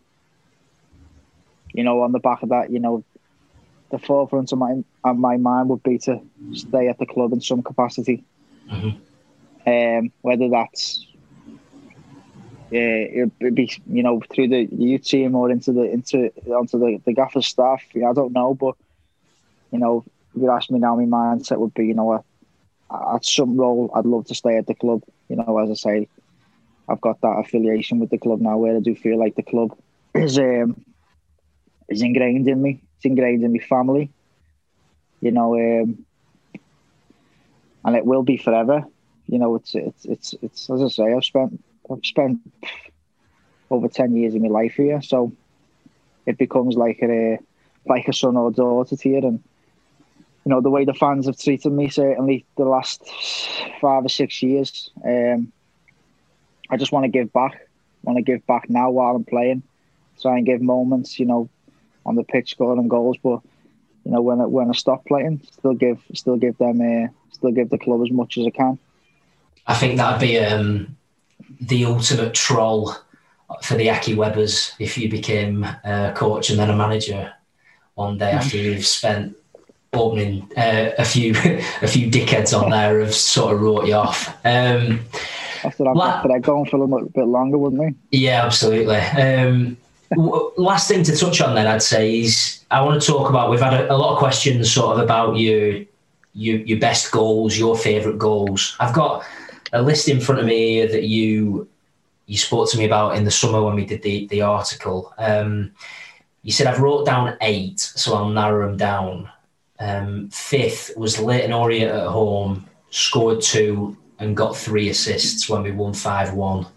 you 1.73 1.85
know, 1.85 2.03
on 2.03 2.13
the 2.13 2.19
back 2.19 2.43
of 2.43 2.51
that, 2.51 2.71
you 2.71 2.79
know, 2.79 3.05
the 3.91 3.99
forefront 3.99 4.53
of 4.53 4.59
my 4.59 4.83
of 5.05 5.17
my 5.17 5.37
mind 5.37 5.69
would 5.69 5.83
be 5.83 5.99
to 5.99 6.21
stay 6.53 6.89
at 6.89 6.99
the 6.99 7.07
club 7.07 7.33
in 7.33 7.41
some 7.41 7.63
capacity. 7.63 8.25
Mm-hmm. 8.71 8.99
Um, 9.67 10.13
whether 10.23 10.49
that's 10.49 11.07
yeah, 12.71 12.81
it'd 13.41 13.55
be 13.55 13.71
you 13.87 14.03
know 14.03 14.23
through 14.33 14.49
the 14.49 14.65
youth 14.65 15.03
team 15.03 15.35
or 15.35 15.51
into 15.51 15.73
the 15.73 15.83
into 15.83 16.33
onto 16.53 16.79
the 16.79 17.01
the 17.05 17.13
gaffer 17.13 17.43
staff. 17.43 17.83
I 17.97 18.13
don't 18.13 18.33
know, 18.33 18.55
but 18.55 18.77
you 19.73 19.79
know, 19.79 20.05
if 20.35 20.43
you 20.43 20.51
ask 20.51 20.71
me 20.71 20.79
now, 20.79 20.95
my 20.95 21.05
mindset 21.05 21.59
would 21.59 21.75
be 21.75 21.87
you 21.87 21.95
know 21.95 22.25
at 22.91 23.25
some 23.25 23.57
role, 23.57 23.91
I'd 23.95 24.07
love 24.07 24.27
to 24.27 24.35
stay 24.35 24.57
at 24.57 24.67
the 24.67 24.75
club. 24.75 25.03
You 25.29 25.37
know, 25.37 25.59
as 25.59 25.71
I 25.71 25.75
say, 25.75 26.09
I've 26.91 27.01
got 27.01 27.21
that 27.21 27.39
affiliation 27.39 28.01
with 28.01 28.11
the 28.11 28.19
club 28.19 28.41
now, 28.41 28.59
where 28.59 28.77
I 28.77 28.81
do 28.81 28.95
feel 28.95 29.19
like 29.19 29.37
the 29.37 29.43
club 29.43 29.77
is 30.15 30.39
um, 30.39 30.85
is 31.89 32.03
ingrained 32.03 32.49
in 32.49 32.61
me. 32.61 32.81
It's 32.97 33.05
ingrained 33.05 33.45
in 33.45 33.53
my 33.53 33.59
family. 33.61 34.11
You 35.21 35.31
know, 35.31 35.55
um, 35.55 36.05
and 37.85 37.97
it 37.97 38.05
will 38.05 38.23
be 38.23 38.37
forever. 38.37 38.85
You 39.27 39.39
know, 39.39 39.55
it's 39.55 39.75
it's 39.75 40.05
it's 40.05 40.35
it's 40.43 40.71
as 40.71 40.83
I 40.83 40.89
say, 40.89 41.15
I've 41.15 41.25
spent 41.25 41.63
I've 41.91 42.05
spent 42.05 42.41
over 43.71 43.89
ten 43.89 44.17
years 44.17 44.35
of 44.35 44.43
my 44.43 44.49
life 44.49 44.75
here, 44.75 45.01
so 45.03 45.33
it 46.27 46.39
becomes 46.39 46.77
like 46.77 46.99
a 47.03 47.39
like 47.87 48.09
a 48.09 48.13
son 48.13 48.37
or 48.37 48.51
daughter 48.51 48.97
to 48.97 49.09
you, 49.09 49.19
and 49.19 49.43
you 50.45 50.51
know 50.51 50.61
the 50.61 50.71
way 50.71 50.85
the 50.85 50.95
fans 50.95 51.27
have 51.27 51.39
treated 51.39 51.73
me 51.73 51.89
certainly 51.89 52.45
the 52.57 52.65
last 52.65 53.03
five 53.81 54.05
or 54.05 54.09
six 54.09 54.43
years. 54.43 54.91
Um, 55.05 55.53
I 56.71 56.77
just 56.77 56.93
want 56.93 57.05
to 57.05 57.09
give 57.09 57.33
back. 57.33 57.55
I 57.55 57.59
want 58.05 58.17
to 58.17 58.23
give 58.23 58.47
back 58.47 58.71
now 58.71 58.91
while 58.91 59.17
I'm 59.17 59.25
playing. 59.25 59.63
Try 60.21 60.37
and 60.37 60.47
give 60.47 60.61
moments, 60.63 61.19
you 61.19 61.27
know, 61.27 61.49
on 62.07 62.15
the 62.15 62.25
pitch 62.25 62.51
scoring 62.51 62.89
goals. 62.89 63.17
But 63.23 63.41
you 64.05 64.13
know, 64.13 64.23
when 64.23 64.41
I, 64.41 64.47
when 64.47 64.69
I 64.69 64.73
stop 64.73 65.05
playing, 65.07 65.43
still 65.51 65.75
give 65.75 66.03
still 66.15 66.37
give 66.37 66.57
them 66.59 66.81
uh, 66.81 67.09
still 67.33 67.53
give 67.53 67.71
the 67.71 67.79
club 67.79 68.03
as 68.03 68.11
much 68.11 68.39
as 68.39 68.47
I 68.47 68.51
can. 68.51 68.79
I 69.67 69.75
think 69.75 69.97
that'd 69.97 70.21
be 70.21 70.39
um, 70.39 70.97
the 71.61 71.85
ultimate 71.85 72.35
troll 72.35 72.95
for 73.63 73.75
the 73.75 73.89
Accy 73.89 74.15
Webbers 74.15 74.73
if 74.79 74.97
you 74.97 75.09
became 75.09 75.65
a 75.65 76.13
coach 76.15 76.51
and 76.51 76.59
then 76.59 76.71
a 76.71 76.77
manager 76.77 77.33
one 77.95 78.17
day 78.17 78.31
after 78.31 78.57
you've 78.57 78.87
spent 78.87 79.37
opening 79.93 80.49
uh, 80.57 80.91
a 80.99 81.05
few 81.05 81.31
a 81.83 81.89
few 81.89 82.11
dickheads 82.11 82.59
on 82.59 82.71
there 82.71 83.01
have 83.01 83.15
sort 83.15 83.55
of 83.55 83.61
wrote 83.61 83.87
you 83.87 83.95
off. 83.95 84.29
Um, 84.45 85.01
After 85.65 85.85
that, 85.85 85.97
la- 85.97 86.23
that 86.27 86.43
going 86.43 86.67
for 86.67 86.77
a 86.77 86.85
little 86.85 87.09
bit 87.09 87.27
longer, 87.27 87.59
wouldn't 87.59 87.81
we? 87.81 88.19
Yeah, 88.19 88.45
absolutely. 88.45 88.97
Um, 88.97 89.77
last 90.17 90.89
thing 90.89 91.03
to 91.05 91.17
touch 91.17 91.41
on 91.41 91.55
then, 91.55 91.67
I'd 91.67 91.83
say 91.83 92.21
is 92.21 92.65
I 92.71 92.83
want 92.83 93.01
to 93.01 93.07
talk 93.07 93.29
about. 93.29 93.51
We've 93.51 93.61
had 93.61 93.75
a, 93.75 93.93
a 93.93 93.97
lot 93.97 94.13
of 94.13 94.19
questions 94.19 94.73
sort 94.73 94.97
of 94.97 95.03
about 95.03 95.37
your 95.37 95.83
your 96.35 96.59
your 96.59 96.79
best 96.79 97.11
goals, 97.13 97.59
your 97.59 97.77
favourite 97.77 98.19
goals. 98.19 98.77
I've 98.81 98.95
got 98.95 99.25
a 99.73 99.83
list 99.83 100.09
in 100.09 100.21
front 100.21 100.41
of 100.41 100.47
me 100.47 100.87
that 100.87 101.05
you 101.05 101.69
you 102.27 102.39
spoke 102.39 102.71
to 102.71 102.79
me 102.79 102.85
about 102.85 103.17
in 103.17 103.25
the 103.25 103.31
summer 103.31 103.63
when 103.63 103.75
we 103.75 103.85
did 103.85 104.03
the 104.03 104.27
the 104.29 104.43
article. 104.43 105.13
Um, 105.19 105.73
you 106.43 106.53
said 106.53 106.67
I've 106.67 106.81
wrote 106.81 107.07
down 107.07 107.37
eight, 107.41 107.81
so 107.81 108.15
I'll 108.15 108.31
narrow 108.31 108.67
them 108.67 108.77
down. 108.77 109.31
Um, 109.79 110.29
fifth 110.29 110.97
was 110.97 111.19
Leyton 111.19 111.53
Orient 111.53 111.91
at 111.91 112.07
home, 112.07 112.69
scored 112.91 113.41
two 113.41 113.97
and 114.21 114.37
got 114.37 114.57
three 114.57 114.89
assists 114.91 115.49
when 115.49 115.63
we 115.63 115.73
won 115.73 115.95
5 115.95 116.35
1. 116.35 116.59
Um, 116.59 116.69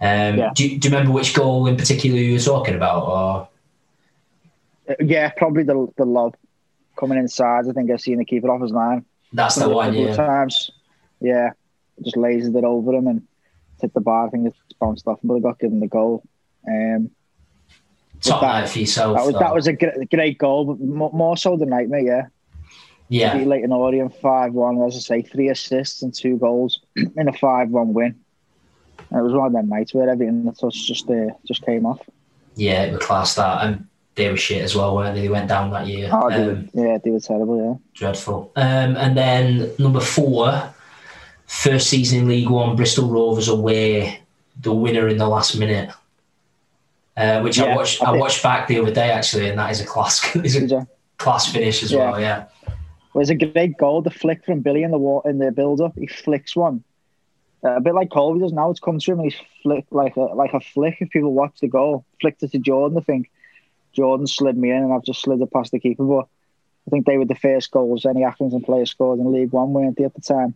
yeah. 0.00 0.50
do, 0.54 0.78
do, 0.78 0.88
you 0.88 0.94
remember 0.94 1.12
which 1.12 1.34
goal 1.34 1.66
in 1.66 1.76
particular 1.76 2.18
you 2.18 2.32
were 2.32 2.38
talking 2.38 2.74
about? 2.74 3.04
Or 3.04 3.48
uh, 4.88 4.94
Yeah, 5.00 5.30
probably 5.36 5.64
the, 5.64 5.88
the 5.96 6.04
lob 6.04 6.36
coming 6.98 7.18
inside. 7.18 7.66
I 7.68 7.72
think 7.72 7.90
I've 7.90 8.00
seen 8.00 8.18
the 8.18 8.24
keeper 8.24 8.50
off 8.50 8.62
his 8.62 8.72
line. 8.72 9.04
That's 9.32 9.56
the 9.56 9.68
one, 9.68 9.94
yeah. 9.94 10.14
Times. 10.14 10.70
Yeah, 11.20 11.50
just 12.02 12.16
lasered 12.16 12.56
it 12.56 12.64
over 12.64 12.92
him 12.94 13.06
and 13.06 13.26
hit 13.80 13.94
the 13.94 14.00
bar. 14.00 14.26
I 14.26 14.30
think 14.30 14.48
it's 14.48 14.58
bounced 14.80 15.06
off, 15.06 15.20
but 15.22 15.36
I 15.36 15.40
got 15.40 15.58
given 15.58 15.80
the 15.80 15.86
goal. 15.86 16.24
Um, 16.66 17.10
top 18.20 18.40
that, 18.40 18.68
for 18.68 18.78
yourself. 18.78 19.16
That 19.16 19.26
was, 19.26 19.34
that 19.34 19.54
was 19.54 19.66
a 19.68 19.72
great, 19.72 20.10
great 20.10 20.38
goal, 20.38 20.64
but 20.64 20.80
more, 20.80 21.12
more 21.12 21.36
so 21.36 21.56
than 21.56 21.70
nightmare, 21.70 22.00
yeah. 22.00 22.26
Yeah. 23.12 23.36
Beat 23.36 23.46
Leyton 23.46 23.72
Orient 23.72 24.14
5 24.14 24.54
1, 24.54 24.82
as 24.84 24.96
I 24.96 24.98
say, 24.98 25.22
three 25.22 25.50
assists 25.50 26.00
and 26.00 26.14
two 26.14 26.38
goals 26.38 26.80
in 26.96 27.28
a 27.28 27.32
5 27.32 27.68
1 27.68 27.92
win. 27.92 28.18
And 29.10 29.20
it 29.20 29.22
was 29.22 29.34
one 29.34 29.48
of 29.48 29.52
them 29.52 29.68
nights 29.68 29.92
where 29.92 30.08
everything 30.08 30.46
that 30.46 30.58
touched 30.58 30.86
just 30.86 31.10
uh, 31.10 31.26
just 31.46 31.62
came 31.66 31.84
off. 31.84 32.00
Yeah, 32.54 32.84
it 32.84 32.92
was 32.92 33.04
class 33.04 33.34
that. 33.34 33.66
And 33.66 33.86
they 34.14 34.30
were 34.30 34.38
shit 34.38 34.62
as 34.62 34.74
well, 34.74 34.96
weren't 34.96 35.14
they? 35.14 35.22
They 35.22 35.28
went 35.28 35.48
down 35.48 35.70
that 35.72 35.86
year. 35.86 36.08
Oh, 36.10 36.30
they 36.30 36.36
um, 36.36 36.70
were, 36.72 36.86
yeah, 36.86 36.98
they 37.04 37.10
were 37.10 37.20
terrible, 37.20 37.62
yeah. 37.62 37.74
Dreadful. 37.92 38.50
Um, 38.56 38.96
and 38.96 39.14
then 39.14 39.70
number 39.78 40.00
four, 40.00 40.72
first 41.46 41.90
season 41.90 42.20
in 42.20 42.28
League 42.28 42.48
One, 42.48 42.76
Bristol 42.76 43.10
Rovers 43.10 43.48
away, 43.48 44.22
the 44.62 44.72
winner 44.72 45.08
in 45.08 45.18
the 45.18 45.28
last 45.28 45.58
minute. 45.58 45.90
Uh, 47.14 47.42
which 47.42 47.58
yeah, 47.58 47.64
I 47.64 47.76
watched. 47.76 48.02
I, 48.02 48.12
I, 48.12 48.16
watched 48.16 48.42
back 48.42 48.68
the 48.68 48.80
other 48.80 48.90
day 48.90 49.10
actually, 49.10 49.50
and 49.50 49.58
that 49.58 49.70
is 49.70 49.82
a 49.82 49.84
class. 49.84 50.34
is 50.36 50.56
a 50.56 50.88
class 51.18 51.52
finish 51.52 51.82
as 51.82 51.92
yeah. 51.92 52.10
well. 52.10 52.18
Yeah. 52.18 52.46
It's 53.14 53.30
a 53.30 53.34
great 53.34 53.76
goal. 53.76 54.02
The 54.02 54.10
flick 54.10 54.44
from 54.44 54.60
Billy 54.60 54.82
in 54.82 54.90
the 54.90 54.98
war 54.98 55.22
in 55.24 55.38
the 55.38 55.50
build 55.50 55.80
up. 55.80 55.94
He 55.96 56.06
flicks 56.06 56.56
one. 56.56 56.82
Uh, 57.64 57.76
a 57.76 57.80
bit 57.80 57.94
like 57.94 58.10
Colby 58.10 58.40
does 58.40 58.52
now. 58.52 58.70
It's 58.70 58.80
come 58.80 58.98
to 58.98 59.12
him 59.12 59.20
and 59.20 59.32
he's 59.32 59.40
like 59.90 60.16
a 60.16 60.20
like 60.20 60.54
a 60.54 60.60
flick. 60.60 60.96
If 61.00 61.10
people 61.10 61.32
watch 61.32 61.60
the 61.60 61.68
goal, 61.68 62.04
flicked 62.20 62.42
it 62.42 62.52
to 62.52 62.58
Jordan. 62.58 62.98
I 62.98 63.02
think 63.02 63.30
Jordan 63.92 64.26
slid 64.26 64.56
me 64.56 64.70
in, 64.70 64.82
and 64.82 64.92
I've 64.92 65.04
just 65.04 65.22
slid 65.22 65.40
it 65.40 65.52
past 65.52 65.70
the 65.70 65.78
keeper. 65.78 66.04
But 66.04 66.26
I 66.86 66.90
think 66.90 67.06
they 67.06 67.18
were 67.18 67.24
the 67.24 67.34
first 67.34 67.70
goals 67.70 68.04
any 68.04 68.22
Accrington 68.22 68.64
player 68.64 68.86
scored 68.86 69.20
in 69.20 69.32
League 69.32 69.52
One, 69.52 69.72
weren't 69.72 69.96
they 69.96 70.04
at 70.04 70.14
the 70.14 70.20
time? 70.20 70.54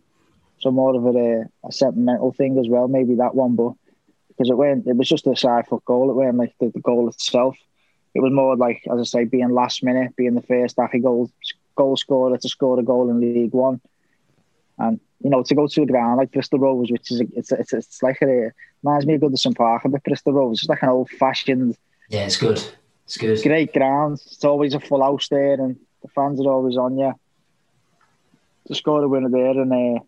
So 0.59 0.71
more 0.71 0.95
of 0.95 1.15
a, 1.15 1.45
a 1.65 1.71
sentimental 1.71 2.33
thing 2.33 2.57
as 2.57 2.67
well. 2.67 2.87
Maybe 2.87 3.15
that 3.15 3.35
one, 3.35 3.55
but 3.55 3.73
because 4.29 4.49
it 4.49 4.57
went, 4.57 4.87
it 4.87 4.97
was 4.97 5.07
just 5.07 5.27
a 5.27 5.35
side 5.35 5.67
foot 5.67 5.85
goal. 5.85 6.09
It 6.09 6.13
wasn't 6.15 6.37
like 6.37 6.55
the, 6.59 6.69
the, 6.69 6.79
goal 6.79 7.07
itself. 7.09 7.57
It 8.13 8.21
was 8.21 8.31
more 8.31 8.55
like, 8.55 8.81
as 8.91 8.99
I 8.99 9.03
say, 9.03 9.25
being 9.25 9.49
last 9.49 9.83
minute, 9.83 10.15
being 10.15 10.33
the 10.33 10.41
first 10.41 10.77
Accy 10.77 11.01
goal 11.01 11.31
goal 11.77 11.95
scorer 11.95 12.37
to 12.37 12.49
score 12.49 12.79
a 12.79 12.83
goal 12.83 13.09
in 13.09 13.19
League 13.19 13.53
One, 13.53 13.79
and 14.77 14.99
you 15.23 15.29
know 15.29 15.43
to 15.43 15.55
go 15.55 15.67
to 15.67 15.81
a 15.83 15.85
ground 15.85 16.17
like 16.17 16.31
Bristol 16.31 16.59
Rovers, 16.59 16.91
which 16.91 17.11
is 17.11 17.21
a, 17.21 17.25
it's 17.35 17.51
it's 17.51 17.73
it's 17.73 18.03
like 18.03 18.21
a 18.21 18.51
reminds 18.83 19.05
me 19.05 19.15
of 19.15 19.21
Goodison 19.21 19.55
Park 19.55 19.85
a 19.85 19.89
bit. 19.89 20.03
Bristol 20.03 20.33
Rovers, 20.33 20.59
it's 20.59 20.69
like 20.69 20.83
an 20.83 20.89
old 20.89 21.09
fashioned. 21.09 21.77
Yeah, 22.09 22.25
it's 22.25 22.37
good. 22.37 22.61
It's 23.05 23.17
good. 23.17 23.41
Great 23.41 23.73
ground. 23.73 24.19
It's 24.25 24.43
always 24.43 24.73
a 24.73 24.79
full 24.79 25.01
house 25.01 25.29
there, 25.29 25.53
and 25.53 25.77
the 26.01 26.07
fans 26.09 26.39
are 26.41 26.49
always 26.49 26.77
on 26.77 26.97
you. 26.97 27.13
To 28.67 28.75
score 28.75 29.01
a 29.01 29.07
winner 29.07 29.29
there 29.29 29.51
and 29.51 29.71
uh, 29.71 29.99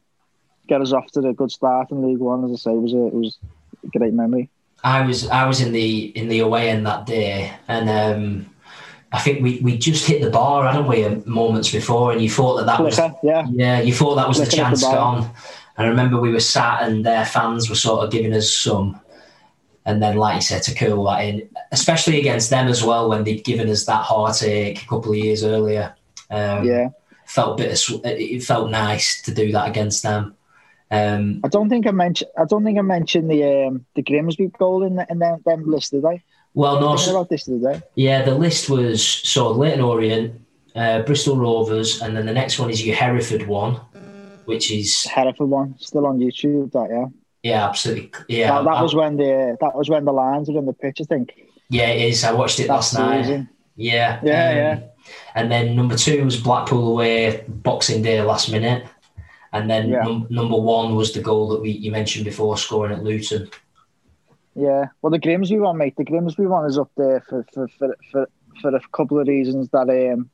get 0.68 0.82
us 0.82 0.92
off 0.92 1.10
to 1.12 1.22
a 1.22 1.34
good 1.34 1.52
start 1.52 1.92
in 1.92 2.06
League 2.06 2.20
One, 2.20 2.44
as 2.44 2.52
I 2.52 2.56
say, 2.56 2.78
was 2.78 2.94
a, 2.94 3.08
it 3.08 3.14
was 3.14 3.38
a 3.86 3.98
great 3.98 4.14
memory. 4.14 4.50
I 4.84 5.06
was 5.06 5.28
I 5.28 5.46
was 5.46 5.62
in 5.62 5.72
the 5.72 6.06
in 6.18 6.30
the 6.30 6.40
away 6.40 6.70
end 6.70 6.86
that 6.86 7.06
day, 7.06 7.54
and 7.68 7.90
um, 7.90 8.50
I 9.12 9.20
think 9.20 9.42
we, 9.42 9.60
we 9.62 9.78
just 9.78 10.06
hit 10.06 10.22
the 10.22 10.30
bar, 10.30 10.66
hadn't 10.72 10.88
we, 10.88 11.08
moments 11.26 11.72
before, 11.72 12.12
and 12.12 12.22
you 12.22 12.30
thought 12.30 12.58
that 12.58 12.66
that 12.68 12.82
was 12.82 12.98
yeah 13.24 13.46
yeah 13.52 13.82
you 13.82 13.94
thought 13.94 14.16
that 14.16 14.28
was 14.28 14.38
the 14.38 14.46
chance 14.46 14.82
the 14.82 14.92
gone. 14.92 15.24
And 15.78 15.88
I 15.88 15.90
remember 15.90 16.20
we 16.20 16.32
were 16.32 16.40
sat, 16.40 16.84
and 16.84 17.06
their 17.06 17.26
fans 17.26 17.70
were 17.70 17.76
sort 17.76 18.04
of 18.04 18.12
giving 18.12 18.34
us 18.34 18.52
some 18.54 19.00
And 19.86 20.04
then, 20.04 20.18
like 20.18 20.36
you 20.36 20.42
said, 20.42 20.62
to 20.64 20.76
curl 20.76 21.04
that 21.06 21.24
in, 21.26 21.50
especially 21.72 22.20
against 22.20 22.50
them 22.50 22.68
as 22.68 22.84
well, 22.84 23.10
when 23.10 23.24
they'd 23.24 23.44
given 23.44 23.70
us 23.70 23.86
that 23.86 24.04
heartache 24.04 24.84
a 24.84 24.86
couple 24.86 25.12
of 25.12 25.18
years 25.18 25.44
earlier. 25.44 25.96
Um, 26.30 26.66
Yeah. 26.66 26.90
felt 27.26 27.58
bit. 27.58 27.72
It 28.04 28.44
felt 28.44 28.70
nice 28.70 29.22
to 29.24 29.34
do 29.34 29.52
that 29.54 29.70
against 29.70 30.04
them. 30.04 30.36
Um, 30.92 31.40
I 31.44 31.48
don't 31.48 31.70
think 31.70 31.88
I 31.88 31.92
mentioned. 31.92 32.32
I 32.38 32.46
don't 32.46 32.64
think 32.64 32.78
I 32.78 32.82
mentioned 32.82 33.30
the 33.30 33.68
um, 33.68 33.86
the 33.96 34.02
Grimsby 34.02 34.48
goal 34.60 34.84
in, 34.84 34.96
the, 34.96 35.06
in 35.10 35.20
them, 35.20 35.42
them 35.46 35.64
list, 35.70 35.92
did 35.92 36.06
I? 36.06 36.22
Well, 36.54 36.80
no, 36.80 36.96
Thinking 36.98 37.16
about 37.16 37.30
this 37.30 37.44
today. 37.46 37.82
Yeah, 37.96 38.24
the 38.24 38.34
list 38.36 38.70
was 38.70 39.06
so 39.06 39.52
Leyton 39.52 39.82
Orient, 39.82 40.42
uh, 40.76 41.04
Bristol 41.04 41.38
Rovers, 41.38 42.02
and 42.02 42.16
then 42.18 42.26
the 42.26 42.34
next 42.34 42.60
one 42.60 42.70
is 42.70 42.86
your 42.86 42.96
Hereford 42.96 43.48
one, 43.48 43.76
which 44.46 44.72
is 44.72 45.06
Hereford 45.06 45.50
one 45.50 45.76
still 45.80 46.06
on 46.08 46.20
YouTube. 46.20 46.72
That 46.72 46.90
yeah. 46.90 47.06
yeah, 47.44 47.66
absolutely 47.68 48.12
yeah. 48.28 48.48
that, 48.52 48.64
that 48.66 48.74
I- 48.78 48.82
was 48.82 48.96
when 48.96 49.18
the 49.18 49.58
that 49.62 49.76
was 49.76 49.90
when 49.90 50.06
the 50.06 50.12
lines 50.14 50.50
were 50.50 50.58
in 50.60 50.66
the 50.66 50.74
pitch. 50.74 51.00
I 51.02 51.04
think. 51.06 51.34
yeah, 51.70 51.88
it 51.88 52.10
is. 52.10 52.24
I 52.24 52.32
watched 52.32 52.60
it 52.60 52.68
That 52.68 52.74
last 52.74 52.94
night. 52.98 53.48
Yeah, 53.76 54.20
Yeah, 54.24 54.50
um, 54.50 54.58
yeah. 54.58 54.80
And 55.36 55.52
then 55.52 55.76
number 55.76 55.96
two 55.96 56.26
was 56.26 56.36
Blackpool 56.36 56.90
away, 56.92 57.46
Boxing 57.48 58.02
Day 58.02 58.22
last 58.22 58.52
minute, 58.52 58.86
and 59.54 59.70
then 59.70 59.90
Yeah. 59.90 60.02
num- 60.04 60.28
number 60.30 60.58
one 60.58 60.96
was 60.96 61.14
the 61.14 61.22
goal 61.22 61.48
that 61.50 61.62
we 61.62 61.72
you 61.72 61.92
mentioned 61.92 62.26
before, 62.26 62.58
scoring 62.58 62.92
at 62.92 63.04
Luton. 63.04 63.50
Yeah. 64.56 64.88
Well, 65.02 65.12
the 65.12 65.20
Grimsby 65.20 65.60
one, 65.60 65.78
mate. 65.78 65.96
The 65.98 66.04
Grimsby 66.04 66.46
one 66.46 66.66
is 66.66 66.78
up 66.78 66.92
there 66.98 67.22
for 67.22 67.46
for 67.54 67.68
for 67.68 67.96
for, 68.12 68.30
for 68.62 68.76
a 68.76 68.82
couple 68.92 69.20
of 69.20 69.28
reasons. 69.28 69.70
That 69.70 69.90
um, 69.90 70.30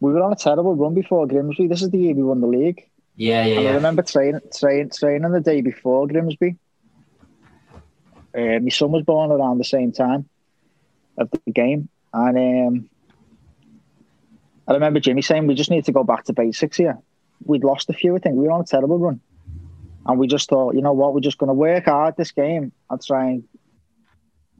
we 0.00 0.12
were 0.12 0.22
on 0.22 0.32
a 0.32 0.36
terrible 0.36 0.74
run 0.76 0.94
before 0.94 1.26
Grimsby. 1.26 1.66
This 1.68 1.82
is 1.82 1.90
the 1.90 1.98
year 1.98 2.14
we 2.14 2.22
won 2.22 2.40
the 2.40 2.46
league. 2.46 2.82
Yeah, 3.16 3.44
yeah, 3.44 3.58
And 3.58 3.68
I 3.68 3.70
yeah. 3.70 3.74
remember 3.74 4.02
training, 4.02 4.40
train, 4.56 4.90
training 4.90 5.30
the 5.32 5.40
day 5.40 5.60
before 5.60 6.06
Grimsby. 6.06 6.56
Uh, 8.36 8.58
my 8.60 8.68
son 8.70 8.92
was 8.92 9.02
born 9.04 9.32
around 9.32 9.58
the 9.58 9.64
same 9.64 9.92
time 9.92 10.28
of 11.18 11.30
the 11.30 11.38
game, 11.38 11.88
and 12.12 12.38
um, 12.38 12.90
I 14.66 14.72
remember 14.74 15.00
Jimmy 15.00 15.22
saying 15.22 15.46
we 15.46 15.54
just 15.54 15.70
need 15.70 15.84
to 15.86 15.92
go 15.92 16.04
back 16.04 16.24
to 16.24 16.32
basics 16.32 16.76
here. 16.76 16.98
We'd 17.44 17.64
lost 17.64 17.90
a 17.90 17.92
few, 17.92 18.14
I 18.14 18.18
think. 18.18 18.36
We 18.36 18.46
were 18.46 18.52
on 18.52 18.60
a 18.60 18.64
terrible 18.64 18.98
run, 18.98 19.20
and 20.06 20.18
we 20.18 20.26
just 20.26 20.48
thought, 20.48 20.74
you 20.74 20.82
know 20.82 20.92
what, 20.92 21.14
we're 21.14 21.20
just 21.20 21.38
going 21.38 21.48
to 21.48 21.54
work 21.54 21.84
hard 21.84 22.16
this 22.16 22.32
game 22.32 22.72
and 22.88 23.02
try 23.02 23.30
and 23.30 23.44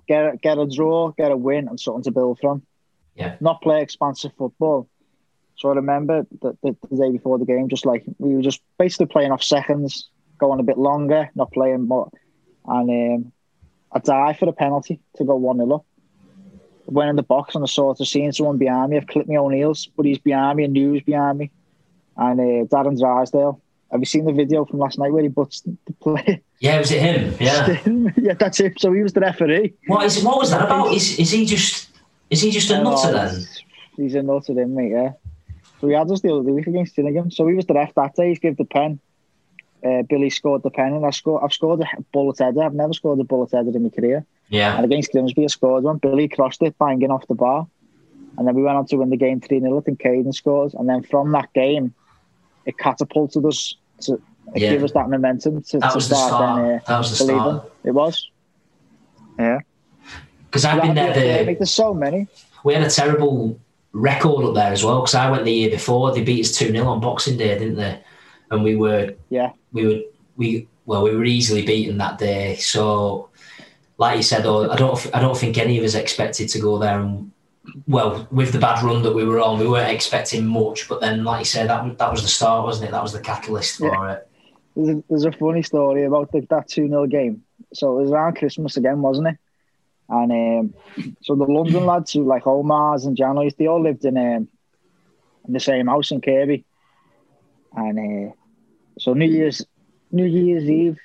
get 0.06 0.34
a, 0.34 0.36
get 0.36 0.58
a 0.58 0.66
draw, 0.66 1.10
get 1.12 1.32
a 1.32 1.36
win, 1.36 1.68
and 1.68 1.78
something 1.78 2.02
to 2.04 2.10
build 2.10 2.38
from. 2.40 2.62
Yeah. 3.14 3.36
Not 3.40 3.62
play 3.62 3.80
expansive 3.82 4.32
football. 4.36 4.88
So 5.56 5.70
I 5.70 5.74
remember 5.74 6.26
that 6.42 6.60
the, 6.62 6.76
the 6.90 6.96
day 6.96 7.10
before 7.10 7.38
the 7.38 7.44
game, 7.44 7.68
just 7.68 7.84
like 7.84 8.04
we 8.18 8.34
were 8.34 8.42
just 8.42 8.62
basically 8.78 9.06
playing 9.06 9.30
off 9.30 9.42
seconds, 9.42 10.08
going 10.38 10.58
a 10.58 10.62
bit 10.62 10.78
longer, 10.78 11.30
not 11.34 11.52
playing 11.52 11.86
more. 11.86 12.10
And 12.66 12.90
um, 12.90 13.32
I 13.92 13.98
died 13.98 14.38
for 14.38 14.46
the 14.46 14.52
penalty 14.52 15.00
to 15.16 15.24
go 15.24 15.36
1 15.36 15.58
0 15.58 15.74
up. 15.74 15.84
Went 16.86 17.10
in 17.10 17.16
the 17.16 17.22
box 17.22 17.54
and 17.54 17.62
I 17.62 17.66
sort 17.66 18.00
of 18.00 18.08
seen 18.08 18.32
someone 18.32 18.58
behind 18.58 18.90
me. 18.90 18.96
I've 18.96 19.06
clipped 19.06 19.28
my 19.28 19.36
own 19.36 19.52
heels, 19.52 19.88
but 19.96 20.06
he's 20.06 20.18
behind 20.18 20.56
me 20.56 20.64
and 20.64 20.92
was 20.92 21.02
behind 21.02 21.38
me. 21.38 21.50
And 22.16 22.40
uh, 22.40 22.64
Darren 22.74 22.98
Drysdale. 22.98 23.60
Have 23.90 24.00
you 24.00 24.06
seen 24.06 24.24
the 24.24 24.32
video 24.32 24.64
from 24.64 24.78
last 24.78 24.98
night 24.98 25.12
where 25.12 25.22
he 25.22 25.28
butts 25.28 25.62
the 25.62 25.76
play? 26.00 26.42
Yeah, 26.60 26.78
was 26.78 26.92
it 26.92 27.02
him? 27.02 27.34
Yeah. 27.40 27.78
yeah, 28.16 28.34
that's 28.34 28.60
it. 28.60 28.80
So 28.80 28.92
he 28.92 29.02
was 29.02 29.12
the 29.12 29.20
referee. 29.20 29.74
What 29.86 30.04
is 30.04 30.22
what 30.22 30.38
was 30.38 30.50
that 30.50 30.62
about? 30.62 30.92
Is 30.92 31.18
is 31.18 31.30
he 31.30 31.44
just 31.46 31.90
is 32.30 32.40
he 32.40 32.50
just 32.50 32.70
a 32.70 32.82
nutter 32.82 33.12
then? 33.12 33.46
He's 33.96 34.14
a 34.14 34.22
nutter, 34.22 34.54
then, 34.54 34.74
mate, 34.74 34.92
yeah. 34.92 35.12
So 35.80 35.88
we 35.88 35.94
had 35.94 36.10
us 36.10 36.20
the 36.20 36.32
other 36.32 36.52
week 36.52 36.66
against 36.66 36.94
Gillingham. 36.94 37.30
So 37.30 37.46
he 37.46 37.54
was 37.54 37.66
the 37.66 37.74
ref 37.74 37.94
that 37.94 38.14
day. 38.14 38.28
He's 38.28 38.38
give 38.38 38.56
the 38.56 38.64
pen. 38.64 39.00
Uh, 39.84 40.02
Billy 40.02 40.30
scored 40.30 40.62
the 40.62 40.70
pen, 40.70 40.92
and 40.92 41.04
I 41.04 41.10
scored. 41.10 41.42
I've 41.42 41.52
scored 41.52 41.80
a 41.80 41.86
bullet 42.12 42.38
header. 42.38 42.62
I've 42.62 42.74
never 42.74 42.92
scored 42.92 43.18
a 43.18 43.24
bullet 43.24 43.50
header 43.50 43.70
in 43.74 43.82
my 43.82 43.88
career. 43.88 44.24
Yeah. 44.48 44.76
And 44.76 44.84
against 44.84 45.12
Grimsby, 45.12 45.44
I 45.44 45.46
scored 45.46 45.84
one. 45.84 45.98
Billy 45.98 46.28
crossed 46.28 46.62
it, 46.62 46.78
banging 46.78 47.10
off 47.10 47.26
the 47.26 47.34
bar. 47.34 47.66
And 48.38 48.46
then 48.46 48.54
we 48.54 48.62
went 48.62 48.76
on 48.76 48.86
to 48.86 48.96
win 48.96 49.10
the 49.10 49.16
game 49.16 49.40
3 49.40 49.60
0. 49.60 49.78
I 49.78 49.80
think 49.80 50.00
Kayden 50.00 50.34
scores. 50.34 50.74
And 50.74 50.88
then 50.88 51.02
from 51.02 51.32
that 51.32 51.52
game, 51.52 51.94
it 52.70 52.78
catapulted 52.78 53.44
us 53.44 53.76
to 54.04 54.14
it 54.54 54.62
Yeah. 54.62 54.70
gave 54.72 54.82
us 54.84 54.92
that 54.92 55.08
momentum 55.08 55.62
to, 55.62 55.78
That 55.78 55.90
to 55.90 55.94
was 55.96 56.08
the 56.08 56.14
start 56.16 56.30
start. 56.32 56.56
then, 56.56 56.74
uh, 56.74 56.80
That 56.88 56.98
was 56.98 57.10
the 57.18 57.24
believing. 57.24 57.40
start. 57.42 57.72
It 57.84 57.90
was. 58.02 58.30
Yeah. 59.38 59.58
Because 60.46 60.64
I've 60.64 60.82
been 60.82 60.94
there. 60.94 61.12
The, 61.44 61.54
there's 61.54 61.70
so 61.70 61.94
many. 61.94 62.26
we 62.64 62.74
had 62.74 62.82
a 62.82 62.90
terrible 62.90 63.58
record 63.92 64.44
up 64.44 64.54
there 64.54 64.72
as 64.72 64.82
well 64.84 65.00
because 65.00 65.14
I 65.14 65.30
went 65.30 65.44
the 65.44 65.52
year 65.52 65.70
before. 65.70 66.12
They 66.12 66.22
beat 66.22 66.44
us 66.44 66.52
two 66.56 66.70
0 66.72 66.86
on 66.86 67.00
Boxing 67.00 67.36
Day, 67.38 67.56
didn't 67.58 67.76
they? 67.76 68.00
And 68.50 68.64
we 68.64 68.74
were 68.76 69.14
Yeah. 69.28 69.50
we 69.72 69.86
were 69.86 70.00
we 70.36 70.66
well 70.86 71.02
we 71.04 71.14
were 71.14 71.24
easily 71.24 71.62
beaten 71.64 71.98
that 71.98 72.18
day. 72.18 72.56
So, 72.56 73.28
like 73.98 74.16
you 74.16 74.22
said, 74.24 74.42
though, 74.44 74.68
I 74.70 74.76
don't 74.76 74.96
I 75.14 75.20
don't 75.20 75.36
think 75.36 75.56
any 75.58 75.78
of 75.78 75.84
us 75.84 75.94
expected 75.94 76.48
to 76.50 76.58
go 76.58 76.78
there 76.78 76.98
and. 77.00 77.30
Well, 77.86 78.26
with 78.30 78.52
the 78.52 78.58
bad 78.58 78.82
run 78.82 79.02
that 79.02 79.14
we 79.14 79.24
were 79.24 79.40
on, 79.40 79.58
we 79.58 79.68
weren't 79.68 79.90
expecting 79.92 80.46
much. 80.46 80.88
But 80.88 81.00
then, 81.00 81.24
like 81.24 81.40
you 81.40 81.44
said, 81.44 81.68
that 81.68 81.84
was- 81.84 81.96
that 81.98 82.10
was 82.10 82.22
the 82.22 82.28
start, 82.28 82.64
wasn't 82.64 82.88
it? 82.88 82.92
That 82.92 83.02
was 83.02 83.12
the 83.12 83.20
catalyst 83.20 83.78
for 83.78 84.10
it. 84.10 84.28
There's 84.76 84.88
a, 84.96 85.04
there's 85.08 85.24
a 85.26 85.32
funny 85.32 85.62
story 85.62 86.04
about 86.04 86.32
the, 86.32 86.40
that 86.50 86.68
2 86.68 86.88
0 86.88 87.06
game. 87.06 87.42
So 87.74 87.98
it 87.98 88.02
was 88.02 88.10
around 88.12 88.36
Christmas 88.36 88.76
again, 88.76 89.02
wasn't 89.02 89.28
it? 89.28 89.38
And 90.08 90.32
um, 90.32 90.74
so 91.22 91.34
the 91.36 91.44
London 91.44 91.86
lads 91.86 92.12
who 92.12 92.24
like 92.24 92.46
Omar's 92.46 93.04
and 93.04 93.16
Janoi's, 93.16 93.54
they 93.54 93.66
all 93.66 93.80
lived 93.82 94.04
in 94.04 94.16
um, 94.16 94.48
in 95.46 95.52
the 95.52 95.60
same 95.60 95.86
house 95.86 96.10
in 96.10 96.20
Kirby. 96.20 96.64
And 97.74 98.30
uh, 98.30 98.32
so 98.98 99.12
New 99.14 99.26
Year's 99.26 99.64
New 100.10 100.24
Year's 100.24 100.64
Eve, 100.68 100.98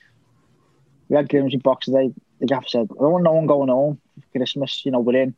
we 1.09 1.15
had 1.15 1.29
Grimsby 1.29 1.57
Boxing 1.57 1.93
Day. 1.93 2.13
The 2.39 2.47
gaffer 2.47 2.67
said, 2.67 2.87
I 2.91 3.01
don't 3.01 3.11
want 3.11 3.23
no 3.23 3.33
one 3.33 3.45
going 3.45 3.69
home 3.69 3.99
for 4.19 4.39
Christmas. 4.39 4.83
You 4.85 4.91
know, 4.91 4.99
we're 5.01 5.21
in. 5.21 5.35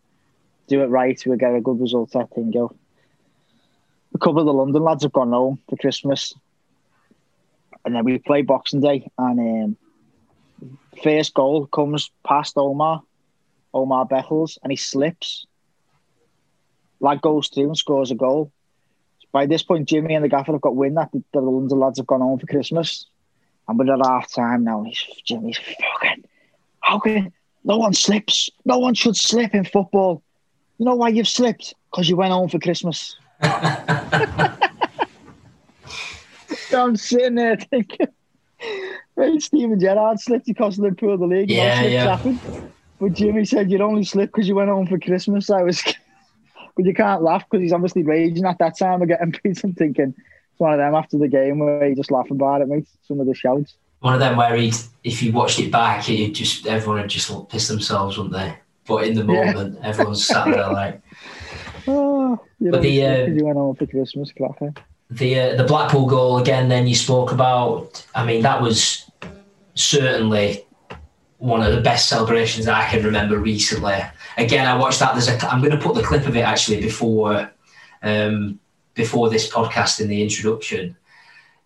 Do 0.68 0.82
it 0.84 0.88
right. 0.88 1.22
We'll 1.26 1.38
get 1.38 1.56
a 1.56 1.62
good 1.62 1.80
result, 1.80 2.16
I 2.16 2.24
think. 2.24 2.54
Go. 2.54 2.76
A 4.14 4.18
couple 4.18 4.40
of 4.40 4.46
the 4.46 4.54
London 4.54 4.84
lads 4.84 5.04
have 5.04 5.14
gone 5.14 5.32
home 5.32 5.60
for 5.70 5.78
Christmas 5.78 6.34
and 7.88 7.96
then 7.96 8.04
we 8.04 8.18
play 8.18 8.42
Boxing 8.42 8.82
Day, 8.82 9.10
and 9.18 9.40
um, 9.40 9.78
first 11.02 11.34
goal 11.34 11.68
comes 11.68 12.12
past 12.26 12.58
Omar, 12.58 13.02
Omar 13.74 14.06
Beckles, 14.06 14.58
and 14.62 14.74
he 14.74 14.76
slips. 14.76 15.48
Lad 17.00 17.22
goes 17.22 17.48
through 17.48 17.68
and 17.68 17.78
scores 17.78 18.12
a 18.12 18.16
goal. 18.16 18.52
By 19.32 19.46
this 19.46 19.64
point, 19.64 19.88
Jimmy 19.88 20.16
and 20.16 20.26
the 20.26 20.28
gaffer 20.28 20.52
have 20.52 20.60
got 20.60 20.76
wind 20.76 20.98
that 20.98 21.14
the, 21.14 21.24
the 21.32 21.40
London 21.40 21.80
lads 21.80 21.98
have 21.98 22.08
gone 22.08 22.20
home 22.20 22.40
for 22.40 22.48
Christmas, 22.48 23.06
and 23.70 23.80
we're 23.80 23.94
at 23.94 24.06
half 24.06 24.30
time 24.34 24.66
now. 24.66 24.80
And 24.80 24.88
he's 24.88 25.06
Jimmy's 25.26 25.58
fucking. 25.58 26.26
How 26.82 27.00
can 27.00 27.32
no 27.64 27.78
one 27.78 27.94
slips? 27.94 28.50
No 28.66 28.80
one 28.80 28.96
should 28.96 29.16
slip 29.16 29.56
in 29.56 29.64
football. 29.64 30.24
You 30.78 30.86
know 30.86 30.96
why 30.96 31.10
you've 31.10 31.28
slipped? 31.28 31.74
Because 31.92 32.10
you 32.10 32.16
went 32.16 32.32
home 32.32 32.50
for 32.50 32.60
Christmas. 32.60 33.18
I'm 36.74 36.96
sitting 36.96 37.36
there 37.36 37.58
thinking, 37.58 38.08
right, 39.16 39.42
Steven 39.42 39.80
Gerrard 39.80 40.20
slipped 40.20 40.46
because 40.46 40.80
Liverpool 40.80 41.18
the 41.18 41.26
league. 41.26 41.50
Yeah, 41.50 41.84
yeah. 41.84 42.16
happened. 42.16 42.40
But 43.00 43.14
Jimmy 43.14 43.46
said 43.46 43.72
you'd 43.72 43.82
only 43.82 44.04
slip 44.04 44.32
because 44.32 44.48
you 44.48 44.56
went 44.56 44.70
home 44.70 44.88
for 44.88 45.00
Christmas. 45.00 45.50
I 45.50 45.62
was, 45.62 45.84
but 46.76 46.86
you 46.86 46.94
can't 46.94 47.22
laugh 47.22 47.44
because 47.50 47.62
he's 47.62 47.74
obviously 47.74 48.04
raging 48.04 48.46
at 48.46 48.58
that 48.60 48.78
time 48.78 49.02
of 49.02 49.08
getting 49.08 49.34
beat. 49.44 49.64
I'm 49.64 49.74
thinking 49.74 50.16
it's 50.18 50.60
one 50.60 50.74
of 50.74 50.80
them 50.80 50.96
after 50.96 51.18
the 51.18 51.28
game 51.28 51.60
where 51.60 51.88
you 51.88 51.96
just 51.96 52.12
laugh 52.12 52.32
about 52.32 52.62
it, 52.62 52.68
mate. 52.68 52.88
Some 53.04 53.20
of 53.20 53.28
the 53.28 53.36
shouts. 53.36 53.76
One 54.00 54.14
of 54.14 54.20
them 54.20 54.38
where 54.38 54.56
he'd, 54.56 54.76
if 55.04 55.24
you 55.24 55.32
watched 55.32 55.60
it 55.60 55.72
back, 55.72 56.08
it 56.10 56.32
just 56.32 56.68
everyone 56.68 57.02
would 57.02 57.10
just 57.10 57.32
piss 57.50 57.68
themselves, 57.68 58.18
wouldn't 58.18 58.36
they? 58.36 58.56
But 58.88 59.06
in 59.08 59.16
the 59.16 59.26
Yeah. 59.34 59.52
moment, 59.54 59.80
everyone's 59.84 60.26
sat 60.26 60.46
there 60.46 60.72
like 60.72 61.02
Oh, 61.88 62.40
you 62.60 62.72
But 62.72 62.78
know, 62.78 62.82
the, 62.84 63.06
uh, 63.06 63.26
you 63.28 63.46
went 63.46 63.58
home 63.58 63.76
for 63.76 63.86
Christmas, 63.88 64.32
cracker. 64.32 64.74
the 65.10 65.40
uh, 65.40 65.56
the 65.56 65.64
Blackpool 65.64 66.06
goal 66.08 66.38
again. 66.38 66.68
Then 66.70 66.88
you 66.88 66.96
spoke 66.96 67.32
about. 67.32 68.06
I 68.16 68.26
mean, 68.26 68.42
that 68.42 68.62
was 68.62 69.10
certainly 69.76 70.66
one 71.38 71.62
of 71.62 71.74
the 71.74 71.82
best 71.82 72.10
celebrations 72.10 72.68
I 72.68 72.88
can 72.90 73.04
remember 73.06 73.38
recently. 73.38 74.00
Again, 74.38 74.68
I 74.68 74.76
watched 74.76 75.00
that. 75.00 75.14
There's 75.14 75.30
a. 75.30 75.38
I'm 75.52 75.62
going 75.62 75.72
to 75.78 75.78
put 75.78 75.96
the 75.96 76.04
clip 76.04 76.26
of 76.28 76.36
it 76.36 76.42
actually 76.42 76.82
before 76.82 77.50
um, 78.04 78.60
before 78.96 79.30
this 79.30 79.50
podcast 79.50 80.02
in 80.02 80.08
the 80.10 80.22
introduction. 80.22 80.96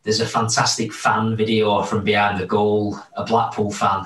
There's 0.03 0.19
a 0.19 0.25
fantastic 0.25 0.91
fan 0.93 1.35
video 1.35 1.81
from 1.83 2.03
behind 2.03 2.39
the 2.39 2.45
goal, 2.47 2.97
a 3.15 3.23
Blackpool 3.23 3.71
fan. 3.71 4.05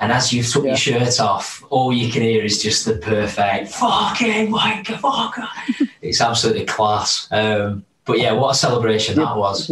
And 0.00 0.10
as 0.12 0.32
you 0.32 0.42
took 0.42 0.64
Yeah. 0.64 0.70
your 0.70 0.76
shirt 0.76 1.20
off, 1.20 1.62
all 1.70 1.92
you 1.92 2.10
can 2.10 2.22
hear 2.22 2.42
is 2.44 2.62
just 2.62 2.84
the 2.84 2.94
perfect 2.96 3.68
fucking 3.72 4.50
wanker, 4.52 4.96
fucker. 5.00 5.48
it's 6.02 6.20
absolutely 6.20 6.64
class. 6.64 7.28
Um, 7.30 7.84
but 8.04 8.18
yeah, 8.18 8.32
what 8.32 8.50
a 8.50 8.54
celebration 8.54 9.16
that 9.16 9.36
was. 9.36 9.70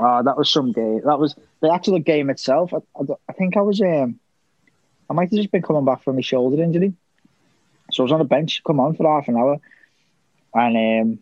Oh, 0.00 0.22
that 0.22 0.36
was 0.38 0.48
some 0.50 0.70
game. 0.72 1.00
That 1.04 1.18
was 1.18 1.34
the 1.60 1.72
actual 1.72 1.98
game 1.98 2.30
itself. 2.30 2.72
I, 2.72 2.76
I, 3.00 3.04
I 3.28 3.32
think 3.32 3.56
I 3.56 3.60
was. 3.62 3.80
Um, 3.80 4.20
I 5.10 5.14
might 5.14 5.30
have 5.30 5.38
just 5.38 5.50
been 5.50 5.62
coming 5.62 5.84
back 5.84 6.02
from 6.04 6.14
my 6.16 6.20
shoulder 6.20 6.62
injury, 6.62 6.92
so 7.90 8.02
I 8.02 8.04
was 8.04 8.12
on 8.12 8.18
the 8.18 8.24
bench. 8.24 8.62
Come 8.64 8.78
on 8.78 8.94
for 8.94 9.08
half 9.12 9.26
an 9.26 9.36
hour, 9.36 9.58
and 10.54 10.76
um, 11.12 11.18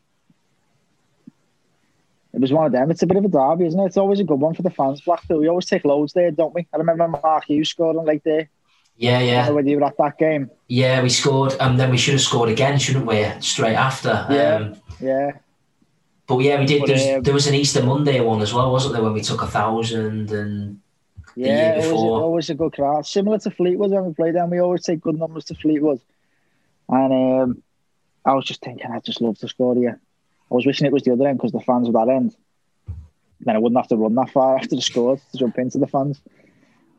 it 2.37 2.43
was 2.43 2.53
one 2.53 2.67
of 2.67 2.73
them. 2.73 2.91
It's 2.91 3.03
a 3.03 3.07
bit 3.07 3.17
of 3.17 3.25
a 3.25 3.29
derby, 3.29 3.65
isn't 3.65 3.81
it? 3.81 3.87
It's 3.87 3.97
always 3.97 4.21
a 4.21 4.25
good 4.25 4.39
one 4.41 4.53
for 4.53 4.61
the 4.61 4.69
fans. 4.69 5.01
Blackpool. 5.01 5.39
We 5.39 5.49
always 5.49 5.65
take 5.65 5.87
loads 5.87 6.13
there, 6.13 6.31
don't 6.31 6.55
we? 6.55 6.69
I 6.71 6.77
remember 6.77 7.09
Mark 7.09 7.47
Hughes 7.47 7.71
scoring 7.71 8.05
like 8.05 8.25
there. 8.25 8.51
Yeah, 8.99 9.21
yeah, 9.21 9.49
whether 9.49 9.69
you 9.69 9.79
were 9.79 9.87
at 9.87 9.97
that 9.97 10.19
game. 10.19 10.51
yeah. 10.69 11.03
We 11.03 11.09
scored, 11.09 11.57
and 11.61 11.81
then 11.81 11.91
we 11.91 11.97
should 11.97 12.13
have 12.13 12.21
scored 12.21 12.51
again, 12.51 12.79
shouldn't 12.79 13.07
we? 13.07 13.27
Straight 13.41 13.75
after. 13.75 14.27
Yeah. 14.29 14.55
Um, 14.57 14.77
Yeah, 15.01 15.33
but 16.27 16.39
yeah, 16.39 16.61
we 16.61 16.67
did. 16.67 16.81
But, 16.81 16.89
There 16.89 16.97
was, 16.97 17.17
um, 17.17 17.23
there 17.23 17.35
was 17.35 17.47
an 17.47 17.55
Easter 17.55 17.83
Monday 17.83 18.21
one 18.21 18.43
as 18.43 18.53
well, 18.53 18.71
wasn't 18.71 18.93
there? 18.93 19.03
When 19.03 19.15
we 19.15 19.23
took 19.23 19.41
a 19.41 19.47
thousand 19.47 20.31
and 20.31 20.81
yeah. 21.37 21.47
year 21.47 21.87
It 21.87 21.93
was 21.93 22.03
always 22.03 22.51
a 22.51 22.55
good 22.55 22.75
crowd, 22.75 23.07
similar 23.07 23.39
to 23.39 23.51
Fleetwood 23.51 23.93
when 23.93 24.05
we 24.05 24.13
played 24.15 24.35
them. 24.35 24.51
We 24.51 24.61
always 24.61 24.83
take 24.83 25.01
good 25.01 25.19
numbers 25.19 25.47
to 25.47 25.55
Fleetwood, 25.55 26.01
and 26.89 27.13
um, 27.13 27.63
I 28.27 28.35
was 28.35 28.45
just 28.45 28.61
thinking, 28.61 28.91
I'd 28.91 29.05
just 29.05 29.23
love 29.23 29.39
to 29.39 29.49
score 29.49 29.75
here. 29.75 30.01
I 30.51 30.55
was 30.55 30.67
wishing 30.67 30.87
it 30.87 30.93
was 30.93 31.03
the 31.03 31.13
other 31.13 31.27
end 31.27 31.39
because 31.39 31.53
the 31.53 31.61
fans 31.61 31.89
were 31.89 31.93
that 32.05 32.13
end. 32.13 32.35
Then 33.41 33.57
I 33.57 33.59
wouldn't 33.59 33.79
have 33.79 33.89
to 33.89 33.97
run 33.97 34.15
that 34.15 34.31
far 34.31 34.57
after 34.59 34.77
the 34.77 34.83
score 34.83 35.17
to 35.17 35.39
jump 35.39 35.59
into 35.59 35.79
the 35.79 35.87
fans. 35.87 36.21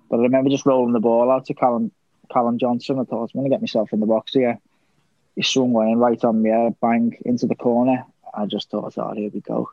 But 0.10 0.20
I 0.20 0.24
remember 0.24 0.50
just 0.50 0.66
rolling 0.66 0.94
the 0.94 1.00
ball 1.00 1.30
out 1.32 1.46
to 1.46 1.54
Callum, 1.54 1.92
Callum 2.32 2.58
Johnson. 2.58 3.00
I 3.00 3.04
thought, 3.04 3.32
I'm 3.34 3.40
going 3.40 3.46
to 3.46 3.50
get 3.50 3.62
myself 3.62 3.92
in 3.94 4.00
the 4.00 4.06
box 4.06 4.34
here. 4.34 4.60
He 5.36 5.44
swung 5.44 5.72
in 5.90 5.98
right 5.98 6.24
on 6.24 6.42
me, 6.42 6.52
bang 6.82 7.16
into 7.26 7.46
the 7.46 7.56
corner. 7.56 8.06
I 8.34 8.46
just 8.46 8.70
thought, 8.70 8.98
oh, 8.98 9.14
here 9.14 9.30
we 9.34 9.42
go. 9.42 9.70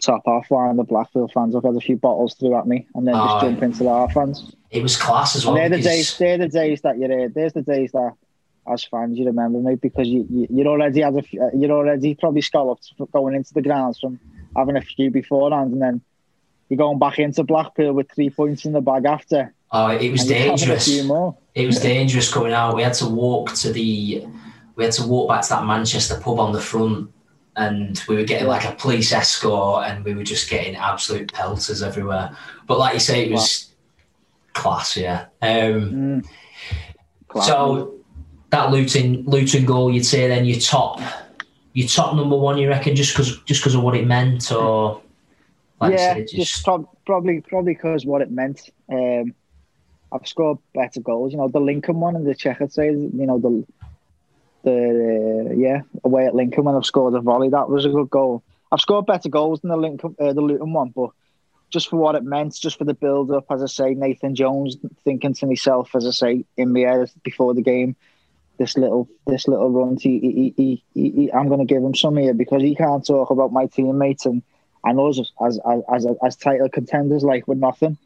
Top 0.00 0.26
off, 0.26 0.46
wind 0.50 0.78
the 0.78 0.84
Blackpool 0.84 1.28
fans 1.28 1.56
I've 1.56 1.64
had 1.64 1.74
a 1.74 1.80
few 1.80 1.96
bottles 1.96 2.34
threw 2.34 2.56
at 2.56 2.66
me, 2.68 2.86
and 2.94 3.06
then 3.06 3.14
Oh, 3.16 3.26
just 3.26 3.40
jump 3.46 3.62
into 3.64 3.82
the 3.84 3.88
our 3.90 4.08
fans. 4.10 4.54
it 4.70 4.80
was 4.82 4.96
class 4.96 5.34
as 5.34 5.44
well. 5.44 5.56
And 5.56 5.72
they're 5.72 5.78
the 5.78 5.82
days. 5.84 6.16
They're 6.18 6.38
the 6.38 6.48
days 6.48 6.82
that 6.82 6.98
you're. 6.98 7.24
Uh, 7.24 7.28
there's 7.34 7.52
the 7.52 7.62
days 7.62 7.90
that, 7.92 8.12
as 8.72 8.84
fans, 8.84 9.18
you 9.18 9.26
remember 9.26 9.58
me 9.58 9.76
because 9.76 10.08
you, 10.08 10.26
you 10.30 10.46
you're 10.50 10.66
already 10.66 11.00
had 11.00 11.14
a, 11.14 11.18
uh, 11.18 11.50
you're 11.54 11.72
already 11.72 12.14
probably 12.14 12.40
scalloped 12.40 12.92
going 13.12 13.34
into 13.34 13.54
the 13.54 13.62
grounds 13.62 13.98
from 14.00 14.18
having 14.56 14.76
a 14.76 14.80
few 14.80 15.10
beforehand, 15.10 15.72
and 15.72 15.82
then 15.82 16.00
you're 16.68 16.78
going 16.78 16.98
back 16.98 17.18
into 17.18 17.42
Blackpool 17.44 17.92
with 17.92 18.10
three 18.12 18.30
points 18.30 18.64
in 18.64 18.72
the 18.72 18.80
bag 18.80 19.04
after. 19.04 19.54
Oh, 19.70 19.88
it 19.88 20.10
was 20.10 20.22
and 20.22 20.30
you're 20.30 20.38
having 20.38 20.52
a 20.52 20.56
dangerous. 20.56 20.88
It 21.54 21.66
was 21.66 21.80
dangerous 21.80 22.32
coming 22.32 22.52
out. 22.52 22.74
We 22.74 22.82
had 22.82 22.94
to 22.94 23.06
walk 23.08 23.52
to 23.54 23.72
the, 23.72 24.26
we 24.76 24.84
had 24.84 24.92
to 24.94 25.06
walk 25.06 25.28
back 25.28 25.42
to 25.42 25.48
that 25.50 25.66
Manchester 25.66 26.18
pub 26.20 26.38
on 26.38 26.52
the 26.52 26.60
front, 26.60 27.10
and 27.56 28.02
we 28.08 28.16
were 28.16 28.24
getting 28.24 28.48
like 28.48 28.64
a 28.64 28.72
police 28.72 29.12
escort, 29.12 29.86
and 29.86 30.04
we 30.04 30.14
were 30.14 30.24
just 30.24 30.48
getting 30.48 30.76
absolute 30.76 31.32
pelters 31.32 31.82
everywhere. 31.82 32.36
But 32.66 32.78
like 32.78 32.94
you 32.94 33.00
say, 33.00 33.26
it 33.26 33.32
was 33.32 33.68
class, 34.52 34.96
yeah. 34.96 35.26
Um, 35.42 36.22
Class. 37.28 37.46
so 37.46 37.97
that 38.50 38.70
Luton 38.70 39.24
Luton 39.24 39.64
goal, 39.64 39.92
you'd 39.92 40.06
say 40.06 40.28
then 40.28 40.44
your 40.44 40.60
top, 40.60 41.00
your 41.72 41.88
top 41.88 42.14
number 42.16 42.36
one, 42.36 42.58
you 42.58 42.68
reckon, 42.68 42.96
just 42.96 43.12
because 43.12 43.38
just 43.42 43.60
because 43.60 43.74
of 43.74 43.82
what 43.82 43.94
it 43.94 44.06
meant, 44.06 44.50
or 44.52 45.00
like 45.80 45.92
yeah, 45.92 46.20
just, 46.24 46.64
prob- 46.64 46.88
probably 47.06 47.40
probably 47.40 47.74
because 47.74 48.06
what 48.06 48.22
it 48.22 48.30
meant. 48.30 48.70
Um, 48.90 49.34
I've 50.10 50.26
scored 50.26 50.58
better 50.74 51.00
goals. 51.00 51.32
You 51.32 51.38
know, 51.38 51.48
the 51.48 51.60
Lincoln 51.60 52.00
one 52.00 52.16
and 52.16 52.26
the 52.26 52.34
checkered 52.34 52.72
side. 52.72 52.94
You 52.94 53.26
know, 53.26 53.38
the 53.38 53.66
the 54.64 55.50
uh, 55.50 55.54
yeah 55.54 55.82
away 56.04 56.26
at 56.26 56.34
Lincoln 56.34 56.64
when 56.64 56.74
I've 56.74 56.86
scored 56.86 57.14
a 57.14 57.20
volley. 57.20 57.50
That 57.50 57.68
was 57.68 57.84
a 57.84 57.90
good 57.90 58.10
goal. 58.10 58.42
I've 58.72 58.80
scored 58.80 59.06
better 59.06 59.28
goals 59.28 59.60
than 59.60 59.70
the 59.70 59.76
Lincoln, 59.76 60.14
uh, 60.20 60.32
the 60.32 60.40
Luton 60.40 60.72
one, 60.72 60.92
but 60.94 61.10
just 61.70 61.88
for 61.88 61.96
what 61.96 62.14
it 62.14 62.24
meant, 62.24 62.54
just 62.54 62.78
for 62.78 62.84
the 62.84 62.94
build 62.94 63.30
up, 63.30 63.46
as 63.50 63.62
I 63.62 63.66
say, 63.66 63.94
Nathan 63.94 64.34
Jones 64.34 64.76
thinking 65.04 65.34
to 65.34 65.46
myself, 65.46 65.94
as 65.94 66.06
I 66.06 66.10
say, 66.10 66.44
in 66.56 66.72
my 66.72 66.80
head 66.80 67.10
before 67.22 67.54
the 67.54 67.62
game, 67.62 67.96
this 68.58 68.76
little 68.76 69.08
this 69.26 69.48
little 69.48 69.70
run, 69.70 69.96
he, 69.96 70.18
he, 70.18 70.54
he, 70.56 71.12
he, 71.12 71.32
I'm 71.32 71.48
going 71.48 71.60
to 71.60 71.66
give 71.66 71.82
him 71.82 71.94
some 71.94 72.16
here 72.16 72.34
because 72.34 72.62
he 72.62 72.74
can't 72.74 73.06
talk 73.06 73.30
about 73.30 73.52
my 73.52 73.66
teammates 73.66 74.26
and 74.26 74.42
and 74.84 75.00
us 75.00 75.18
as 75.18 75.30
as 75.70 75.82
as, 75.92 76.06
as 76.24 76.36
title 76.36 76.68
contenders 76.68 77.22
like 77.22 77.48
with 77.48 77.58
nothing. 77.58 77.96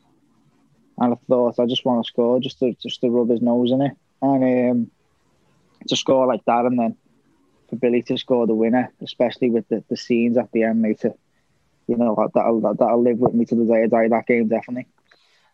And 0.99 1.15
I 1.15 1.17
thought 1.27 1.59
I 1.59 1.67
just 1.67 1.85
want 1.85 2.05
to 2.05 2.09
score 2.09 2.39
just 2.39 2.59
to 2.61 2.75
just 2.75 3.01
to 3.01 3.11
rub 3.11 3.31
his 3.31 3.43
nose 3.43 3.73
in 3.73 3.81
it 3.81 3.93
and 4.21 4.71
um, 4.71 4.91
to 5.89 5.97
score 5.97 6.27
like 6.27 6.45
that, 6.45 6.67
and 6.67 6.79
then 6.79 6.97
for 7.69 7.77
Billy 7.77 8.03
to 8.03 8.19
score 8.19 8.47
the 8.47 8.55
winner, 8.55 8.93
especially 9.03 9.51
with 9.51 9.67
the, 9.69 9.83
the 9.89 9.97
scenes 9.97 10.37
at 10.37 10.53
the 10.53 10.65
end, 10.65 10.83
mate. 10.83 11.01
To, 11.01 11.15
you 11.89 11.97
know 11.97 12.15
that'll 12.35 12.61
that'll 12.61 13.03
live 13.03 13.19
with 13.19 13.35
me 13.35 13.45
to 13.47 13.55
the 13.55 13.65
day 13.65 13.85
I 13.85 13.87
die. 13.87 14.09
That 14.09 14.27
game 14.27 14.49
definitely. 14.49 14.87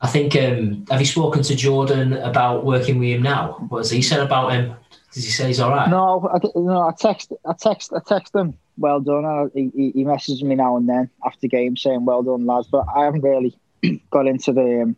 I 0.01 0.09
think. 0.09 0.37
Um, 0.37 0.87
have 0.91 1.01
you 1.01 1.07
spoken 1.07 1.43
to 1.43 1.55
Jordan 1.55 2.13
about 2.15 2.65
working 2.65 2.99
with 2.99 3.09
him 3.09 3.23
now? 3.23 3.67
What 3.69 3.79
has 3.79 3.91
he 3.91 4.03
said 4.03 4.21
about 4.21 4.53
him? 4.53 4.75
Does 5.19 5.25
he 5.25 5.33
say 5.33 5.49
he's 5.49 5.59
all 5.59 5.73
right? 5.73 5.91
No, 5.91 6.31
I, 6.33 6.39
no, 6.55 6.83
I 6.83 6.93
text, 6.97 7.33
I 7.45 7.53
text, 7.53 7.93
I 7.93 7.99
text 8.07 8.33
him. 8.37 8.57
Well 8.77 9.01
done. 9.01 9.51
He, 9.53 9.91
he 9.93 10.05
messages 10.05 10.45
me 10.45 10.55
now 10.55 10.77
and 10.77 10.89
then 10.89 11.11
after 11.27 11.49
game 11.49 11.77
saying 11.77 12.05
well 12.05 12.23
done, 12.23 12.47
lads. 12.47 12.69
But 12.69 12.87
I 12.95 13.07
haven't 13.07 13.23
really 13.23 13.59
got 14.13 14.29
into 14.29 14.53
the 14.53 14.83
um, 14.83 14.97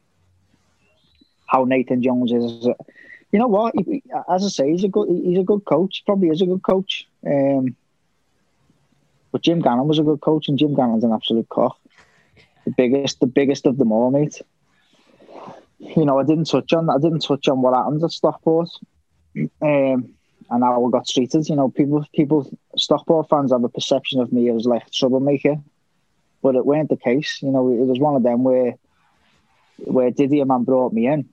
how 1.46 1.64
Nathan 1.64 2.02
Jones 2.02 2.32
is. 2.32 2.66
You 3.32 3.38
know 3.38 3.48
what? 3.48 3.74
He, 3.74 4.02
as 4.30 4.44
I 4.44 4.48
say, 4.48 4.70
he's 4.72 4.84
a 4.84 4.88
good 4.88 5.08
he's 5.08 5.38
a 5.38 5.42
good 5.42 5.64
coach. 5.64 6.02
Probably 6.04 6.28
is 6.28 6.42
a 6.42 6.46
good 6.46 6.62
coach. 6.62 7.08
Um, 7.26 7.74
but 9.32 9.40
Jim 9.40 9.62
Gannon 9.62 9.88
was 9.88 10.00
a 10.00 10.02
good 10.02 10.20
coach, 10.20 10.48
and 10.48 10.58
Jim 10.58 10.74
Gannon's 10.74 11.04
an 11.04 11.14
absolute 11.14 11.48
cock. 11.48 11.78
The 12.66 12.72
biggest, 12.72 13.20
the 13.20 13.26
biggest 13.26 13.64
of 13.64 13.78
them 13.78 13.90
all, 13.90 14.10
mate. 14.10 14.42
You 15.78 16.04
know, 16.04 16.18
I 16.18 16.24
didn't 16.24 16.44
touch 16.44 16.74
on 16.74 16.90
I 16.90 16.98
didn't 16.98 17.20
touch 17.20 17.48
on 17.48 17.62
what 17.62 17.72
happened 17.72 18.04
at 18.04 18.10
Stockport, 18.10 18.68
um, 19.36 19.50
and 19.62 20.64
how 20.64 20.84
I 20.86 20.90
got 20.90 21.06
treated. 21.08 21.48
You 21.48 21.56
know, 21.56 21.70
people, 21.70 22.04
people, 22.14 22.50
Stockport 22.76 23.28
fans 23.28 23.52
have 23.52 23.64
a 23.64 23.68
perception 23.68 24.20
of 24.20 24.32
me 24.32 24.50
as 24.50 24.64
like 24.66 24.86
a 24.86 24.90
troublemaker, 24.90 25.56
but 26.42 26.54
it 26.56 26.66
weren't 26.66 26.88
the 26.88 26.96
case. 26.96 27.38
You 27.42 27.50
know, 27.50 27.68
it 27.70 27.86
was 27.86 27.98
one 27.98 28.16
of 28.16 28.22
them 28.22 28.42
where, 28.42 28.76
where 29.78 30.10
Didi 30.10 30.38
Hamann 30.38 30.64
brought 30.64 30.92
me 30.92 31.06
in. 31.06 31.28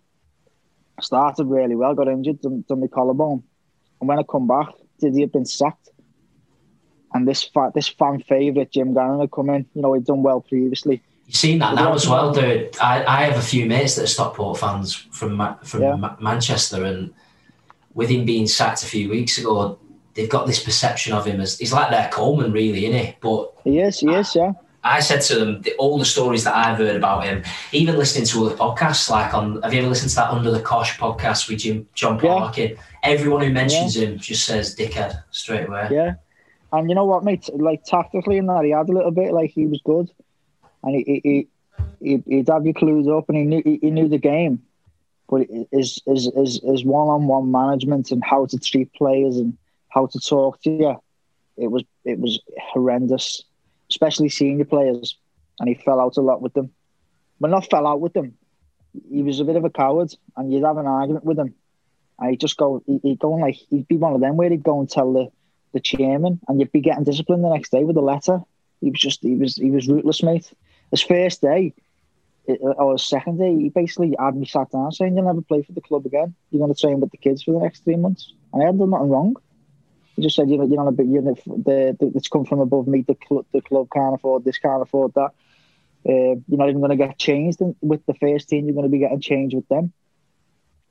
Started 0.99 1.45
really 1.45 1.75
well, 1.75 1.93
got 1.93 2.07
injured, 2.07 2.41
done, 2.41 2.63
done 2.67 2.79
my 2.79 2.87
collarbone, 2.87 3.43
and 3.99 4.09
when 4.09 4.17
I 4.17 4.23
come 4.23 4.47
back, 4.47 4.69
Didier 4.99 5.25
had 5.25 5.31
been 5.31 5.45
sacked. 5.45 5.89
And 7.13 7.27
this 7.27 7.43
fa- 7.43 7.71
this 7.73 7.87
fan 7.87 8.19
favourite 8.21 8.71
Jim 8.71 8.93
Gannon 8.95 9.19
had 9.19 9.31
come 9.31 9.49
in. 9.51 9.65
You 9.75 9.81
know, 9.83 9.93
he'd 9.93 10.05
done 10.05 10.23
well 10.23 10.41
previously. 10.41 11.01
You've 11.27 11.35
seen 11.35 11.59
that 11.59 11.75
now 11.75 11.93
as 11.93 12.07
well, 12.07 12.33
dude. 12.33 12.75
I, 12.81 13.03
I 13.05 13.23
have 13.25 13.37
a 13.37 13.41
few 13.41 13.65
mates 13.67 13.95
that 13.95 14.03
are 14.03 14.07
Stockport 14.07 14.57
fans 14.59 14.95
from 15.11 15.35
Ma- 15.35 15.55
from 15.63 15.83
Yeah. 15.83 15.95
Ma- 15.95 16.15
Manchester, 16.19 16.83
and 16.83 17.13
with 17.97 18.09
him 18.09 18.25
being 18.25 18.45
sacked 18.45 18.83
a 18.83 18.85
few 18.85 19.09
weeks 19.09 19.39
ago, 19.39 19.79
they've 20.13 20.29
got 20.29 20.45
this 20.45 20.63
perception 20.63 21.13
of 21.13 21.25
him 21.25 21.41
as 21.41 21.57
he's 21.57 21.73
like 21.73 21.89
their 21.89 22.07
Coleman, 22.13 22.51
really, 22.51 22.85
isn't 22.85 23.05
he? 23.05 23.15
But 23.19 23.51
yes, 23.65 24.03
yes, 24.03 24.35
yeah. 24.35 24.51
I 24.83 24.99
said 24.99 25.21
to 25.21 25.35
them 25.39 25.61
the, 25.63 25.73
all 25.77 25.97
the 25.97 26.05
stories 26.05 26.43
that 26.43 26.55
I've 26.55 26.77
heard 26.77 26.95
about 26.95 27.25
him, 27.25 27.43
even 27.71 27.97
listening 27.97 28.27
to 28.27 28.45
other 28.45 28.55
podcasts, 28.55 29.09
like 29.09 29.33
on 29.33 29.61
have 29.63 29.73
you 29.73 29.79
ever 29.79 29.89
listened 29.89 30.11
to 30.11 30.15
that 30.17 30.29
Under 30.29 30.51
the 30.51 30.61
Cosh 30.61 30.95
podcast 30.99 31.49
with 31.49 31.57
Jim 31.59 31.87
Jon 31.95 32.19
Yeah. 32.23 32.37
Parkin? 32.37 32.77
Everyone 33.01 33.41
who 33.41 33.51
mentions 33.51 33.97
him 33.97 34.19
just 34.19 34.45
says 34.45 34.75
dickhead 34.75 35.23
straight 35.31 35.67
away. 35.67 35.89
Yeah. 35.91 36.13
And 36.71 36.89
you 36.89 36.95
know 36.95 37.05
what, 37.05 37.23
mate? 37.23 37.49
Like 37.51 37.83
tactically 37.83 38.37
in 38.37 38.45
that, 38.45 38.63
he 38.63 38.69
had 38.69 38.89
a 38.89 38.91
little 38.91 39.11
bit. 39.11 39.33
Like 39.33 39.49
he 39.49 39.65
was 39.65 39.81
good, 39.83 40.11
and 40.83 40.95
he 40.95 41.21
he 41.23 41.47
he 41.99 42.23
he'd 42.27 42.47
have 42.49 42.65
you 42.65 42.75
clues 42.75 43.07
up, 43.07 43.27
and 43.29 43.37
he 43.39 43.43
knew 43.43 43.61
he, 43.65 43.79
he 43.81 43.89
knew 43.89 44.07
the 44.07 44.19
game. 44.19 44.61
But 45.29 45.47
his 45.71 46.01
his 46.05 46.31
his 46.35 46.61
his 46.63 46.85
one 46.85 47.07
on 47.09 47.27
one 47.27 47.51
management 47.51 48.11
and 48.11 48.23
how 48.23 48.45
to 48.45 48.57
treat 48.57 48.93
players 48.93 49.37
and 49.37 49.57
how 49.89 50.05
to 50.07 50.19
talk 50.19 50.61
to 50.61 50.69
you, 50.69 50.95
it 51.57 51.67
was 51.67 51.83
it 52.05 52.19
was 52.19 52.39
horrendous, 52.61 53.43
especially 53.89 54.29
senior 54.29 54.65
players. 54.65 55.17
And 55.59 55.67
he 55.67 55.75
fell 55.75 55.99
out 55.99 56.17
a 56.17 56.21
lot 56.21 56.41
with 56.41 56.53
them, 56.53 56.71
but 57.39 57.49
not 57.49 57.69
fell 57.69 57.87
out 57.87 57.99
with 57.99 58.13
them. 58.13 58.35
He 59.11 59.23
was 59.23 59.39
a 59.39 59.43
bit 59.45 59.55
of 59.55 59.65
a 59.65 59.69
coward, 59.69 60.13
and 60.35 60.53
you'd 60.53 60.63
have 60.63 60.77
an 60.77 60.85
argument 60.87 61.25
with 61.25 61.39
him, 61.39 61.55
and 62.19 62.29
he'd 62.29 62.39
just 62.39 62.57
go, 62.57 62.81
he- 62.85 62.99
he'd 63.03 63.19
go 63.19 63.33
and 63.33 63.41
like 63.41 63.55
he'd 63.69 63.87
be 63.87 63.97
one 63.97 64.13
of 64.13 64.21
them 64.21 64.37
where 64.37 64.49
he'd 64.49 64.63
go 64.63 64.79
and 64.79 64.89
tell 64.89 65.11
the 65.13 65.31
the 65.73 65.79
chairman, 65.79 66.39
and 66.47 66.59
you'd 66.59 66.71
be 66.71 66.79
getting 66.79 67.03
disciplined 67.03 67.43
the 67.43 67.49
next 67.49 67.71
day 67.71 67.83
with 67.83 67.97
a 67.97 68.01
letter. 68.01 68.39
He 68.79 68.89
was 68.89 68.99
just, 68.99 69.21
he 69.21 69.35
was, 69.35 69.55
he 69.55 69.71
was 69.71 69.87
rootless, 69.87 70.23
mate. 70.23 70.53
His 70.91 71.01
first 71.01 71.41
day, 71.41 71.73
it- 72.47 72.61
or 72.61 72.97
second 72.97 73.37
day, 73.37 73.55
he 73.55 73.69
basically 73.69 74.15
had 74.19 74.35
me 74.35 74.45
sat 74.45 74.71
down 74.71 74.91
saying, 74.91 75.15
"You'll 75.15 75.25
never 75.25 75.41
play 75.41 75.61
for 75.61 75.73
the 75.73 75.81
club 75.81 76.05
again. 76.05 76.33
You're 76.49 76.59
going 76.59 76.73
to 76.73 76.79
train 76.79 76.99
with 76.99 77.11
the 77.11 77.17
kids 77.17 77.43
for 77.43 77.51
the 77.51 77.59
next 77.59 77.83
three 77.83 77.95
months." 77.95 78.33
And 78.51 78.61
I 78.61 78.65
hadn't 78.65 78.79
done 78.79 78.89
nothing 78.91 79.09
wrong. 79.09 79.35
He 80.15 80.23
just 80.23 80.35
said, 80.35 80.49
"You're, 80.49 80.63
you're 80.65 80.83
not 80.83 80.93
a 80.93 80.95
the, 80.95 81.97
the 81.99 82.11
it's 82.15 82.27
come 82.27 82.45
from 82.45 82.59
above 82.59 82.87
me. 82.87 83.01
The 83.01 83.15
club, 83.15 83.45
the 83.53 83.61
club 83.61 83.87
can't 83.93 84.15
afford 84.15 84.43
this, 84.45 84.57
can't 84.57 84.81
afford 84.81 85.13
that. 85.13 85.31
Uh, 86.07 86.39
you're 86.47 86.61
not 86.61 86.69
even 86.69 86.81
going 86.81 86.97
to 86.97 87.05
get 87.05 87.19
changed 87.19 87.59
with 87.81 88.05
the 88.05 88.13
first 88.15 88.49
team. 88.49 88.65
You're 88.65 88.75
going 88.75 88.85
to 88.85 88.89
be 88.89 88.99
getting 88.99 89.21
changed 89.21 89.55
with 89.55 89.67
them." 89.67 89.93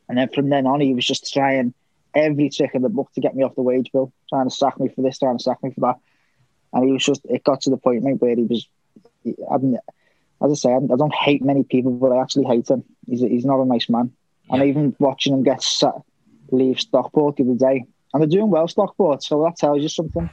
And 0.08 0.18
then 0.18 0.28
from 0.32 0.48
then 0.48 0.66
on, 0.66 0.80
he 0.80 0.94
was 0.94 1.06
just 1.06 1.32
trying 1.32 1.74
every 2.14 2.48
trick 2.48 2.70
in 2.74 2.82
the 2.82 2.88
book 2.88 3.10
to 3.14 3.20
get 3.20 3.34
me 3.34 3.42
off 3.44 3.54
the 3.54 3.62
wage 3.62 3.90
bill, 3.92 4.12
trying 4.28 4.48
to 4.48 4.54
sack 4.54 4.78
me 4.78 4.88
for 4.88 5.02
this, 5.02 5.18
trying 5.18 5.36
to 5.38 5.42
sack 5.42 5.62
me 5.62 5.70
for 5.72 5.80
that. 5.80 5.96
And 6.72 6.84
he 6.84 6.92
was 6.92 7.04
just, 7.04 7.22
it 7.24 7.44
got 7.44 7.62
to 7.62 7.70
the 7.70 7.76
point, 7.76 8.02
mate, 8.02 8.20
where 8.20 8.34
he 8.36 8.42
was, 8.42 8.68
I 9.50 9.58
as 10.42 10.50
I 10.52 10.54
say, 10.54 10.74
I 10.74 10.96
don't 10.96 11.14
hate 11.14 11.42
many 11.42 11.62
people, 11.64 11.92
but 11.92 12.12
I 12.12 12.20
actually 12.20 12.44
hate 12.44 12.68
him. 12.68 12.84
He's, 13.06 13.20
he's 13.20 13.44
not 13.44 13.60
a 13.60 13.64
nice 13.64 13.88
man. 13.88 14.12
And 14.50 14.62
even 14.62 14.94
watching 14.98 15.34
him 15.34 15.42
get 15.42 15.62
sat, 15.62 15.94
leave 16.50 16.78
Stockport 16.80 17.36
the 17.36 17.44
other 17.44 17.54
day, 17.54 17.84
and 18.12 18.22
they're 18.22 18.28
doing 18.28 18.50
well, 18.50 18.68
Stockport, 18.68 19.22
so 19.22 19.42
that 19.44 19.56
tells 19.56 19.82
you 19.82 19.88
something. 19.88 20.28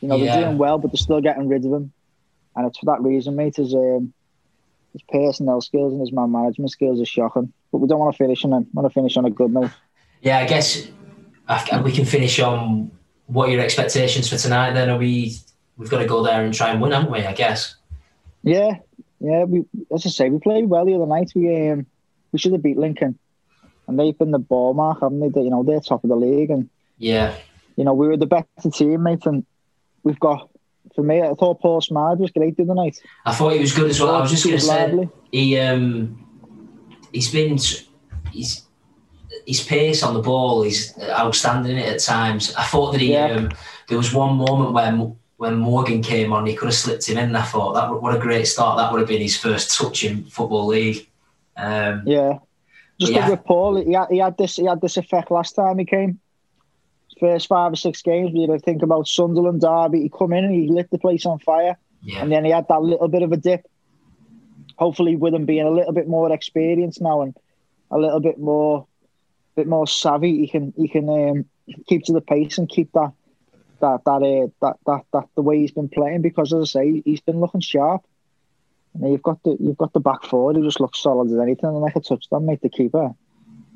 You 0.00 0.08
know, 0.08 0.16
Yeah. 0.16 0.36
they're 0.36 0.44
doing 0.46 0.58
well, 0.58 0.78
but 0.78 0.92
they're 0.92 0.96
still 0.98 1.20
getting 1.20 1.48
rid 1.48 1.64
of 1.64 1.72
him. 1.72 1.92
And 2.56 2.66
it's 2.66 2.78
for 2.78 2.86
that 2.86 3.02
reason, 3.02 3.36
mate, 3.36 3.58
is 3.58 3.74
um, 3.74 4.12
his 4.92 5.02
personnel 5.08 5.60
skills 5.60 5.92
and 5.92 6.00
his 6.00 6.12
man 6.12 6.32
management 6.32 6.70
skills 6.70 7.00
are 7.00 7.04
shocking. 7.04 7.52
But 7.70 7.78
we 7.78 7.88
don't 7.88 7.98
want 7.98 8.14
to 8.14 8.18
finish 8.18 8.44
on 8.44 8.50
them. 8.50 8.62
We 8.72 8.80
want 8.80 8.92
to 8.92 8.94
finish 8.94 9.16
on 9.16 9.24
a 9.24 9.30
good 9.30 9.52
note. 9.52 9.70
Yeah, 10.22 10.38
I 10.38 10.46
guess 10.46 10.88
we 11.84 11.92
can 11.92 12.04
finish 12.04 12.40
on 12.40 12.90
what 13.26 13.48
are 13.48 13.52
your 13.52 13.60
expectations 13.60 14.28
for 14.28 14.36
tonight. 14.36 14.72
Then 14.72 14.90
are 14.90 14.98
we? 14.98 15.36
We've 15.76 15.88
got 15.88 15.98
to 16.00 16.06
go 16.06 16.22
there 16.22 16.44
and 16.44 16.52
try 16.52 16.70
and 16.70 16.80
win, 16.80 16.92
haven't 16.92 17.10
we? 17.10 17.20
I 17.24 17.32
guess. 17.32 17.76
Yeah, 18.42 18.78
yeah. 19.20 19.44
We, 19.44 19.64
as 19.94 20.06
I 20.06 20.08
say, 20.08 20.30
we 20.30 20.38
played 20.38 20.68
well 20.68 20.84
the 20.84 20.94
other 20.94 21.06
night. 21.06 21.32
We 21.34 21.70
um, 21.70 21.86
we 22.32 22.38
should 22.38 22.52
have 22.52 22.62
beat 22.62 22.78
Lincoln, 22.78 23.18
and 23.86 23.98
they've 23.98 24.16
been 24.16 24.30
the 24.30 24.38
ball 24.38 24.74
mark, 24.74 25.00
haven't 25.02 25.20
they? 25.20 25.42
You 25.42 25.50
know, 25.50 25.62
they're 25.62 25.80
top 25.80 26.04
of 26.04 26.10
the 26.10 26.16
league, 26.16 26.50
and 26.50 26.68
yeah, 26.98 27.34
you 27.76 27.84
know, 27.84 27.94
we 27.94 28.08
were 28.08 28.16
the 28.16 28.26
better 28.26 28.46
team, 28.72 29.02
mate, 29.02 29.26
and 29.26 29.44
we've 30.02 30.20
got. 30.20 30.48
For 30.94 31.02
me, 31.02 31.20
I 31.20 31.34
thought 31.34 31.60
Paul 31.60 31.80
Smyth 31.80 32.18
was 32.18 32.30
great 32.30 32.56
the 32.56 32.64
other 32.64 32.74
night. 32.74 32.98
I 33.24 33.32
thought 33.32 33.52
he 33.52 33.60
was 33.60 33.72
good 33.72 33.90
as 33.90 34.00
well. 34.00 34.16
I 34.16 34.20
was 34.20 34.30
just 34.30 34.44
going 34.44 34.58
to 34.58 34.64
say 34.64 35.08
he 35.30 35.58
um, 35.58 36.26
he's 37.12 37.30
been 37.30 37.58
he's 38.32 38.66
his 39.46 39.62
pace 39.62 40.02
on 40.02 40.14
the 40.14 40.20
ball 40.20 40.62
is 40.62 40.94
outstanding 41.02 41.78
at 41.78 42.00
times. 42.00 42.54
I 42.54 42.64
thought 42.64 42.92
that 42.92 43.00
he 43.00 43.12
yeah. 43.12 43.26
um, 43.26 43.50
there 43.88 43.98
was 43.98 44.12
one 44.12 44.36
moment 44.36 44.72
when 44.72 45.16
when 45.40 45.56
Morgan 45.56 46.02
came 46.02 46.34
on, 46.34 46.44
he 46.44 46.54
could 46.54 46.66
have 46.66 46.74
slipped 46.74 47.08
him 47.08 47.16
in. 47.16 47.34
I 47.34 47.40
thought 47.40 47.72
that 47.72 48.02
what 48.02 48.14
a 48.14 48.18
great 48.18 48.46
start 48.46 48.76
that 48.76 48.92
would 48.92 48.98
have 48.98 49.08
been 49.08 49.22
his 49.22 49.38
first 49.38 49.74
touch 49.74 50.04
in 50.04 50.24
football 50.24 50.66
league. 50.66 51.08
Um, 51.56 52.02
yeah, 52.04 52.40
just 53.00 53.12
yeah. 53.12 53.30
with 53.30 53.42
Paul, 53.44 53.82
he 53.82 53.94
had, 53.94 54.08
he 54.10 54.18
had 54.18 54.36
this 54.36 54.56
he 54.56 54.66
had 54.66 54.82
this 54.82 54.98
effect 54.98 55.30
last 55.30 55.52
time 55.54 55.78
he 55.78 55.86
came. 55.86 56.20
First 57.18 57.48
five 57.48 57.72
or 57.72 57.76
six 57.76 58.02
games, 58.02 58.32
we 58.34 58.46
think 58.58 58.82
about 58.82 59.08
Sunderland, 59.08 59.62
Derby. 59.62 60.02
He 60.02 60.10
come 60.10 60.34
in 60.34 60.44
and 60.44 60.54
he 60.54 60.68
lit 60.68 60.90
the 60.90 60.98
place 60.98 61.24
on 61.24 61.38
fire, 61.38 61.78
yeah. 62.02 62.20
and 62.20 62.30
then 62.30 62.44
he 62.44 62.50
had 62.50 62.68
that 62.68 62.82
little 62.82 63.08
bit 63.08 63.22
of 63.22 63.32
a 63.32 63.38
dip. 63.38 63.66
Hopefully, 64.76 65.16
with 65.16 65.32
him 65.32 65.46
being 65.46 65.66
a 65.66 65.70
little 65.70 65.94
bit 65.94 66.06
more 66.06 66.30
experienced 66.30 67.00
now 67.00 67.22
and 67.22 67.34
a 67.90 67.96
little 67.96 68.20
bit 68.20 68.38
more, 68.38 68.86
bit 69.56 69.66
more 69.66 69.86
savvy, 69.86 70.36
he 70.36 70.48
can 70.48 70.74
he 70.76 70.86
can 70.86 71.08
um, 71.08 71.46
keep 71.88 72.04
to 72.04 72.12
the 72.12 72.20
pace 72.20 72.58
and 72.58 72.68
keep 72.68 72.92
that 72.92 73.12
that 73.80 74.00
that, 74.04 74.22
uh, 74.22 74.48
that 74.60 74.76
that 74.86 75.04
that 75.12 75.28
the 75.34 75.42
way 75.42 75.60
he's 75.60 75.72
been 75.72 75.88
playing. 75.88 76.22
Because 76.22 76.52
as 76.52 76.62
I 76.74 76.80
say, 76.80 77.02
he's 77.04 77.20
been 77.20 77.40
looking 77.40 77.60
sharp. 77.60 78.02
And 78.94 79.10
you've 79.10 79.22
got 79.22 79.42
the 79.42 79.56
you've 79.60 79.78
got 79.78 79.92
the 79.92 80.00
back 80.00 80.24
four 80.24 80.52
who 80.52 80.64
just 80.64 80.80
looks 80.80 81.00
solid 81.00 81.30
as 81.30 81.38
anything, 81.38 81.70
and 81.70 81.80
like 81.80 81.96
a 81.96 82.00
touchdown, 82.00 82.46
mate. 82.46 82.60
The 82.60 82.68
keeper, 82.68 83.10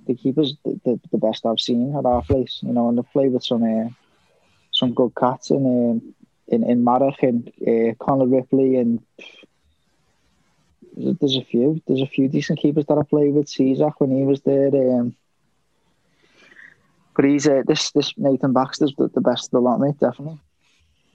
the 0.07 0.15
keeper's 0.15 0.57
the, 0.65 0.81
the, 0.85 1.01
the 1.13 1.19
best 1.19 1.47
I've 1.47 1.61
seen 1.61 1.95
at 1.97 2.05
our 2.05 2.23
place, 2.23 2.61
you 2.63 2.73
know, 2.73 2.89
and 2.89 2.99
they've 2.99 3.13
played 3.13 3.33
with 3.33 3.45
some 3.45 3.63
uh, 3.63 3.91
some 4.73 4.93
good 4.93 5.13
cats 5.15 5.51
in 5.51 5.65
um, 5.67 6.15
in 6.49 6.65
in 6.65 6.83
Marek 6.85 7.23
and 7.23 7.49
uh, 7.67 7.95
Connor 8.05 8.27
Ripley 8.27 8.77
and 8.77 9.01
there's 10.97 11.37
a 11.37 11.45
few 11.45 11.81
there's 11.87 12.03
a 12.03 12.07
few 12.07 12.29
decent 12.29 12.59
keepers 12.59 12.87
that 12.87 12.99
I 12.99 13.03
played 13.03 13.35
with. 13.35 13.49
Caesar 13.49 13.91
when 13.99 14.11
he 14.11 14.25
was 14.25 14.41
there. 14.43 14.69
Um, 14.69 15.17
but 17.15 17.25
he's 17.25 17.47
uh, 17.47 17.63
this 17.67 17.91
this 17.93 18.13
Nathan 18.17 18.53
Baxter's 18.53 18.95
the, 18.97 19.09
the 19.09 19.21
best 19.21 19.47
of 19.47 19.51
the 19.53 19.61
lot, 19.61 19.81
mate. 19.81 19.99
Definitely. 19.99 20.41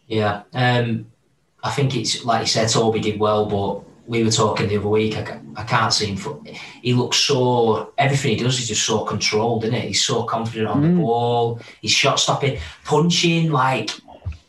Yeah, 0.07 0.43
um, 0.53 1.07
I 1.63 1.71
think 1.71 1.95
it's 1.95 2.25
like 2.25 2.41
you 2.41 2.47
said. 2.47 2.69
Toby 2.69 2.99
did 2.99 3.19
well, 3.19 3.45
but 3.45 3.83
we 4.07 4.23
were 4.23 4.31
talking 4.31 4.67
the 4.67 4.77
other 4.77 4.87
week. 4.87 5.15
I, 5.17 5.39
I 5.55 5.63
can't 5.63 5.93
see 5.93 6.07
him. 6.07 6.17
For, 6.17 6.41
He 6.81 6.93
looks 6.93 7.17
so. 7.17 7.93
Everything 7.97 8.37
he 8.37 8.43
does 8.43 8.59
is 8.59 8.67
just 8.67 8.85
so 8.85 9.05
controlled, 9.05 9.65
isn't 9.65 9.75
it? 9.75 9.85
He's 9.85 10.03
so 10.03 10.23
confident 10.23 10.67
on 10.67 10.81
mm. 10.81 10.95
the 10.95 11.01
ball. 11.01 11.59
He's 11.81 11.91
shot 11.91 12.19
stopping, 12.19 12.59
punching, 12.85 13.51
like 13.51 13.91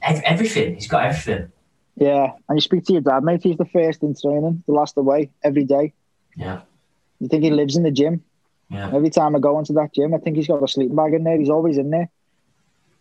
ev- 0.02 0.22
everything. 0.24 0.74
He's 0.74 0.88
got 0.88 1.04
everything. 1.04 1.52
Yeah, 1.96 2.32
and 2.48 2.56
you 2.56 2.62
speak 2.62 2.84
to 2.86 2.94
your 2.94 3.02
dad, 3.02 3.22
mate. 3.22 3.42
He's 3.42 3.58
the 3.58 3.66
first 3.66 4.02
in 4.02 4.14
training, 4.14 4.62
the 4.66 4.72
last 4.72 4.96
away 4.96 5.30
every 5.44 5.64
day. 5.64 5.92
Yeah. 6.36 6.60
You 7.18 7.28
think 7.28 7.44
he 7.44 7.50
lives 7.50 7.76
in 7.76 7.82
the 7.82 7.90
gym? 7.90 8.24
Yeah. 8.70 8.90
Every 8.94 9.10
time 9.10 9.34
I 9.34 9.40
go 9.40 9.58
into 9.58 9.72
that 9.74 9.92
gym, 9.92 10.14
I 10.14 10.18
think 10.18 10.36
he's 10.36 10.46
got 10.46 10.62
a 10.62 10.68
sleeping 10.68 10.96
bag 10.96 11.14
in 11.14 11.24
there. 11.24 11.38
He's 11.38 11.50
always 11.50 11.76
in 11.76 11.90
there. 11.90 12.08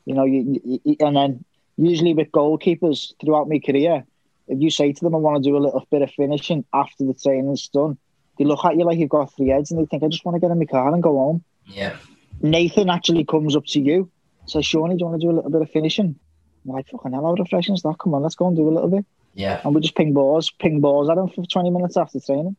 You 0.05 0.15
know, 0.15 0.25
you, 0.25 0.59
you, 0.83 0.95
and 0.99 1.15
then 1.15 1.45
usually 1.77 2.13
with 2.13 2.31
goalkeepers 2.31 3.13
throughout 3.21 3.47
my 3.47 3.59
career, 3.59 4.03
if 4.47 4.59
you 4.59 4.71
say 4.71 4.91
to 4.91 5.01
them, 5.01 5.13
I 5.13 5.19
want 5.19 5.43
to 5.43 5.47
do 5.47 5.55
a 5.55 5.59
little 5.59 5.85
bit 5.91 6.01
of 6.01 6.11
finishing 6.11 6.65
after 6.73 7.05
the 7.05 7.13
training's 7.13 7.67
done, 7.67 7.97
they 8.37 8.45
look 8.45 8.65
at 8.65 8.77
you 8.77 8.85
like 8.85 8.97
you've 8.97 9.09
got 9.09 9.33
three 9.35 9.49
heads 9.49 9.69
and 9.69 9.79
they 9.79 9.85
think, 9.85 10.01
I 10.01 10.07
just 10.07 10.25
want 10.25 10.35
to 10.35 10.39
get 10.39 10.49
in 10.49 10.57
my 10.57 10.65
car 10.65 10.91
and 10.91 11.03
go 11.03 11.17
home. 11.17 11.43
Yeah. 11.65 11.95
Nathan 12.41 12.89
actually 12.89 13.25
comes 13.25 13.55
up 13.55 13.65
to 13.67 13.79
you, 13.79 14.09
says, 14.47 14.65
Shawnee, 14.65 14.95
do 14.95 15.01
you 15.01 15.05
want 15.07 15.21
to 15.21 15.27
do 15.27 15.31
a 15.31 15.35
little 15.35 15.51
bit 15.51 15.61
of 15.61 15.69
finishing? 15.69 16.17
I'm 16.65 16.71
like, 16.71 16.89
fucking 16.89 17.11
hell, 17.11 17.25
how 17.25 17.33
refreshing 17.33 17.75
is 17.75 17.83
that? 17.83 17.97
Come 17.99 18.15
on, 18.15 18.23
let's 18.23 18.35
go 18.35 18.47
and 18.47 18.55
do 18.55 18.67
a 18.67 18.71
little 18.71 18.89
bit. 18.89 19.05
Yeah. 19.35 19.61
And 19.63 19.75
we 19.75 19.81
just 19.81 19.95
ping 19.95 20.13
balls, 20.13 20.49
ping 20.49 20.79
balls 20.79 21.09
at 21.09 21.17
him 21.17 21.29
for 21.29 21.45
20 21.45 21.69
minutes 21.69 21.97
after 21.97 22.19
training. 22.19 22.55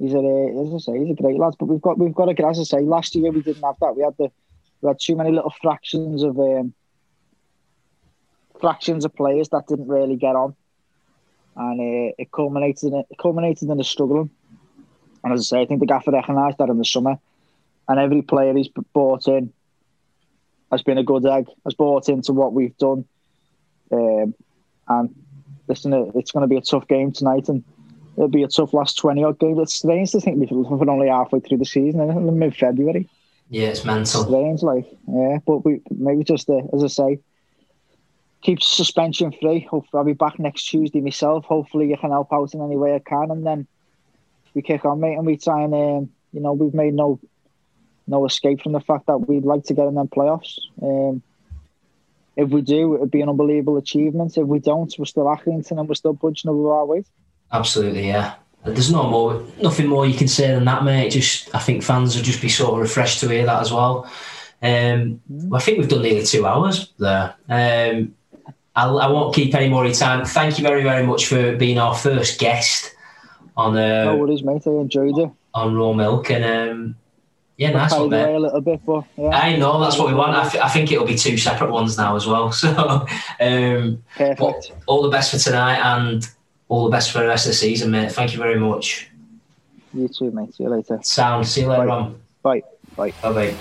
He's 0.00 0.14
a, 0.14 0.18
as 0.18 0.74
I 0.74 0.78
say, 0.78 0.98
he's 0.98 1.10
a 1.10 1.22
great 1.22 1.38
lad. 1.38 1.54
But 1.58 1.66
we've 1.66 1.80
got, 1.80 1.98
we've 1.98 2.14
got 2.14 2.34
to, 2.34 2.46
as 2.46 2.58
I 2.58 2.62
say, 2.64 2.80
last 2.80 3.14
year 3.14 3.30
we 3.30 3.42
didn't 3.42 3.62
have 3.62 3.76
that. 3.80 3.94
We 3.96 4.02
had 4.02 4.16
the, 4.16 4.32
we 4.80 4.88
had 4.88 4.98
too 4.98 5.14
many 5.14 5.30
little 5.30 5.52
fractions 5.62 6.22
of, 6.22 6.38
um, 6.38 6.72
fractions 8.60 9.04
of 9.04 9.14
players 9.14 9.50
that 9.50 9.66
didn't 9.68 9.88
really 9.88 10.16
get 10.16 10.36
on 10.36 10.56
and 11.56 11.80
uh, 11.80 12.14
it 12.18 12.30
culminated 12.32 12.92
in 12.92 13.04
it 13.10 13.16
culminated 13.20 13.68
in 13.68 13.80
a 13.80 13.84
struggling. 13.84 14.30
And 15.22 15.32
as 15.32 15.40
I 15.40 15.56
say, 15.56 15.62
I 15.62 15.66
think 15.66 15.80
the 15.80 15.86
gaffer 15.86 16.10
recognised 16.10 16.58
that 16.58 16.70
in 16.70 16.78
the 16.78 16.84
summer, 16.84 17.18
and 17.88 18.00
every 18.00 18.22
player 18.22 18.54
he's 18.54 18.68
brought 18.68 19.28
in 19.28 19.52
has 20.70 20.82
been 20.82 20.98
a 20.98 21.04
good 21.04 21.26
egg, 21.26 21.46
has 21.64 21.74
bought 21.74 22.08
into 22.08 22.32
what 22.32 22.52
we've 22.52 22.76
done. 22.78 23.04
Um, 23.92 24.34
and 24.88 25.14
listen, 25.68 25.92
it's 26.14 26.30
going 26.30 26.42
to 26.42 26.48
be 26.48 26.56
a 26.56 26.62
tough 26.62 26.88
game 26.88 27.12
tonight, 27.12 27.48
and 27.48 27.64
it'll 28.16 28.28
be 28.28 28.42
a 28.42 28.48
tough 28.48 28.74
last 28.74 28.98
twenty 28.98 29.24
odd 29.24 29.38
games. 29.38 29.58
It's 29.60 29.74
strange 29.74 30.12
to 30.12 30.20
think 30.20 30.50
we're 30.50 30.90
only 30.90 31.08
halfway 31.08 31.40
through 31.40 31.58
the 31.58 31.64
season, 31.64 32.00
in 32.00 32.38
mid 32.38 32.56
February. 32.56 33.08
Yeah, 33.48 33.68
it's 33.68 33.84
mental. 33.84 34.24
Strange, 34.24 34.62
like 34.62 34.86
yeah, 35.08 35.38
but 35.46 35.64
we 35.64 35.80
maybe 35.90 36.24
just 36.24 36.48
uh, 36.48 36.62
as 36.72 36.84
I 36.84 36.86
say, 36.86 37.18
keep 38.42 38.62
suspension 38.62 39.32
free. 39.32 39.60
Hopefully, 39.60 39.98
I'll 39.98 40.04
be 40.04 40.12
back 40.12 40.38
next 40.38 40.64
Tuesday 40.64 41.00
myself. 41.00 41.44
Hopefully, 41.46 41.90
you 41.90 41.96
can 41.96 42.10
help 42.10 42.32
out 42.32 42.54
in 42.54 42.62
any 42.62 42.76
way 42.76 42.94
I 42.94 43.00
can, 43.00 43.30
and 43.30 43.44
then 43.44 43.66
we 44.54 44.62
kick 44.62 44.84
on, 44.84 45.00
mate, 45.00 45.16
and 45.16 45.26
we 45.26 45.36
try 45.36 45.62
and 45.62 45.74
um, 45.74 46.10
you 46.32 46.40
know 46.40 46.52
we've 46.52 46.74
made 46.74 46.94
no 46.94 47.18
no 48.06 48.26
escape 48.26 48.62
from 48.62 48.72
the 48.72 48.80
fact 48.80 49.06
that 49.06 49.18
we'd 49.18 49.44
like 49.44 49.64
to 49.64 49.74
get 49.74 49.86
in 49.86 49.94
them 49.94 50.08
playoffs. 50.08 50.58
Um, 50.82 51.22
if 52.36 52.48
we 52.48 52.62
do, 52.62 52.94
it 52.94 53.00
would 53.00 53.10
be 53.10 53.20
an 53.20 53.28
unbelievable 53.28 53.76
achievement. 53.76 54.36
If 54.36 54.46
we 54.46 54.60
don't, 54.60 54.92
we're 54.98 55.04
still 55.04 55.24
Accrington 55.24 55.78
and 55.78 55.88
we're 55.88 55.94
still 55.94 56.14
punching 56.14 56.48
above 56.48 56.66
our 56.66 56.86
weight. 56.86 57.06
Absolutely, 57.52 58.08
yeah. 58.08 58.34
There's 58.64 58.92
no 58.92 59.08
more, 59.08 59.42
nothing 59.62 59.86
more 59.86 60.06
you 60.06 60.16
can 60.16 60.28
say 60.28 60.48
than 60.48 60.66
that, 60.66 60.84
mate. 60.84 61.10
Just, 61.10 61.54
I 61.54 61.58
think 61.58 61.82
fans 61.82 62.14
would 62.14 62.24
just 62.24 62.42
be 62.42 62.48
sort 62.48 62.74
of 62.74 62.80
refreshed 62.80 63.20
to 63.20 63.28
hear 63.28 63.46
that 63.46 63.62
as 63.62 63.72
well. 63.72 64.04
Um, 64.62 65.22
mm. 65.32 65.56
I 65.56 65.60
think 65.60 65.78
we've 65.78 65.88
done 65.88 66.02
nearly 66.02 66.24
two 66.24 66.46
hours 66.46 66.92
there. 66.98 67.34
Um, 67.48 68.14
I'll, 68.76 69.00
I 69.00 69.06
will 69.06 69.26
not 69.26 69.34
keep 69.34 69.54
any 69.54 69.68
more 69.68 69.84
of 69.84 69.88
your 69.88 69.96
time. 69.96 70.24
Thank 70.24 70.58
you 70.58 70.64
very, 70.64 70.82
very 70.82 71.06
much 71.06 71.26
for 71.26 71.56
being 71.56 71.78
our 71.78 71.94
first 71.94 72.38
guest 72.38 72.94
on. 73.56 73.76
Uh, 73.76 74.04
no 74.04 74.16
worries, 74.16 74.42
mate. 74.42 74.62
I 74.66 74.70
enjoyed 74.70 75.18
it 75.18 75.30
on 75.54 75.74
Raw 75.74 75.92
Milk, 75.92 76.30
and 76.30 76.44
um, 76.44 76.96
yeah, 77.56 77.70
nice 77.70 77.92
one, 77.92 78.10
mate. 78.10 78.34
A 78.34 78.38
little 78.38 78.60
bit, 78.60 78.80
but 78.86 79.04
yeah. 79.16 79.30
I 79.30 79.56
know 79.56 79.80
that's 79.80 79.98
what 79.98 80.08
we 80.08 80.14
want. 80.14 80.36
I, 80.36 80.48
th- 80.48 80.62
I 80.62 80.68
think 80.68 80.92
it'll 80.92 81.06
be 81.06 81.16
two 81.16 81.36
separate 81.36 81.70
ones 81.70 81.98
now 81.98 82.14
as 82.16 82.26
well. 82.26 82.52
So, 82.60 83.06
um, 83.40 84.02
perfect. 84.16 84.72
All 84.86 85.02
the 85.02 85.10
best 85.10 85.32
for 85.32 85.38
tonight, 85.38 85.80
and 85.80 86.28
all 86.70 86.84
the 86.84 86.90
best 86.90 87.10
for 87.10 87.18
the 87.18 87.26
rest 87.26 87.46
of 87.46 87.50
the 87.50 87.56
season, 87.56 87.90
mate. 87.90 88.12
Thank 88.12 88.32
you 88.32 88.38
very 88.38 88.58
much. 88.58 89.08
You 89.92 90.08
too, 90.08 90.30
mate. 90.30 90.54
See 90.54 90.62
you 90.62 90.70
later. 90.70 91.00
Sound. 91.02 91.46
See 91.46 91.62
you 91.62 91.66
later 91.66 91.86
Bye. 91.86 91.94
on. 91.94 92.20
Bye. 92.42 92.62
Bye. 92.96 93.10
Bye. 93.22 93.32
Bye. 93.32 93.54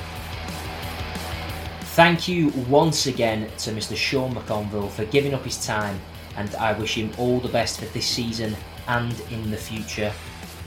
Thank 1.95 2.28
you 2.28 2.49
once 2.70 3.07
again 3.07 3.49
to 3.57 3.72
Mr. 3.72 3.97
Sean 3.97 4.34
McConville 4.34 4.91
for 4.91 5.05
giving 5.05 5.34
up 5.34 5.43
his 5.43 5.66
time, 5.66 5.99
and 6.38 6.53
I 6.55 6.72
wish 6.74 6.95
him 6.95 7.12
all 7.18 7.39
the 7.39 7.49
best 7.49 7.80
for 7.80 7.86
this 7.88 8.05
season 8.07 8.55
and 8.88 9.20
in 9.32 9.49
the 9.49 9.57
future. 9.57 10.14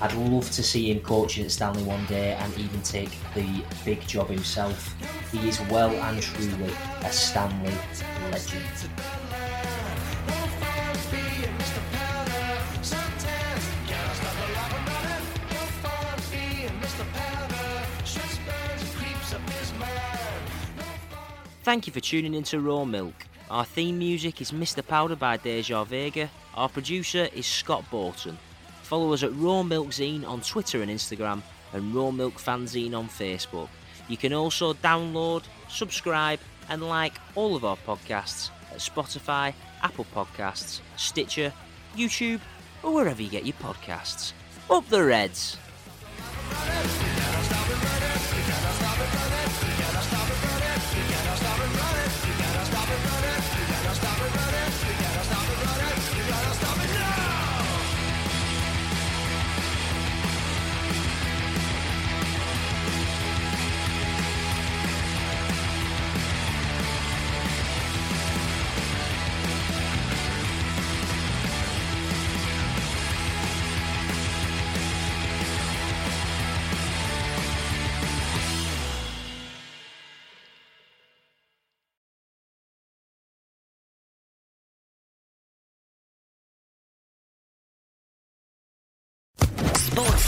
I'd 0.01 0.13
love 0.15 0.51
to 0.51 0.65
see 0.65 0.91
him 0.91 0.99
coaching 0.99 1.45
at 1.45 1.53
Stanley 1.53 1.85
one 1.85 2.05
day 2.07 2.33
and 2.33 2.59
even 2.59 2.83
take 2.83 3.11
the 3.35 3.65
big 3.85 4.05
job 4.09 4.29
himself. 4.29 4.93
He 5.31 5.49
is 5.49 5.61
well 5.71 5.91
and 5.93 6.21
truly 6.21 6.73
a 7.05 7.13
Stanley 7.13 7.73
legend. 8.33 8.65
Thank 21.63 21.87
you 21.87 21.93
for 21.93 22.01
tuning 22.01 22.35
into 22.35 22.59
Raw 22.59 22.85
Milk. 22.85 23.15
Our 23.49 23.65
theme 23.65 23.97
music 23.97 24.41
is 24.41 24.51
Mr. 24.51 24.85
Powder 24.85 25.15
by 25.15 25.37
Deja 25.37 25.85
Vega. 25.85 26.29
Our 26.55 26.69
producer 26.69 27.29
is 27.33 27.47
Scott 27.47 27.85
Borton. 27.89 28.37
Follow 28.83 29.13
us 29.13 29.23
at 29.23 29.33
Raw 29.37 29.63
Milk 29.63 29.91
Zine 29.91 30.27
on 30.27 30.41
Twitter 30.41 30.83
and 30.83 30.91
Instagram 30.91 31.41
and 31.73 31.95
Raw 31.95 32.11
Milk 32.11 32.35
Fanzine 32.35 32.99
on 32.99 33.09
Facebook. 33.09 33.69
You 34.09 34.17
can 34.17 34.33
also 34.33 34.75
download, 34.75 35.45
subscribe, 35.69 36.41
and 36.69 36.83
like 36.83 37.15
all 37.37 37.55
of 37.55 37.65
our 37.65 37.77
podcasts 37.77 38.51
at 38.73 38.79
Spotify, 38.79 39.55
Apple 39.85 40.07
Podcasts, 40.13 40.81
Stitcher, 40.97 41.53
YouTube, 41.97 42.41
or 42.83 42.93
wherever 42.93 43.23
you 43.23 43.31
get 43.31 43.47
your 43.47 43.57
podcasts. 43.63 44.33
Up 44.69 44.89
the 44.89 45.05
Reds. 45.05 45.59